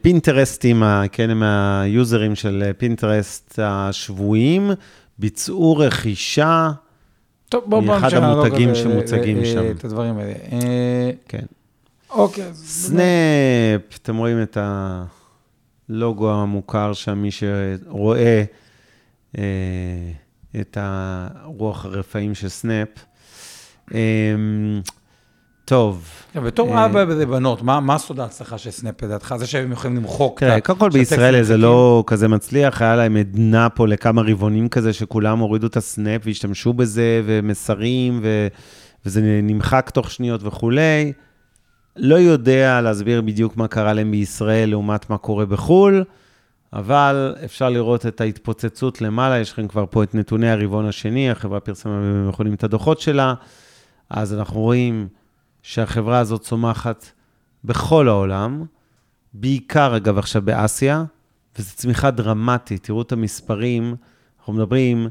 פינטרסט, 0.00 0.82
כן, 1.12 1.36
מה 1.38 1.65
users 1.65 2.34
של 2.34 2.70
פינטרסט 2.78 3.58
השבויים, 3.62 4.70
ביצעו 5.18 5.76
רכישה 5.76 6.70
טוב, 7.48 7.64
בוא 7.66 7.82
מאחד 7.82 8.14
המותגים 8.14 8.74
שמוצגים 8.74 9.44
שם. 9.44 9.70
את 9.70 9.84
הדברים 9.84 10.18
האלה. 10.18 10.34
כן. 11.28 11.44
אוקיי. 12.10 12.50
סנאפ, 12.54 13.96
אתם 14.02 14.16
רואים 14.16 14.42
את 14.42 14.58
הלוגו 15.88 16.32
המוכר 16.32 16.92
שם, 16.92 17.18
מי 17.18 17.30
שרואה 17.30 18.44
את 20.60 20.78
הרוח 20.80 21.84
הרפאים 21.84 22.34
של 22.34 22.48
סנאפ. 22.48 22.88
טוב. 25.66 26.08
כן, 26.32 26.44
בתור 26.44 26.78
אה, 26.78 26.86
אבא 26.86 27.02
לבנות, 27.02 27.62
מה 27.62 27.98
סוד 27.98 28.20
ההצלחה 28.20 28.58
של 28.58 28.70
סנאפ 28.70 29.02
לדעתך? 29.02 29.34
זה 29.38 29.46
שהם 29.46 29.72
יכולים 29.72 29.96
למחוק 29.96 30.40
תראה, 30.40 30.60
קודם 30.60 30.78
כל 30.78 30.90
בישראל 30.90 31.42
זה 31.42 31.56
לא 31.56 32.04
כזה 32.06 32.28
מצליח, 32.28 32.82
היה 32.82 32.96
להם 32.96 33.16
עדנה 33.16 33.68
פה 33.68 33.88
לכמה 33.88 34.22
רבעונים 34.22 34.68
כזה, 34.68 34.92
שכולם 34.92 35.38
הורידו 35.38 35.66
את 35.66 35.76
הסנאפ 35.76 36.20
והשתמשו 36.24 36.72
בזה, 36.72 37.22
ומסרים, 37.24 38.20
וזה 39.06 39.20
נמחק 39.42 39.90
תוך 39.90 40.10
שניות 40.10 40.40
וכולי. 40.44 41.12
לא 41.96 42.14
יודע 42.14 42.80
להסביר 42.80 43.22
בדיוק 43.22 43.56
מה 43.56 43.68
קרה 43.68 43.92
להם 43.92 44.10
בישראל 44.10 44.70
לעומת 44.70 45.10
מה 45.10 45.18
קורה 45.18 45.46
בחו"ל, 45.46 46.04
אבל 46.72 47.34
אפשר 47.44 47.70
לראות 47.70 48.06
את 48.06 48.20
ההתפוצצות 48.20 49.00
למעלה, 49.00 49.38
יש 49.38 49.52
לכם 49.52 49.68
כבר 49.68 49.84
פה 49.90 50.02
את 50.02 50.14
נתוני 50.14 50.50
הרבעון 50.50 50.86
השני, 50.86 51.30
החברה 51.30 51.60
פרסמה 51.60 51.92
והם 51.92 52.28
יכולים 52.28 52.54
את 52.54 52.64
הדוחות 52.64 53.00
שלה, 53.00 53.34
אז 54.10 54.34
אנחנו 54.34 54.60
רואים... 54.60 55.08
שהחברה 55.66 56.18
הזאת 56.18 56.40
צומחת 56.40 57.10
בכל 57.64 58.08
העולם, 58.08 58.64
בעיקר, 59.34 59.96
אגב, 59.96 60.18
עכשיו 60.18 60.42
באסיה, 60.42 61.04
וזו 61.58 61.70
צמיחה 61.74 62.10
דרמטית. 62.10 62.82
תראו 62.84 63.02
את 63.02 63.12
המספרים, 63.12 63.94
אנחנו 64.38 64.52
מדברים, 64.52 65.08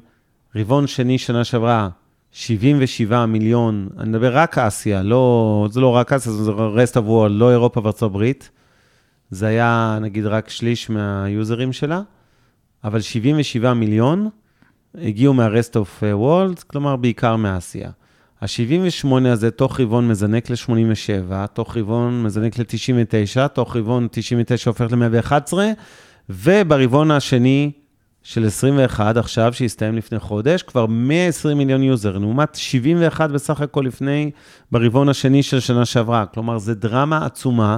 רבעון 0.56 0.88
שני, 0.88 1.18
שנה 1.18 1.44
שעברה, 1.44 1.90
77 2.32 3.26
מיליון, 3.26 3.90
אני 3.98 4.10
מדבר 4.10 4.38
רק 4.38 4.58
אסיה, 4.58 5.04
לא, 5.04 5.68
זה 5.72 5.82
לא 5.82 5.96
רק 5.96 6.14
אסיה, 6.14 6.34
זה 6.34 6.52
rest 6.52 6.96
of 6.96 7.28
לא 7.30 7.52
אירופה 7.52 7.82
וארצות 7.84 8.12
הברית. 8.12 8.50
זה 9.30 9.48
היה, 9.48 9.98
נגיד, 10.02 10.26
רק 10.26 10.50
שליש 10.50 10.90
מהיוזרים 10.90 11.74
שלה, 11.74 12.02
אבל 12.84 13.02
77 13.02 13.74
מיליון 13.74 14.30
הגיעו 14.96 15.34
מה-rest 15.34 15.74
of 15.74 16.04
world, 16.04 16.64
כלומר, 16.68 16.96
בעיקר 16.96 17.36
מאסיה. 17.36 17.92
ה-78 18.46 19.28
הזה 19.28 19.52
תוך 19.52 19.80
רבעון 19.80 20.08
מזנק 20.08 20.50
ל-87, 20.50 21.48
תוך 21.54 21.78
רבעון 21.78 22.24
מזנק 22.24 22.60
ל-99, 22.60 23.48
תוך 23.48 23.76
רבעון 23.76 24.08
99 24.12 24.70
הופך 24.70 24.86
ל-111, 24.92 25.54
וברבעון 26.30 27.12
השני 27.12 27.72
של 28.24 28.46
21, 28.46 29.18
עכשיו, 29.18 29.54
שהסתיים 29.54 29.96
לפני 29.96 30.20
חודש, 30.20 30.64
כבר 30.64 30.86
120 30.86 31.58
מיליון 31.58 31.84
user, 31.84 32.18
לעומת 32.18 32.56
71 32.56 33.30
בסך 33.30 33.62
הכל 33.62 33.84
לפני, 33.88 34.32
ברבעון 34.72 35.10
השני 35.10 35.44
של 35.44 35.60
שנה 35.60 35.86
שעברה. 35.86 36.26
כלומר, 36.26 36.58
זה 36.58 36.76
דרמה 36.76 37.26
עצומה. 37.26 37.78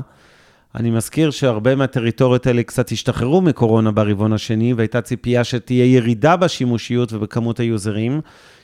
אני 0.75 0.89
מזכיר 0.89 1.31
שהרבה 1.31 1.75
מהטריטוריות 1.75 2.47
האלה 2.47 2.63
קצת 2.63 2.91
השתחררו 2.91 3.41
מקורונה 3.41 3.91
ברבעון 3.91 4.33
השני, 4.33 4.73
והייתה 4.73 5.01
ציפייה 5.01 5.43
שתהיה 5.43 5.85
ירידה 5.85 6.35
בשימושיות 6.35 7.13
ובכמות 7.13 7.59
היוזרים. 7.59 8.21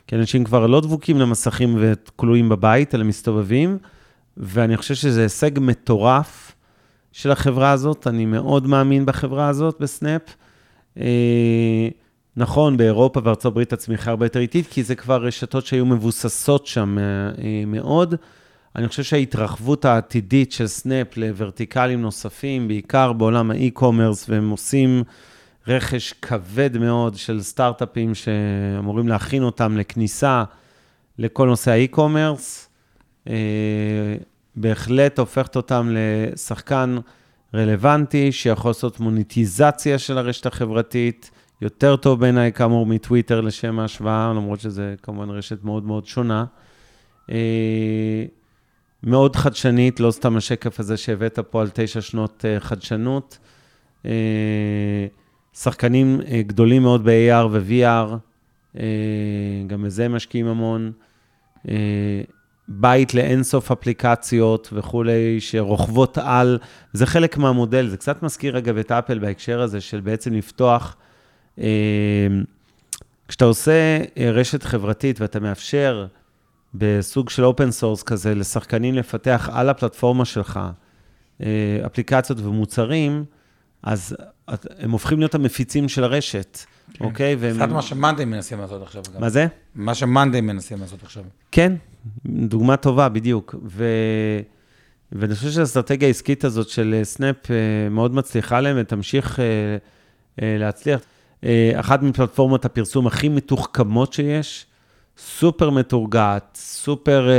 כי 0.08 0.16
אנשים 0.16 0.43
כבר 0.43 0.68
לא 0.68 0.82
דבוקים 0.82 1.20
למסכים 1.20 1.78
וכלואים 1.80 2.49
בבית, 2.49 2.95
אלא 2.95 3.04
מסתובבים, 3.04 3.78
ואני 4.38 4.78
חושב 4.78 4.95
שזה 4.95 5.22
הישג 5.22 5.51
מטורף 5.60 6.56
של 7.12 7.32
החברה 7.32 7.72
הזאת, 7.72 8.08
אני 8.08 8.26
מאוד 8.26 8.68
מאמין 8.68 9.06
בחברה 9.06 9.47
הזאת, 9.47 9.78
בסנאפ. 9.80 10.22
אה, 10.97 11.88
נכון, 12.38 12.78
באירופה 12.78 13.20
וארצות 13.24 13.45
הברית 13.45 13.74
הצמיחה 13.74 14.10
הרבה 14.10 14.26
יותר 14.26 14.39
איטית, 14.39 14.68
כי 14.68 14.84
זה 14.84 14.95
כבר 14.95 15.24
רשתות 15.24 15.66
שהיו 15.66 15.86
מבוססות 15.86 16.68
שם 16.68 16.97
אה, 16.97 17.64
מאוד. 17.68 18.16
אני 18.76 18.88
חושב 18.88 19.04
שההתרחבות 19.04 19.86
העתידית 19.86 20.51
של 20.51 20.68
סנאפ 20.68 21.18
לוורטיקלים 21.18 22.01
נוספים, 22.01 22.68
בעיקר 22.68 23.14
בעולם 23.14 23.51
ה 23.51 23.58
e-commerce, 23.58 24.30
והם 24.30 24.49
עושים... 24.49 25.04
רכש 25.68 26.14
כבד 26.14 26.78
מאוד 26.78 27.16
של 27.16 27.41
סטארט-אפים 27.41 28.16
שאמורים 28.16 29.07
להכין 29.07 29.43
אותם 29.43 29.78
לכניסה 29.78 30.43
לכל 31.18 31.47
נושא 31.47 31.72
האי-קומרס, 31.72 32.70
אה, 33.30 34.16
בהחלט 34.55 35.20
הופכת 35.20 35.55
אותם 35.55 35.89
לשחקן 35.91 36.97
רלוונטי, 37.53 38.32
שיכול 38.32 38.70
לעשות 38.70 38.99
מוניטיזציה 38.99 39.99
של 39.99 40.18
הרשת 40.18 40.45
החברתית, 40.45 41.32
יותר 41.61 41.95
טוב 41.95 42.20
בעיניי, 42.20 42.51
כאמור, 42.51 42.86
מטוויטר 42.86 43.41
לשם 43.41 43.80
ההשוואה, 43.80 44.34
למרות 44.36 44.59
שזה 44.59 44.95
כמובן 45.03 45.30
רשת 45.30 45.64
מאוד 45.64 45.84
מאוד 45.84 46.05
שונה. 46.05 46.45
אה, 47.30 48.26
מאוד 49.03 49.36
חדשנית, 49.36 49.99
לא 49.99 50.11
סתם 50.11 50.38
השקף 50.38 50.80
הזה 50.80 50.97
שהבאת 50.97 51.39
פה 51.39 51.61
על 51.61 51.70
תשע 51.74 52.01
שנות 52.01 52.45
אה, 52.47 52.59
חדשנות. 52.59 53.38
שחקנים 55.54 56.22
אה, 56.28 56.41
גדולים 56.41 56.82
מאוד 56.82 57.04
ב-AR 57.04 57.47
ו-VR, 57.51 58.16
אה, 58.80 58.84
גם 59.68 59.84
בזה 59.84 60.10
משקיעים 60.10 60.47
המון. 60.47 60.91
אה, 61.70 62.22
בית 62.68 63.14
לאינסוף 63.14 63.72
אפליקציות 63.72 64.70
וכולי, 64.74 65.39
שרוכבות 65.39 66.18
על, 66.18 66.60
זה 66.93 67.06
חלק 67.06 67.38
מהמודל, 67.38 67.88
זה 67.88 67.97
קצת 67.97 68.24
מזכיר 68.24 68.58
אגב 68.58 68.78
את 68.78 68.91
אפל 68.91 69.20
בהקשר 69.20 69.62
הזה 69.62 69.82
של 69.82 69.99
בעצם 69.99 70.34
לפתוח, 70.34 70.95
כשאתה 73.28 73.45
עושה 73.45 73.97
רשת 74.18 74.64
חברתית 74.64 75.22
ואתה 75.22 75.39
מאפשר 75.39 76.08
בסוג 76.74 77.30
של 77.30 77.45
open 77.45 77.72
source 77.72 78.03
כזה 78.04 78.36
לשחקנים 78.36 78.95
לפתח 78.95 79.49
על 79.54 79.70
הפלטפורמה 79.70 80.26
שלך 80.26 80.60
אפליקציות 81.86 82.39
ומוצרים, 82.39 83.26
אז 83.84 84.15
הם 84.79 84.91
הופכים 84.91 85.19
להיות 85.19 85.36
המפיצים 85.36 85.89
של 85.89 86.03
הרשת, 86.03 86.59
כן. 86.93 87.05
אוקיי? 87.05 87.36
והם... 87.36 87.55
קצת 87.55 87.69
מה 87.69 87.81
שמאנדיי 87.81 88.25
מנסים 88.25 88.59
לעשות 88.59 88.81
עכשיו. 88.81 89.03
גם. 89.15 89.21
מה 89.21 89.29
זה? 89.29 89.47
מה 89.75 89.95
שמאנדיי 89.95 90.41
מנסים 90.41 90.79
לעשות 90.81 91.03
עכשיו. 91.03 91.23
כן, 91.51 91.73
דוגמה 92.25 92.77
טובה, 92.77 93.09
בדיוק. 93.09 93.55
ו... 93.65 93.86
ואני 95.11 95.36
חושב 95.36 95.49
שהאסטרטגיה 95.51 96.07
העסקית 96.07 96.43
הזאת 96.43 96.69
של 96.69 96.99
סנאפ 97.03 97.51
אה, 97.51 97.55
מאוד 97.89 98.15
מצליחה 98.15 98.61
להם 98.61 98.75
ותמשיך 98.79 99.39
אה, 99.39 99.45
אה, 100.41 100.57
להצליח. 100.59 100.99
אחת 101.75 102.01
מפלטפורמות 102.01 102.65
הפרסום 102.65 103.07
הכי 103.07 103.29
מתוחכמות 103.29 104.13
שיש, 104.13 104.65
סופר 105.17 105.69
מתורגטת, 105.70 106.57
סופר 106.61 107.29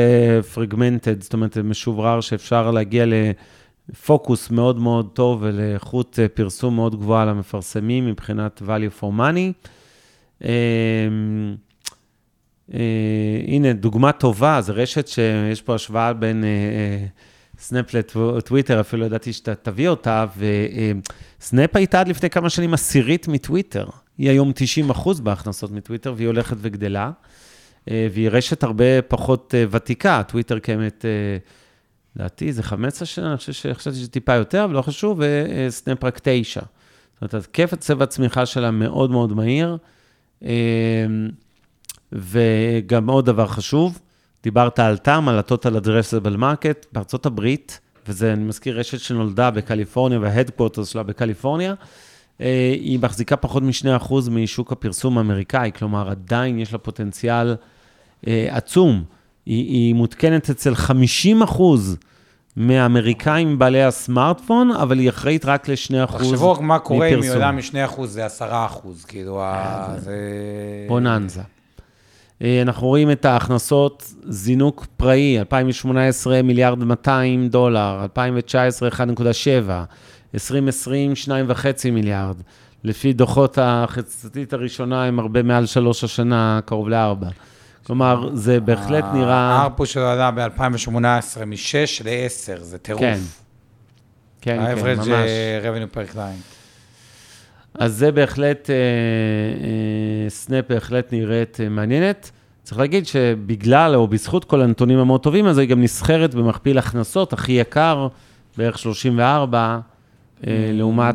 fragmented, 0.54 1.22
זאת 1.22 1.32
אומרת, 1.32 1.58
משוברר 1.58 2.20
שאפשר 2.20 2.70
להגיע 2.70 3.06
ל... 3.06 3.12
פוקוס 4.06 4.50
מאוד 4.50 4.78
מאוד 4.78 5.10
טוב 5.12 5.38
ולאיכות 5.42 6.18
אה, 6.18 6.28
פרסום 6.28 6.76
מאוד 6.76 6.96
גבוהה 6.96 7.24
למפרסמים 7.24 8.06
מבחינת 8.06 8.62
value 8.66 9.00
for 9.00 9.06
money. 9.18 9.68
אמ, 10.44 10.48
אה, 12.74 12.80
הנה, 13.46 13.72
דוגמה 13.72 14.12
טובה, 14.12 14.60
זו 14.60 14.72
רשת 14.76 15.08
שיש 15.08 15.62
פה 15.62 15.74
השוואה 15.74 16.12
בין 16.12 16.44
אה, 16.44 17.06
סנאפ 17.58 17.94
לטוויטר, 17.94 18.80
אפילו 18.80 19.06
ידעתי 19.06 19.32
שאתה 19.32 19.54
תביא 19.54 19.88
אותה, 19.88 20.26
וסנאפ 21.40 21.76
הייתה 21.76 22.00
עד 22.00 22.08
לפני 22.08 22.30
כמה 22.30 22.50
שנים 22.50 22.74
עשירית 22.74 23.28
מטוויטר. 23.28 23.86
היא 24.18 24.30
היום 24.30 24.52
90 24.54 24.90
אחוז 24.90 25.20
בהכנסות 25.20 25.70
מטוויטר, 25.70 26.14
והיא 26.16 26.26
הולכת 26.26 26.56
וגדלה. 26.60 27.10
אה, 27.90 28.08
והיא 28.12 28.28
רשת 28.28 28.62
הרבה 28.62 29.02
פחות 29.02 29.54
אה, 29.54 29.64
ותיקה. 29.70 30.22
טוויטר 30.28 30.58
קיימת, 30.58 31.04
אה, 31.04 31.38
לדעתי, 32.16 32.52
זה 32.52 32.62
15 32.62 33.06
שנה, 33.06 33.28
אני 33.28 33.36
חושב 33.36 33.52
שחשבתי 33.52 33.96
שזה 33.96 34.08
טיפה 34.08 34.34
יותר, 34.34 34.64
אבל 34.64 34.72
לא 34.72 34.82
חשוב, 34.82 35.20
וסנאפ 35.68 36.04
רק 36.04 36.20
9. 36.22 36.60
זאת 37.20 37.34
אומרת, 37.34 37.46
קפץ 37.46 37.78
צבע 37.78 38.04
הצמיחה 38.04 38.46
שלה 38.46 38.70
מאוד 38.70 39.10
מאוד 39.10 39.32
מהיר. 39.32 39.76
וגם 42.12 43.10
עוד 43.10 43.26
דבר 43.26 43.46
חשוב, 43.46 43.98
דיברת 44.42 44.78
על 44.78 44.96
TAM, 45.04 45.28
על 45.28 45.38
ה-Total 45.38 45.84
Addressable 45.84 46.38
Market, 46.38 46.86
בארצות 46.92 47.26
הברית, 47.26 47.80
וזה, 48.08 48.32
אני 48.32 48.44
מזכיר, 48.44 48.78
רשת 48.78 49.00
שנולדה 49.00 49.50
בקליפורניה 49.50 50.20
וה-Headquarters 50.20 50.84
שלה 50.84 51.02
בקליפורניה, 51.02 51.74
אה, 52.40 52.74
היא 52.80 52.98
מחזיקה 52.98 53.36
פחות 53.36 53.62
מ-2% 53.62 54.14
משוק 54.30 54.72
הפרסום 54.72 55.18
האמריקאי, 55.18 55.70
כלומר, 55.78 56.10
עדיין 56.10 56.58
יש 56.58 56.72
לה 56.72 56.78
פוטנציאל 56.78 57.56
אה, 58.26 58.48
עצום. 58.50 59.04
היא, 59.46 59.64
היא 59.68 59.94
מותקנת 59.94 60.50
אצל 60.50 60.74
50 60.74 61.42
מהאמריקאים 62.56 63.58
בעלי 63.58 63.82
הסמארטפון, 63.82 64.70
אבל 64.70 64.98
היא 64.98 65.08
אחראית 65.08 65.44
רק 65.44 65.68
ל-2% 65.68 65.94
מפרסום. 65.94 66.32
תחשבו 66.32 66.56
מה 66.60 66.78
קורה 66.78 67.08
אם 67.08 67.22
היא 67.22 67.30
עולה 67.30 67.52
מ-2% 67.52 68.06
זה 68.06 68.26
10%, 68.26 68.30
כאילו, 69.08 69.42
זה... 69.98 70.16
בוננזה. 70.88 71.42
אה, 72.42 72.62
אנחנו 72.62 72.86
רואים 72.86 73.10
את 73.10 73.24
ההכנסות, 73.24 74.14
זינוק 74.28 74.86
פראי, 74.96 75.38
2018 75.38 76.42
מיליארד 76.42 76.84
200 76.84 77.48
דולר, 77.48 78.00
2019 78.02 78.88
1.7, 78.88 78.96
2020 80.34 81.12
2.5 81.24 81.90
מיליארד. 81.92 82.36
לפי 82.84 83.12
דוחות 83.12 83.58
החצתית 83.62 84.52
הראשונה, 84.52 85.04
הם 85.04 85.18
הרבה 85.18 85.42
מעל 85.42 85.66
שלוש 85.66 86.04
השנה, 86.04 86.60
קרוב 86.64 86.88
לארבע. 86.88 87.28
כלומר, 87.86 88.30
זה 88.34 88.60
בהחלט 88.60 89.04
נראה... 89.14 89.34
הארפו 89.34 89.86
שלו 89.86 90.06
עלה 90.06 90.30
ב-2018 90.30 90.90
מ-6 91.46 92.04
ל-10, 92.04 92.60
זה 92.60 92.78
טירוף. 92.78 93.02
כן, 93.02 93.18
כן, 94.40 94.74
כן, 94.74 94.96
ממש. 94.96 95.08
ה-average 95.08 95.64
revenue 95.64 95.96
per 95.96 96.14
client. 96.14 96.54
אז 97.74 97.94
זה 97.94 98.12
בהחלט, 98.12 98.70
אה, 98.70 98.74
אה, 98.74 100.30
סנאפ 100.30 100.64
בהחלט 100.68 101.12
נראית 101.12 101.60
אה, 101.60 101.68
מעניינת. 101.68 102.30
צריך 102.62 102.78
להגיד 102.78 103.06
שבגלל 103.06 103.94
או 103.94 104.08
בזכות 104.08 104.44
כל 104.44 104.62
הנתונים 104.62 104.98
המאוד 104.98 105.22
טובים, 105.22 105.46
אז 105.46 105.58
היא 105.58 105.68
גם 105.68 105.82
נסחרת 105.82 106.34
במכפיל 106.34 106.78
הכנסות 106.78 107.32
הכי 107.32 107.52
יקר, 107.52 108.08
בערך 108.56 108.78
34, 108.78 109.78
mm. 110.40 110.44
לעומת 110.72 111.14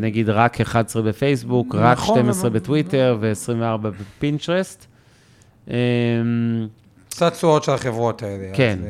נגיד 0.00 0.28
רק 0.28 0.60
11 0.60 1.02
בפייסבוק, 1.02 1.74
רק 1.74 1.98
12 1.98 2.24
נכון, 2.30 2.52
בטוויטר 2.52 3.16
ו-24 3.20 3.76
בפינטרסט. 3.76 4.86
קצת 7.08 7.32
תשואות 7.32 7.64
של 7.64 7.72
החברות 7.72 8.22
האלה. 8.22 8.44
כן. 8.52 8.78
אז... 8.82 8.86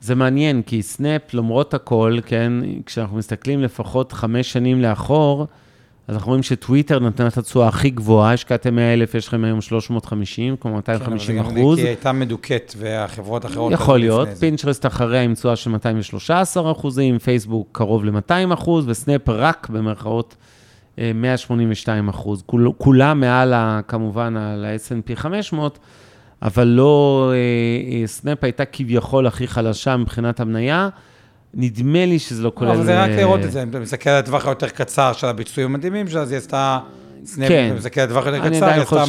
זה 0.00 0.14
מעניין, 0.14 0.62
כי 0.62 0.82
סנאפ, 0.82 1.34
למרות 1.34 1.74
הכל, 1.74 2.18
כן, 2.26 2.52
כשאנחנו 2.86 3.16
מסתכלים 3.16 3.62
לפחות 3.62 4.12
חמש 4.12 4.52
שנים 4.52 4.82
לאחור, 4.82 5.46
אז 6.08 6.14
אנחנו 6.14 6.28
רואים 6.28 6.42
שטוויטר 6.42 7.00
נתנה 7.00 7.26
את 7.26 7.38
התשואה 7.38 7.68
הכי 7.68 7.90
גבוהה, 7.90 8.32
השקעתם 8.32 8.74
100 8.74 8.92
אלף, 8.94 9.14
יש 9.14 9.28
לכם 9.28 9.44
היום 9.44 9.60
350, 9.60 10.56
כלומר 10.56 10.76
250 10.76 11.34
כן, 11.34 11.40
אחוז. 11.40 11.54
כן, 11.54 11.62
אבל 11.62 11.74
כי 11.74 11.80
היא 11.80 11.88
הייתה 11.88 12.12
מדוכאת, 12.12 12.74
והחברות 12.78 13.44
האחרות... 13.44 13.72
יכול 13.72 13.98
להיות, 13.98 14.28
פינטרסט 14.28 14.86
אחריה 14.86 15.22
עם 15.22 15.34
תשואה 15.34 15.56
של 15.56 15.70
213 15.70 16.72
אחוזים, 16.72 17.18
פייסבוק 17.18 17.68
קרוב 17.72 18.04
ל-200 18.04 18.54
אחוז, 18.54 18.84
וסנאפ 18.88 19.28
רק 19.28 19.68
במרכאות 19.70 20.36
182 21.14 22.04
אה, 22.04 22.10
אחוז. 22.10 22.42
כול, 22.46 22.70
כולם 22.78 23.20
מעל, 23.20 23.52
ה, 23.52 23.80
כמובן, 23.88 24.36
על 24.36 24.64
ה-S&P 24.64 25.16
500, 25.16 25.78
אבל 26.42 26.66
לא, 26.66 27.32
אה, 27.32 28.00
אה, 28.00 28.06
סנאפ 28.06 28.44
הייתה 28.44 28.64
כביכול 28.64 29.26
הכי 29.26 29.48
חלשה 29.48 29.96
מבחינת 29.96 30.40
המניה. 30.40 30.88
נדמה 31.54 32.06
לי 32.06 32.18
שזה 32.18 32.42
לא 32.42 32.52
כולל... 32.54 32.70
אבל 32.70 32.84
זה 32.84 33.02
רק 33.02 33.10
לראות 33.10 33.40
את 33.44 33.52
זה, 33.52 33.62
אם 33.62 33.68
אתה 33.68 33.80
מסתכל 33.80 34.10
על 34.10 34.18
הטווח 34.18 34.46
היותר 34.46 34.68
קצר 34.68 35.12
של 35.12 35.26
הביצועים 35.26 35.74
המדהימים 35.74 36.08
שלה, 36.08 36.20
אז 36.20 36.30
היא 36.30 36.38
עשתה... 36.38 36.78
סנאפ, 37.24 37.48
כן. 37.48 37.68
אם 37.70 37.76
מסתכל 37.76 38.00
על 38.00 38.06
הטווח 38.06 38.26
יותר 38.26 38.38
קצר, 38.38 38.66
היא 38.66 38.82
עשתה 38.82 39.04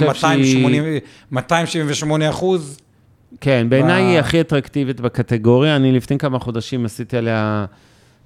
278 1.31 2.29
אחוז. 2.29 2.77
כן, 3.41 3.67
בעיניי 3.69 4.03
היא 4.03 4.19
הכי 4.19 4.41
אטרקטיבית 4.41 5.01
בקטגוריה. 5.01 5.75
אני 5.75 5.91
לפני 5.91 6.17
כמה 6.17 6.39
חודשים 6.39 6.85
עשיתי 6.85 7.17
עליה 7.17 7.65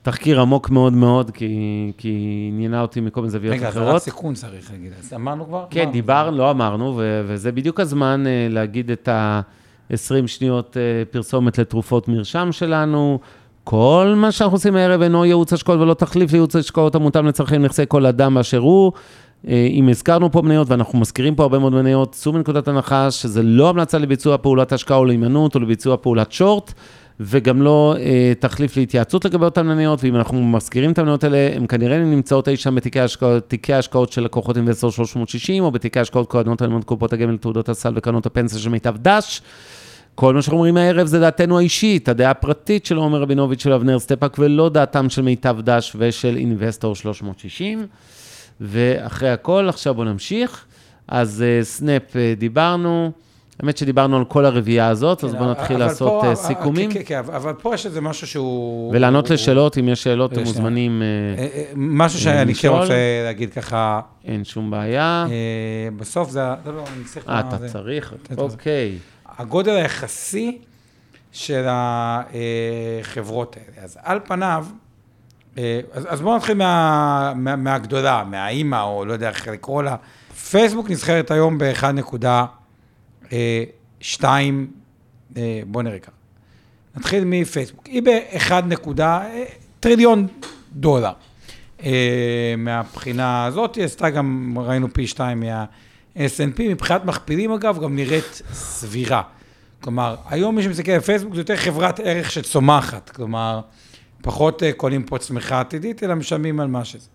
תחקיר 0.04 0.42
עמוק 0.42 0.70
מאוד 0.70 0.94
מאוד, 0.94 1.32
כי, 1.32 1.46
היא 2.04 2.50
עניינה 2.50 2.82
אותי 2.82 3.02
מכל 3.02 3.22
מיני 3.22 3.32
זוויות 3.32 3.56
אחרות. 3.56 3.76
רגע, 3.76 3.86
זה 3.86 3.92
רק 3.92 4.02
סיכון 4.02 4.34
צריך 4.34 4.72
להגיד, 4.72 4.92
אז 5.00 5.14
אמרנו 5.14 5.46
כבר? 5.46 5.66
כן, 5.70 5.92
דיברנו, 5.92 6.38
לא 6.38 6.52
אמרנו, 6.52 7.02
וזה 7.28 7.52
בדיוק 7.52 7.80
הזמן 7.80 8.24
אה, 8.28 8.48
להגיד 8.50 8.92
את 8.92 9.08
ה-20 9.08 10.28
שניות 10.28 10.78
אה, 10.78 11.06
פרסומת 11.12 11.58
לתרופות 11.58 12.08
מרשם 12.08 12.52
שלנו. 12.52 13.20
כל 13.64 14.14
מה 14.16 14.32
שאנחנו 14.32 14.56
עושים 14.56 14.76
הערב 14.76 15.02
אינו 15.02 15.26
ייעוץ 15.26 15.54
השקעות 15.54 15.80
ולא 15.80 15.94
תחליף 15.94 16.32
לייעוץ 16.32 16.56
השקעות 16.56 16.96
המותאם 16.96 17.26
לצרכים 17.26 17.62
נכסי 17.66 17.84
כל 17.88 18.06
אדם 18.06 18.34
באשר 18.34 18.58
הוא. 18.58 18.92
אה, 19.48 19.68
אם 19.72 19.90
הזכרנו 19.90 20.32
פה 20.32 20.42
מניות, 20.42 20.70
ואנחנו 20.70 21.00
מזכירים 21.00 21.36
פה 21.36 21.44
הרבה 21.44 21.60
מאוד 21.60 21.74
מניות, 21.74 22.12
צאו 22.12 22.34
מנקודת 22.34 22.68
הנחה 22.68 23.12
שזה 23.12 23.44
לא 23.44 23.70
המלצה 23.70 23.98
לביצוע 23.98 24.38
פעולת 24.38 24.72
השקעה 24.72 24.98
או 24.98 25.06
להימנעות 25.06 25.56
או 25.56 25.60
לביצוע 25.60 25.98
פעולת 25.98 26.32
שורט, 26.32 26.74
וגם 27.26 27.62
לא 27.62 27.96
אה, 28.00 28.34
תחליף 28.40 28.78
להתייעצות 28.78 29.26
לגבי 29.26 29.46
אותן 29.46 29.68
מניות, 29.68 30.04
ואם 30.04 30.16
אנחנו 30.16 30.44
מזכירים 30.44 30.92
את 30.92 31.00
המניות 31.00 31.24
האלה, 31.24 31.50
הן 31.56 31.66
כנראה 31.70 31.98
נמצאות 31.98 32.48
אי 32.48 32.58
שם 32.58 32.76
בתיקי 32.76 33.00
השקעות, 33.00 33.54
ההשקעות 33.70 34.12
של 34.12 34.24
לקוחות 34.24 34.58
אינבסטור 34.58 34.92
360, 34.92 35.64
או 35.64 35.72
בתיקי 35.72 36.00
השקעות 36.00 36.30
כהנות 36.30 36.62
על 36.62 36.82
קופות 36.86 37.14
הגמל, 37.14 37.38
תעודות 37.38 37.70
הסל 37.70 37.94
וקרנות 37.96 38.26
הפנסיה 38.26 38.60
של 38.60 38.70
מיטב 38.70 38.96
דש. 38.98 39.42
כל 40.16 40.34
מה 40.34 40.42
שאנחנו 40.42 40.58
אומרים 40.58 40.78
הערב 40.78 41.08
זה 41.08 41.20
דעתנו 41.20 41.58
האישית, 41.58 42.10
הדעה 42.10 42.32
הפרטית 42.32 42.86
של 42.86 42.96
עומר 42.96 43.22
רבינוביץ' 43.22 43.64
של 43.64 43.74
אבנר 43.74 44.00
סטפאק, 44.00 44.36
ולא 44.40 44.70
דעתם 44.70 45.10
של 45.10 45.22
מיטב 45.22 45.58
דש 45.62 45.96
ושל 46.00 46.38
Investor 46.38 46.96
360. 46.96 47.88
ואחרי 48.62 49.30
הכל, 49.30 49.70
עכשיו 49.70 49.94
בואו 49.94 50.06
נמשיך. 50.06 50.66
אז 51.08 51.44
uh, 51.44 51.64
סנאפ 51.64 52.04
uh, 52.12 52.40
דיברנו, 52.40 53.12
האמת 53.64 53.78
שדיברנו 53.78 54.18
על 54.18 54.26
כל 54.26 54.46
הרביעייה 54.46 54.88
הזאת, 54.88 55.22
כן, 55.22 55.28
אז 55.28 55.36
בואו 55.36 55.52
נתחיל 55.52 55.78
לעשות 55.78 56.22
פה, 56.22 56.32
uh, 56.32 56.36
סיכומים. 56.36 56.92
כן, 56.94 57.00
כן, 57.06 57.18
אבל 57.18 57.54
פה 57.54 57.74
יש 57.74 57.86
איזה 57.86 58.02
משהו 58.02 58.28
שהוא... 58.28 58.94
ולענות 58.94 59.28
הוא, 59.28 59.34
לשאלות, 59.34 59.78
אם 59.78 59.90
יש 59.90 60.04
שאלות, 60.04 60.34
אתם 60.34 60.44
מוזמנים 60.44 61.02
uh, 61.38 61.42
משהו 61.76 62.20
שאני 62.20 62.56
כן 62.56 62.68
רוצה 62.68 62.94
להגיד 63.26 63.54
ככה... 63.54 64.02
אין 64.26 64.44
שום 64.44 64.72
בעיה. 64.72 65.26
בסוף 65.98 66.30
זה... 66.30 66.42
לא, 66.66 66.76
לא, 66.76 66.84
אני 66.96 67.04
צריך... 67.04 67.30
אה, 67.30 67.40
אתה 67.40 67.58
צריך? 67.68 68.14
אוקיי. 68.38 68.98
הגודל 69.38 69.76
היחסי 69.76 70.58
של 71.32 71.66
החברות 71.68 73.58
האלה. 73.58 73.86
אז 73.86 73.98
על 74.04 74.20
פניו, 74.26 74.66
אה, 75.58 75.80
אז, 75.94 76.08
אז 76.10 76.22
בואו 76.22 76.38
נתחיל 76.38 76.58
מה, 76.58 77.34
מה, 77.36 77.56
מהגדולה, 77.56 78.24
מהאימא, 78.24 78.82
או 78.82 79.06
לא 79.06 79.14
יודע 79.14 79.30
איך 79.30 79.48
לקרוא 79.48 79.84
לה. 79.84 79.96
פייסבוק 80.50 80.90
נסחרת 80.90 81.32
היום 81.32 81.58
ב-1.2, 81.58 82.26
אה, 83.32 83.64
בואו 85.68 85.84
נראה 85.84 86.00
ככה. 86.00 86.12
נתחיל 86.96 87.24
מפייסבוק. 87.26 87.86
היא 87.86 88.02
ב-1. 88.02 88.52
טריליון 89.80 90.28
דולר. 90.74 91.12
אה, 91.84 92.54
מהבחינה 92.58 93.46
הזאת, 93.46 93.76
היא 93.76 93.84
עשתה 93.84 94.10
גם, 94.10 94.58
ראינו 94.58 94.94
פי 94.94 95.08
2 95.08 95.40
מה... 95.40 95.66
S&P 96.16 96.62
מבחינת 96.62 97.06
מכפילים 97.06 97.52
אגב, 97.52 97.84
גם 97.84 97.96
נראית 97.96 98.42
סבירה. 98.54 99.22
כלומר, 99.82 100.16
היום 100.30 100.56
מי 100.56 100.64
שמסתכל 100.64 100.92
על 100.92 101.00
פייסבוק 101.00 101.36
זה 101.36 101.42
יותר 101.42 101.56
חברת 101.56 102.00
ערך 102.00 102.32
שצומחת, 102.32 103.10
כלומר, 103.10 103.62
פחות 104.22 104.64
אה, 104.64 104.74
קונים 104.74 105.04
פה 105.04 105.18
צמיחה 105.18 105.60
עתידית, 105.60 106.04
אלא 106.04 106.16
משלמים 106.16 106.60
על 106.60 106.68
מה 106.68 106.86
שזה. 106.86 107.08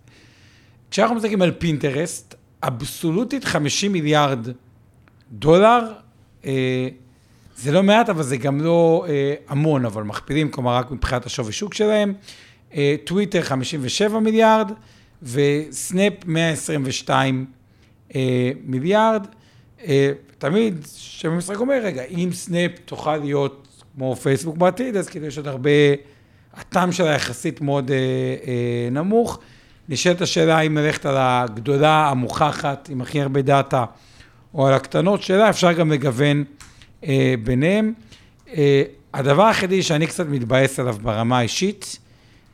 כשאנחנו 0.90 1.16
מסתכלים 1.16 1.42
על 1.42 1.52
פינטרסט, 1.58 2.34
אבסולוטית 2.62 3.44
50 3.44 3.92
מיליארד 3.92 4.48
דולר, 5.32 5.92
אה, 6.44 6.88
זה 7.56 7.72
לא 7.72 7.82
מעט, 7.82 8.08
אבל 8.08 8.22
זה 8.22 8.36
גם 8.36 8.60
לא 8.60 9.06
אה, 9.08 9.34
המון, 9.48 9.84
אבל 9.84 10.02
מכפילים, 10.02 10.50
כלומר, 10.50 10.76
רק 10.76 10.90
מבחינת 10.90 11.26
השווי 11.26 11.52
שוק 11.52 11.74
שלהם. 11.74 12.14
אה, 12.74 12.94
טוויטר 13.04 13.42
57 13.42 14.18
מיליארד, 14.18 14.72
וסנאפ 15.22 16.12
122 16.26 17.46
אה, 18.14 18.50
מיליארד. 18.64 19.26
אה, 19.84 20.12
תמיד 20.38 20.86
שם 20.96 21.30
המשחק 21.30 21.56
אומר, 21.56 21.80
רגע, 21.82 22.02
אם 22.04 22.28
סנאפ 22.32 22.70
תוכל 22.84 23.16
להיות 23.16 23.82
כמו 23.94 24.16
פייסבוק 24.16 24.56
בעתיד, 24.56 24.96
אז 24.96 25.08
כאילו 25.08 25.26
יש 25.26 25.36
עוד 25.36 25.48
הרבה, 25.48 25.70
הטעם 26.54 26.92
שלה 26.92 27.10
יחסית 27.10 27.60
מאוד 27.60 27.90
אה, 27.90 27.96
אה, 27.96 28.90
נמוך. 28.90 29.38
נשאלת 29.88 30.20
השאלה 30.20 30.60
אם 30.60 30.78
ללכת 30.78 31.06
על 31.06 31.16
הגדולה, 31.18 32.08
המוכחת, 32.08 32.88
עם 32.92 33.00
הכי 33.00 33.20
הרבה 33.20 33.42
דאטה, 33.42 33.84
או 34.54 34.66
על 34.66 34.74
הקטנות, 34.74 35.22
שאלה 35.22 35.50
אפשר 35.50 35.72
גם 35.72 35.92
לגוון 35.92 36.44
אה, 37.04 37.34
ביניהם. 37.44 37.92
אה, 38.48 38.82
הדבר 39.14 39.46
היחידי 39.46 39.82
שאני 39.82 40.06
קצת 40.06 40.26
מתבאס 40.26 40.80
עליו 40.80 40.96
ברמה 41.02 41.38
האישית, 41.38 41.98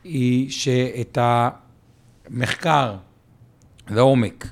היא 0.03 0.51
שאת 0.51 1.17
המחקר 1.21 2.95
לעומק, 3.89 4.47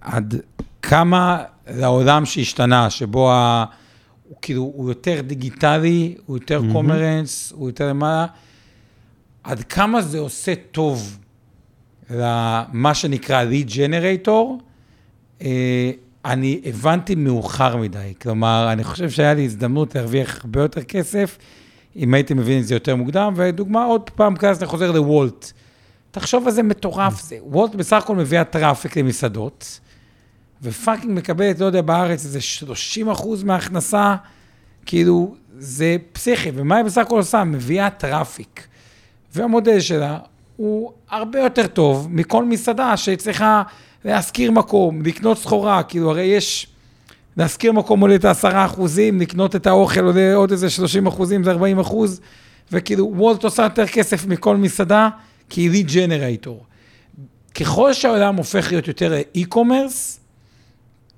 עד 0.00 0.34
כמה 0.82 1.44
לעולם 1.66 2.26
שהשתנה, 2.26 2.90
שבו 2.90 3.32
הוא 4.28 4.36
כאילו, 4.42 4.72
הוא 4.74 4.88
יותר 4.88 5.20
דיגיטלי, 5.20 6.14
הוא 6.26 6.36
יותר 6.36 6.60
קומרנס, 6.72 7.52
הוא 7.56 7.68
יותר 7.68 7.88
למעלה. 7.88 8.26
עד 9.42 9.62
כמה 9.62 10.02
זה 10.02 10.18
עושה 10.18 10.54
טוב 10.70 11.18
למה 12.10 12.94
שנקרא 12.94 13.44
lead 13.44 13.70
generator, 13.70 14.62
אה, 15.42 15.90
אני 16.24 16.60
הבנתי 16.64 17.14
מאוחר 17.14 17.76
מדי. 17.76 18.14
כלומר, 18.22 18.68
אני 18.72 18.84
חושב 18.84 19.10
שהיה 19.10 19.34
לי 19.34 19.44
הזדמנות 19.44 19.94
להרוויח 19.94 20.44
הרבה 20.44 20.62
יותר 20.62 20.82
כסף, 20.82 21.38
אם 21.96 22.14
הייתי 22.14 22.34
מבין 22.34 22.60
את 22.60 22.66
זה 22.66 22.74
יותר 22.74 22.96
מוקדם, 22.96 23.32
ודוגמה, 23.36 23.84
עוד 23.84 24.10
פעם 24.10 24.36
כזה, 24.36 24.60
אני 24.60 24.66
חוזר 24.66 24.90
לוולט. 24.92 25.52
תחשוב 26.10 26.46
איזה 26.46 26.62
מטורף 26.62 27.22
זה. 27.22 27.38
וולט 27.42 27.74
בסך 27.74 27.96
הכל 27.96 28.16
מביאה 28.16 28.44
traffic 28.44 28.96
למסעדות, 28.96 29.80
ו 30.62 30.69
fucking 30.69 31.18
מקבלת, 31.18 31.60
לא 31.60 31.64
יודע, 31.66 31.82
בארץ 31.82 32.24
איזה 32.24 32.40
30 32.40 33.08
אחוז 33.08 33.42
מההכנסה, 33.42 34.16
כאילו, 34.86 35.34
זה 35.58 35.96
פסיכי. 36.12 36.50
ומה 36.54 36.76
היא 36.76 36.84
בסך 36.84 37.02
הכל 37.02 37.16
עושה? 37.16 37.44
מביאה 37.44 37.90
traffic. 37.90 38.66
והמודל 39.34 39.80
שלה 39.80 40.18
הוא 40.56 40.92
הרבה 41.10 41.38
יותר 41.40 41.66
טוב 41.66 42.08
מכל 42.10 42.44
מסעדה 42.44 42.96
שצריכה 42.96 43.62
להשכיר 44.04 44.50
מקום, 44.50 45.02
לקנות 45.02 45.38
סחורה, 45.38 45.82
כאילו, 45.82 46.10
הרי 46.10 46.22
יש... 46.22 46.66
להשכיר 47.36 47.72
מקום 47.72 48.00
עולה 48.00 48.14
את 48.14 48.24
העשרה 48.24 48.64
אחוזים, 48.64 49.20
לקנות 49.20 49.56
את 49.56 49.66
האוכל 49.66 50.04
עולה 50.04 50.34
עוד 50.34 50.50
איזה 50.50 50.70
30 50.70 51.06
אחוזים, 51.06 51.44
זה 51.44 51.50
40 51.50 51.78
אחוז, 51.78 52.20
וכאילו 52.72 53.12
וולט 53.14 53.44
עושה 53.44 53.62
יותר 53.62 53.86
כסף 53.86 54.26
מכל 54.26 54.56
מסעדה, 54.56 55.08
כי 55.48 55.60
היא 55.60 55.70
ליד 55.70 55.90
ג'נרייטור. 55.92 56.64
ככל 57.54 57.92
שהעולם 57.92 58.36
הופך 58.36 58.70
להיות 58.70 58.88
יותר 58.88 59.14
אי-קומרס, 59.34 60.20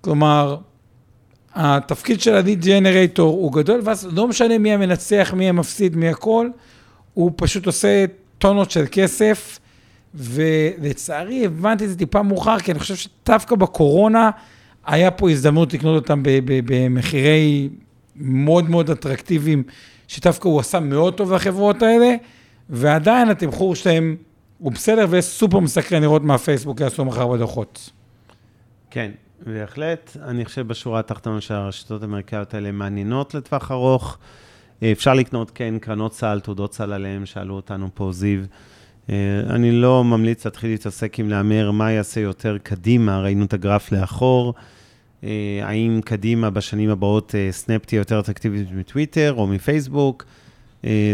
כלומר, 0.01 0.57
התפקיד 1.55 2.21
של 2.21 2.35
הליד 2.35 2.65
ג'נרייטור 2.65 3.33
הוא 3.33 3.53
גדול, 3.53 3.81
ואז 3.85 4.09
לא 4.13 4.29
משנה 4.29 4.59
מי 4.59 4.73
המנצח, 4.73 5.33
מי 5.37 5.49
המפסיד, 5.49 5.97
מי 5.97 6.09
הכל, 6.09 6.49
הוא 7.15 7.33
פשוט 7.37 7.67
עושה 7.67 8.05
טונות 8.39 8.71
של 8.71 8.85
כסף, 8.91 9.59
ולצערי 10.15 11.45
הבנתי 11.45 11.85
את 11.85 11.91
זה 11.91 11.99
טיפה 11.99 12.23
מאוחר, 12.23 12.59
כי 12.59 12.73
אני 12.73 12.79
חושב 12.79 12.97
שדווקא 12.97 13.57
בקורונה 13.57 14.31
היה 14.87 15.11
פה 15.11 15.31
הזדמנות 15.31 15.75
לקנות 15.75 16.03
אותם 16.03 16.23
במחירי 16.47 17.69
מאוד 18.17 18.71
מאוד 18.71 18.91
אטרקטיביים, 18.91 19.63
שדווקא 20.09 20.49
הוא 20.49 20.61
עשה 20.61 20.81
מאוד 20.81 21.15
טוב 21.15 21.33
לחברות 21.33 21.83
האלה, 21.83 22.15
ועדיין 22.71 23.29
התמחור 23.29 23.75
שלהם 23.75 24.17
הוא 24.59 24.73
בסדר, 24.73 25.07
וסופר 25.11 25.59
מסקרן 25.61 26.03
לראות 26.03 26.23
מה 26.23 26.39
פייסבוק 26.39 26.81
יעשו 26.81 27.05
מחר 27.05 27.29
בדוחות. 27.29 27.91
כן, 28.91 29.11
בהחלט. 29.47 30.17
אני 30.25 30.45
חושב 30.45 30.67
בשורה 30.67 31.01
התחתונה 31.01 31.41
שהרשתות 31.41 32.03
האמריקאיות 32.03 32.55
האלה 32.55 32.73
מעניינות 32.73 33.35
לטווח 33.35 33.71
ארוך. 33.71 34.19
אפשר 34.93 35.15
לקנות, 35.15 35.51
כן, 35.55 35.75
קרנות 35.81 36.15
סל, 36.15 36.41
תעודות 36.41 36.75
סל 36.75 36.93
עליהן, 36.93 37.27
שאלו 37.27 37.55
אותנו 37.55 37.89
פה 37.95 38.13
זיו. 38.13 38.41
אה, 39.13 39.55
אני 39.55 39.73
לא 39.73 40.05
ממליץ 40.05 40.45
להתחיל 40.45 40.71
להתעסק 40.71 41.19
עם 41.19 41.31
להמר 41.31 41.71
מה 41.71 41.93
יעשה 41.93 42.21
יותר 42.21 42.57
קדימה, 42.63 43.21
ראינו 43.21 43.45
את 43.45 43.53
הגרף 43.53 43.93
לאחור. 43.93 44.55
אה, 45.25 45.61
האם 45.63 46.01
קדימה 46.05 46.51
בשנים 46.51 46.91
הבאות 46.91 47.35
אה, 47.35 47.49
סנאפ 47.53 47.85
תהיה 47.85 47.99
יותר 47.99 48.21
אטרקטיבית 48.21 48.69
מטוויטר 48.73 49.35
או 49.37 49.47
מפייסבוק? 49.47 50.25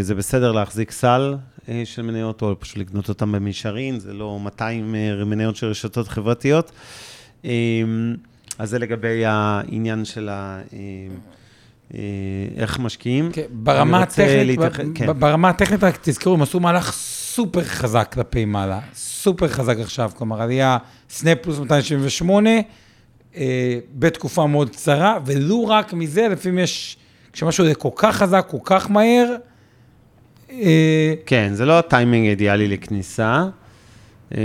זה 0.01 0.15
בסדר 0.15 0.51
להחזיק 0.51 0.91
סל 0.91 1.35
של 1.85 2.01
מניות 2.01 2.41
או 2.41 2.59
פשוט 2.59 2.77
לקנות 2.77 3.09
אותן 3.09 3.31
במישרין, 3.31 3.99
זה 3.99 4.13
לא 4.13 4.39
200 4.43 4.95
מניות 5.25 5.55
של 5.55 5.67
רשתות 5.67 6.07
חברתיות. 6.07 6.71
אז 8.57 8.69
זה 8.69 8.79
לגבי 8.79 9.25
העניין 9.25 10.05
של 10.05 10.29
ה... 10.29 10.61
איך 12.57 12.79
משקיעים. 12.79 13.31
כן, 13.31 13.41
ברמה 13.51 14.01
הטכנית, 14.01 14.59
כן. 14.95 15.19
ברמה 15.19 15.49
הטכנית, 15.49 15.83
רק 15.83 15.99
תזכרו, 16.01 16.33
הם 16.33 16.41
עשו 16.41 16.59
מהלך 16.59 16.93
סופר 17.39 17.63
חזק 17.63 18.09
כלפי 18.13 18.45
מעלה, 18.45 18.79
סופר 18.93 19.47
חזק 19.47 19.77
עכשיו, 19.79 20.11
כלומר, 20.15 20.41
עלייה 20.41 20.77
סנאפ 21.09 21.37
פלוס 21.41 21.59
278, 21.59 22.49
אה, 23.35 23.79
בתקופה 23.93 24.47
מאוד 24.47 24.69
קצרה, 24.69 25.19
ולו 25.25 25.67
רק 25.67 25.93
מזה, 25.93 26.27
לפעמים 26.27 26.59
יש, 26.59 26.97
כשמשהו 27.33 27.65
זה 27.65 27.75
כל 27.75 27.89
כך 27.95 28.15
חזק, 28.15 28.45
כל 28.49 28.57
כך 28.63 28.91
מהר, 28.91 29.35
אה, 30.51 31.13
כן, 31.25 31.49
זה 31.53 31.65
לא 31.65 31.79
הטיימינג 31.79 32.27
האידיאלי 32.27 32.67
לכניסה. 32.67 33.45
אה, 34.35 34.41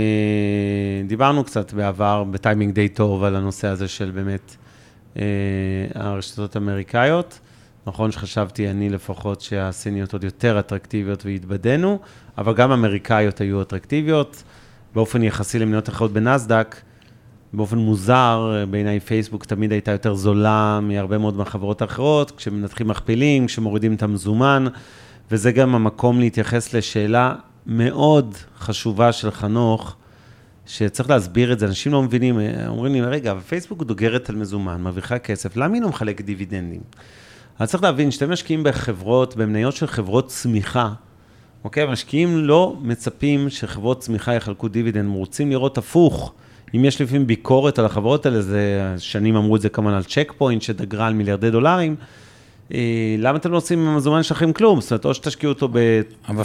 דיברנו 1.07 1.43
קצת 1.43 1.73
בעבר, 1.73 2.23
בטיימינג 2.23 2.73
די 2.73 2.89
טוב, 2.89 3.23
על 3.23 3.35
הנושא 3.35 3.67
הזה 3.67 3.87
של 3.87 4.11
באמת 4.11 4.55
אה, 5.17 5.23
הרשתות 5.95 6.55
האמריקאיות. 6.55 7.39
נכון 7.87 8.11
שחשבתי 8.11 8.69
אני 8.69 8.89
לפחות 8.89 9.41
שהסיניות 9.41 10.13
עוד 10.13 10.23
יותר 10.23 10.59
אטרקטיביות 10.59 11.25
והתבדינו, 11.25 11.99
אבל 12.37 12.53
גם 12.53 12.71
אמריקאיות 12.71 13.41
היו 13.41 13.61
אטרקטיביות. 13.61 14.43
באופן 14.95 15.23
יחסי 15.23 15.59
למדינות 15.59 15.89
אחרות 15.89 16.13
בנסדק, 16.13 16.75
באופן 17.53 17.77
מוזר, 17.77 18.65
בעיניי 18.69 18.99
פייסבוק 18.99 19.45
תמיד 19.45 19.71
הייתה 19.71 19.91
יותר 19.91 20.15
זולה 20.15 20.79
מהרבה 20.81 21.17
מאוד 21.17 21.35
מהחברות 21.37 21.81
האחרות, 21.81 22.31
כשמנתחים 22.31 22.87
מכפילים, 22.87 23.47
כשמורידים 23.47 23.93
את 23.93 24.03
המזומן, 24.03 24.65
וזה 25.31 25.51
גם 25.51 25.75
המקום 25.75 26.19
להתייחס 26.19 26.73
לשאלה 26.73 27.35
מאוד 27.65 28.35
חשובה 28.57 29.11
של 29.11 29.31
חנוך, 29.31 29.95
שצריך 30.65 31.09
להסביר 31.09 31.53
את 31.53 31.59
זה, 31.59 31.65
אנשים 31.65 31.91
לא 31.91 32.03
מבינים, 32.03 32.39
אומרים 32.67 32.93
לי, 32.93 33.01
רגע, 33.01 33.31
אבל 33.31 33.39
פייסבוק 33.39 33.83
דוגרת 33.83 34.29
על 34.29 34.35
מזומן, 34.35 34.81
מרוויחה 34.81 35.19
כסף, 35.19 35.57
למה 35.57 35.73
היא 35.73 35.81
לא 35.81 35.89
מחלקת 35.89 36.25
דיבידנדים? 36.25 36.81
אז 37.59 37.69
צריך 37.69 37.83
להבין, 37.83 38.09
כשאתם 38.09 38.31
משקיעים 38.31 38.63
בחברות, 38.63 39.35
במניות 39.35 39.75
של 39.75 39.87
חברות 39.87 40.27
צמיחה, 40.27 40.93
אוקיי? 41.65 41.85
משקיעים 41.85 42.37
לא 42.37 42.75
מצפים 42.81 43.49
שחברות 43.49 43.99
צמיחה 43.99 44.33
יחלקו 44.33 44.67
דיבידנד, 44.67 45.05
הם 45.05 45.11
רוצים 45.11 45.49
לראות 45.49 45.77
הפוך. 45.77 46.33
אם 46.75 46.85
יש 46.85 47.01
לפעמים 47.01 47.27
ביקורת 47.27 47.79
על 47.79 47.85
החברות 47.85 48.25
האלה, 48.25 48.41
זה, 48.41 48.95
שנים 48.97 49.35
אמרו 49.35 49.55
את 49.55 49.61
זה 49.61 49.69
כמובן 49.69 49.93
על 49.93 50.03
צ'ק 50.03 50.33
פוינט, 50.37 50.61
שדגרה 50.61 51.07
על 51.07 51.13
מיליארדי 51.13 51.51
דולרים, 51.51 51.95
אה, 52.73 53.15
למה 53.17 53.37
אתם 53.37 53.51
לא 53.51 53.57
עושים 53.57 53.79
עם 53.79 53.87
המזומן 53.87 54.23
שלכם 54.23 54.53
כלום? 54.53 54.81
זאת 54.81 54.91
אומרת, 54.91 55.05
או 55.05 55.13
שתשקיעו 55.13 55.51
אותו 55.51 55.67
ב... 55.71 56.01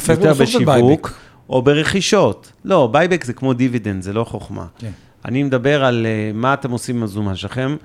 יותר 0.08 0.34
בשיווק, 0.34 1.12
או 1.48 1.62
ברכישות. 1.62 2.52
לא, 2.64 2.88
buyback 2.92 3.24
זה 3.24 3.32
כמו 3.32 3.52
דיבידנד, 3.52 4.02
זה 4.02 4.12
לא 4.12 4.24
חוכמה. 4.24 4.66
כן. 4.78 4.90
אני 5.24 5.42
מדבר 5.42 5.84
על 5.84 6.06
אה, 6.06 6.36
מה 6.36 6.54
אתם 6.54 6.70
עושים 6.70 6.96
עם 6.96 7.02
המזומן 7.02 7.36
שלכם. 7.36 7.76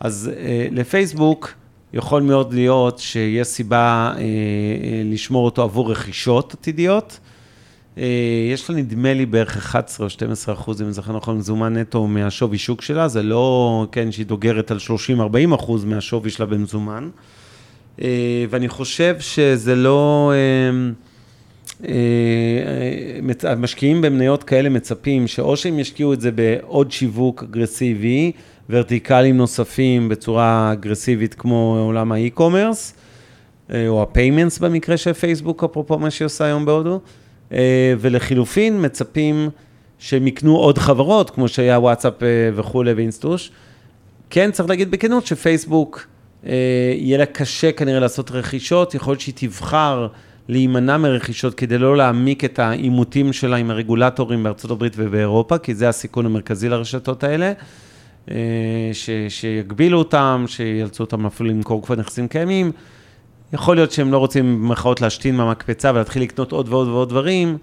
אז 0.00 0.30
אה, 0.32 0.74
לפייסבוק, 0.74 1.54
יכול 1.92 2.22
מאוד 2.22 2.54
להיות 2.54 2.98
שיש 2.98 3.46
סיבה 3.46 4.12
אה, 4.16 4.20
אה, 4.20 5.02
לשמור 5.04 5.44
אותו 5.44 5.62
עבור 5.62 5.90
רכישות 5.90 6.54
עתידיות. 6.54 7.18
אה, 7.98 8.04
יש 8.52 8.70
לה 8.70 8.76
נדמה 8.76 9.14
לי 9.14 9.26
בערך 9.26 9.56
11 9.56 10.04
או 10.04 10.10
12 10.10 10.54
אחוז, 10.54 10.80
אם 10.80 10.86
אני 10.86 10.92
זוכר 10.92 11.16
נכון, 11.16 11.36
מזומן 11.38 11.76
נטו 11.76 12.06
מהשווי 12.06 12.58
שוק 12.58 12.82
שלה, 12.82 13.08
זה 13.08 13.22
לא, 13.22 13.86
כן, 13.92 14.12
שהיא 14.12 14.26
דוגרת 14.26 14.70
על 14.70 14.78
30-40 15.18 15.54
אחוז 15.54 15.84
מהשווי 15.84 16.30
שלה 16.30 16.46
במזומן. 16.46 17.08
ואני 18.50 18.68
חושב 18.68 19.16
שזה 19.20 19.74
לא... 19.74 20.32
המשקיעים 23.42 24.02
במניות 24.02 24.44
כאלה 24.44 24.68
מצפים 24.68 25.26
שאו 25.26 25.56
שהם 25.56 25.78
ישקיעו 25.78 26.12
את 26.12 26.20
זה 26.20 26.30
בעוד 26.30 26.92
שיווק 26.92 27.42
אגרסיבי, 27.42 28.32
ורטיקלים 28.70 29.36
נוספים 29.36 30.08
בצורה 30.08 30.72
אגרסיבית 30.72 31.34
כמו 31.34 31.78
עולם 31.86 32.12
ה 32.12 32.19
e-commerce, 32.19 32.94
אה, 33.72 33.88
או 33.88 34.02
ה 34.02 34.08
payments 34.08 34.58
במקרה 34.58 34.96
של 34.96 35.12
פייסבוק, 35.12 35.64
אפרופו 35.64 35.98
מה 35.98 36.10
שהיא 36.10 36.26
עושה 36.26 36.44
היום 36.44 36.64
בהודו, 36.64 37.00
אה, 37.52 37.94
ולחילופין 37.98 38.84
מצפים 38.84 39.48
שהם 39.98 40.26
יקנו 40.26 40.56
עוד 40.56 40.78
חברות, 40.78 41.30
כמו 41.30 41.48
שהיה 41.48 41.78
וואטסאפ 41.78 42.22
אה, 42.22 42.28
וכולי 42.54 42.92
ואינסטוש. 42.92 43.50
כן, 44.30 44.50
צריך 44.50 44.68
להגיד 44.68 44.90
בכנות 44.90 45.26
שפייסבוק, 45.26 46.06
יהיה 46.44 47.18
לה 47.18 47.26
קשה 47.26 47.72
כנראה 47.72 48.00
לעשות 48.00 48.30
רכישות, 48.30 48.94
יכול 48.94 49.12
להיות 49.12 49.20
שהיא 49.20 49.34
תבחר 49.36 50.08
להימנע 50.48 50.96
מרכישות 50.96 51.54
כדי 51.54 51.78
לא 51.78 51.96
להעמיק 51.96 52.44
את 52.44 52.58
העימותים 52.58 53.32
שלה 53.32 53.56
עם 53.56 53.70
הרגולטורים 53.70 54.42
בארצות 54.42 54.70
הברית 54.70 54.92
ובאירופה, 54.96 55.58
כי 55.58 55.74
זה 55.74 55.88
הסיכון 55.88 56.26
המרכזי 56.26 56.68
לרשתות 56.68 57.24
האלה. 57.24 57.52
אה, 58.30 58.90
ש, 58.92 59.10
שיגבילו 59.28 59.98
אותם, 59.98 60.44
שיאלצו 60.46 61.04
אותם 61.04 61.26
אפילו 61.26 61.50
למכור 61.50 61.82
כבר 61.82 61.96
נכסים 61.96 62.28
קיימים. 62.28 62.72
יכול 63.52 63.76
להיות 63.76 63.92
שהם 63.92 64.12
לא 64.12 64.18
רוצים 64.18 64.62
במירכאות 64.62 65.00
להשתין 65.00 65.36
מהמקפצה 65.36 65.90
ולהתחיל 65.94 66.22
לקנות 66.22 66.52
עוד 66.52 66.68
ועוד 66.68 66.88
ועוד 66.88 67.08
דברים, 67.08 67.58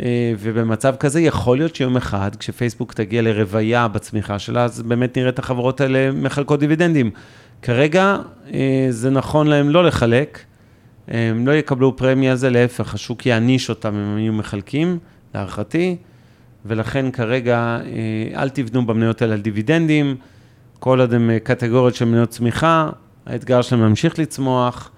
אה, 0.00 0.32
ובמצב 0.38 0.94
כזה 0.96 1.20
יכול 1.20 1.56
להיות 1.56 1.76
שיום 1.76 1.96
אחד, 1.96 2.36
כשפייסבוק 2.36 2.94
תגיע 2.94 3.22
לרוויה 3.22 3.88
בצמיחה 3.88 4.38
שלה, 4.38 4.64
אז 4.64 4.82
באמת 4.82 5.18
נראה 5.18 5.28
את 5.28 5.38
החברות 5.38 5.80
האלה 5.80 6.12
מחלקות 6.12 6.60
דיבידנדים. 6.60 7.10
כרגע 7.62 8.16
אה, 8.52 8.86
זה 8.90 9.10
נכון 9.10 9.46
להם 9.46 9.70
לא 9.70 9.84
לחלק, 9.84 10.38
הם 11.08 11.46
לא 11.46 11.52
יקבלו 11.52 11.96
פרמיה 11.96 12.30
על 12.30 12.36
זה, 12.36 12.50
להפך, 12.50 12.94
השוק 12.94 13.26
יעניש 13.26 13.70
אותם 13.70 13.94
אם 13.94 14.00
הם 14.00 14.18
יהיו 14.18 14.32
מחלקים, 14.32 14.98
להערכתי. 15.34 15.96
ולכן 16.66 17.10
כרגע 17.10 17.78
אה, 17.84 18.42
אל 18.42 18.48
תבנו 18.48 18.86
במניות 18.86 19.22
האלה 19.22 19.34
על 19.34 19.40
דיבידנדים, 19.40 20.16
כל 20.78 21.00
עוד 21.00 21.14
הם 21.14 21.30
אה, 21.30 21.38
קטגוריות 21.38 21.94
של 21.94 22.04
מניות 22.04 22.28
צמיחה, 22.28 22.90
האתגר 23.26 23.62
שלהם 23.62 23.82
להמשיך 23.82 24.18
לצמוח, 24.18 24.90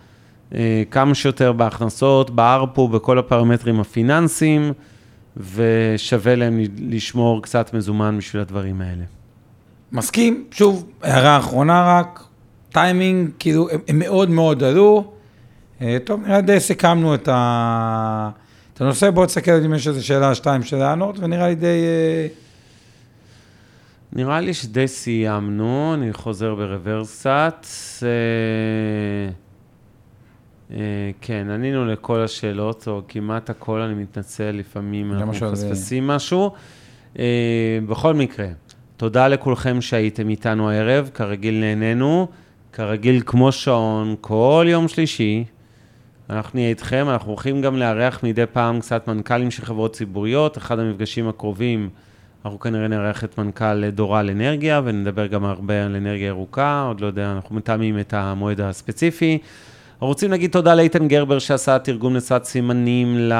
אה, 0.54 0.82
כמה 0.90 1.14
שיותר 1.14 1.52
בהכנסות, 1.52 2.30
בארפו, 2.30 2.88
בכל 2.88 3.18
הפרמטרים 3.18 3.80
הפיננסיים, 3.80 4.72
ושווה 5.54 6.34
להם 6.34 6.60
לשמור 6.78 7.42
קצת 7.42 7.74
מזומן 7.74 8.18
בשביל 8.18 8.42
הדברים 8.42 8.80
האלה. 8.80 9.04
מסכים, 9.92 10.44
שוב, 10.50 10.86
הערה 11.02 11.38
אחרונה 11.38 11.98
רק, 11.98 12.24
טיימינג, 12.72 13.30
כאילו, 13.38 13.68
הם, 13.88 13.98
מאוד 13.98 14.30
מאוד 14.30 14.62
עלו. 14.62 15.12
טוב, 16.04 16.20
נראה 16.26 16.40
די 16.40 16.60
סיכמנו 16.60 17.14
את, 17.14 17.28
ה... 17.28 18.30
את 18.74 18.80
הנושא, 18.80 19.10
בואו 19.10 19.26
תסתכל 19.26 19.50
אם 19.50 19.74
יש 19.74 19.88
איזו 19.88 20.06
שאלה, 20.06 20.34
שתיים 20.34 20.62
של 20.62 20.76
לענות, 20.76 21.18
ונראה 21.18 21.48
לי 21.48 21.54
די... 21.54 21.66
אה, 21.66 22.26
נראה 24.12 24.40
לי 24.40 24.54
שדי 24.54 24.88
סיימנו, 24.88 25.94
אני 25.94 26.12
חוזר 26.12 26.54
ברוורס 26.54 27.20
קצת. 27.20 27.66
אה, 28.02 28.08
אה, 30.76 31.10
כן, 31.20 31.50
ענינו 31.50 31.86
לכל 31.86 32.20
השאלות, 32.20 32.88
או 32.88 33.02
כמעט 33.08 33.50
הכל, 33.50 33.80
אני 33.80 33.94
מתנצל, 33.94 34.50
לפעמים 34.50 35.12
אנחנו 35.12 35.32
מפספסים 35.50 36.06
משהו. 36.06 36.52
בכל 37.88 38.14
מקרה, 38.14 38.46
תודה 38.96 39.28
לכולכם 39.28 39.80
שהייתם 39.80 40.28
איתנו 40.28 40.70
הערב, 40.70 41.10
כרגיל 41.14 41.60
נהנינו, 41.60 42.28
כרגיל 42.72 43.22
כמו 43.26 43.52
שעון, 43.52 44.14
כל 44.20 44.66
יום 44.68 44.88
שלישי. 44.88 45.44
אנחנו 46.30 46.50
נהיה 46.58 46.68
איתכם, 46.68 47.06
אנחנו 47.08 47.30
הולכים 47.30 47.62
גם 47.62 47.76
לארח 47.76 48.20
מדי 48.22 48.44
פעם 48.52 48.80
קצת 48.80 49.08
מנכ"לים 49.08 49.50
של 49.50 49.64
חברות 49.64 49.92
ציבוריות, 49.92 50.58
אחד 50.58 50.78
המפגשים 50.78 51.28
הקרובים, 51.28 51.88
אנחנו 52.44 52.60
כנראה 52.60 52.88
נארח 52.88 53.24
את 53.24 53.38
מנכ"ל 53.38 53.90
דורל 53.90 54.30
אנרגיה, 54.30 54.80
ונדבר 54.84 55.26
גם 55.26 55.44
הרבה 55.44 55.84
על 55.84 55.96
אנרגיה 55.96 56.26
ירוקה, 56.26 56.84
עוד 56.88 57.00
לא 57.00 57.06
יודע, 57.06 57.32
אנחנו 57.32 57.56
מתאמים 57.56 57.98
את 57.98 58.14
המועד 58.14 58.60
הספציפי. 58.60 59.38
אנחנו 59.92 60.06
רוצים 60.06 60.30
להגיד 60.30 60.50
תודה 60.50 60.74
לאיתן 60.74 61.08
גרבר 61.08 61.38
שעשה 61.38 61.78
תרגום 61.78 62.16
לשפת 62.16 62.44
סימנים 62.44 63.30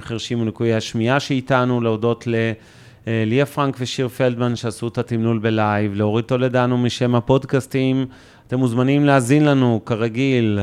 לחרשים 0.00 0.40
ולקויי 0.40 0.74
השמיעה 0.74 1.20
שאיתנו, 1.20 1.80
להודות 1.80 2.26
לליה 3.06 3.46
פרנק 3.46 3.76
ושיר 3.80 4.08
פלדמן 4.08 4.56
שעשו 4.56 4.88
את 4.88 4.98
התמלול 4.98 5.38
ב 5.38 5.47
live, 5.47 5.94
לאורית 5.94 6.26
טולדנו 6.26 6.78
משם 6.78 7.14
הפודקאסטים. 7.14 8.06
אתם 8.46 8.58
מוזמנים 8.58 9.04
להאזין 9.04 9.44
לנו, 9.44 9.80
כרגיל, 9.86 10.58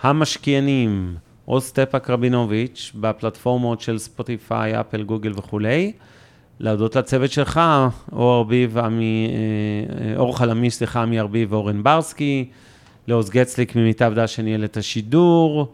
המשקיענים, 0.00 1.16
או 1.48 1.60
סטפאק 1.60 2.10
רבינוביץ', 2.10 2.92
בפלטפורמות 2.94 3.80
של 3.80 3.98
ספוטיפיי, 3.98 4.80
אפל, 4.80 5.02
גוגל 5.02 5.32
וכולי. 5.36 5.92
להודות 6.60 6.96
לצוות 6.96 7.30
שלך, 7.30 7.60
אור 8.12 8.38
ארביב, 8.38 8.78
עמי, 8.78 9.30
אה, 9.30 10.16
אור 10.16 10.38
חלמי, 10.38 10.70
סליחה, 10.70 11.02
עמי 11.02 11.20
ארביב 11.20 11.52
ואורן 11.52 11.82
ברסקי. 11.82 12.48
לעוז 13.08 13.30
גצליק 13.30 13.76
ממיטב 13.76 14.12
דש 14.14 14.36
שניהל 14.36 14.64
את 14.64 14.76
השידור. 14.76 15.72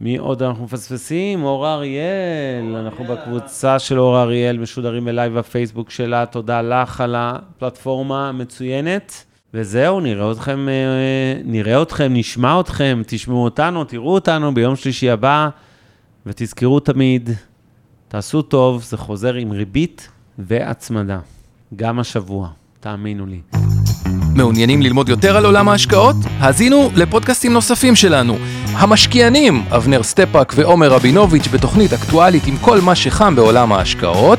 מי 0.00 0.16
עוד 0.16 0.42
אנחנו 0.42 0.64
מפספסים? 0.64 1.44
אור 1.44 1.68
אריאל, 1.68 2.76
אנחנו 2.76 3.04
בקבוצה 3.04 3.78
של 3.78 3.98
אור 3.98 4.22
אריאל, 4.22 4.58
משודרים 4.58 5.04
בלייב 5.04 5.38
בפייסבוק 5.38 5.90
שלה, 5.90 6.26
תודה 6.26 6.62
לך 6.62 7.00
על 7.00 7.14
הפלטפורמה 7.18 8.28
המצוינת. 8.28 9.24
וזהו, 9.54 10.00
נראה 10.00 10.32
אתכם, 10.32 10.68
אה, 10.68 11.42
נראה 11.44 11.82
אתכם, 11.82 12.08
נשמע 12.14 12.60
אתכם, 12.60 13.02
תשמעו 13.06 13.44
אותנו, 13.44 13.84
תראו 13.84 14.14
אותנו 14.14 14.54
ביום 14.54 14.76
שלישי 14.76 15.10
הבא, 15.10 15.48
ותזכרו 16.26 16.80
תמיד, 16.80 17.30
תעשו 18.08 18.42
טוב, 18.42 18.82
זה 18.82 18.96
חוזר 18.96 19.34
עם 19.34 19.50
ריבית 19.50 20.08
והצמדה. 20.38 21.18
גם 21.76 21.98
השבוע, 21.98 22.48
תאמינו 22.80 23.26
לי. 23.26 23.40
מעוניינים 24.36 24.82
ללמוד 24.82 25.08
יותר 25.08 25.36
על 25.36 25.44
עולם 25.44 25.68
ההשקעות? 25.68 26.16
האזינו 26.38 26.90
לפודקאסטים 26.96 27.52
נוספים 27.52 27.96
שלנו. 27.96 28.36
המשקיענים, 28.72 29.64
אבנר 29.70 30.02
סטפאק 30.02 30.52
ועומר 30.56 30.92
רבינוביץ' 30.92 31.48
בתוכנית 31.48 31.92
אקטואלית 31.92 32.46
עם 32.46 32.56
כל 32.56 32.80
מה 32.80 32.94
שחם 32.94 33.36
בעולם 33.36 33.72
ההשקעות. 33.72 34.38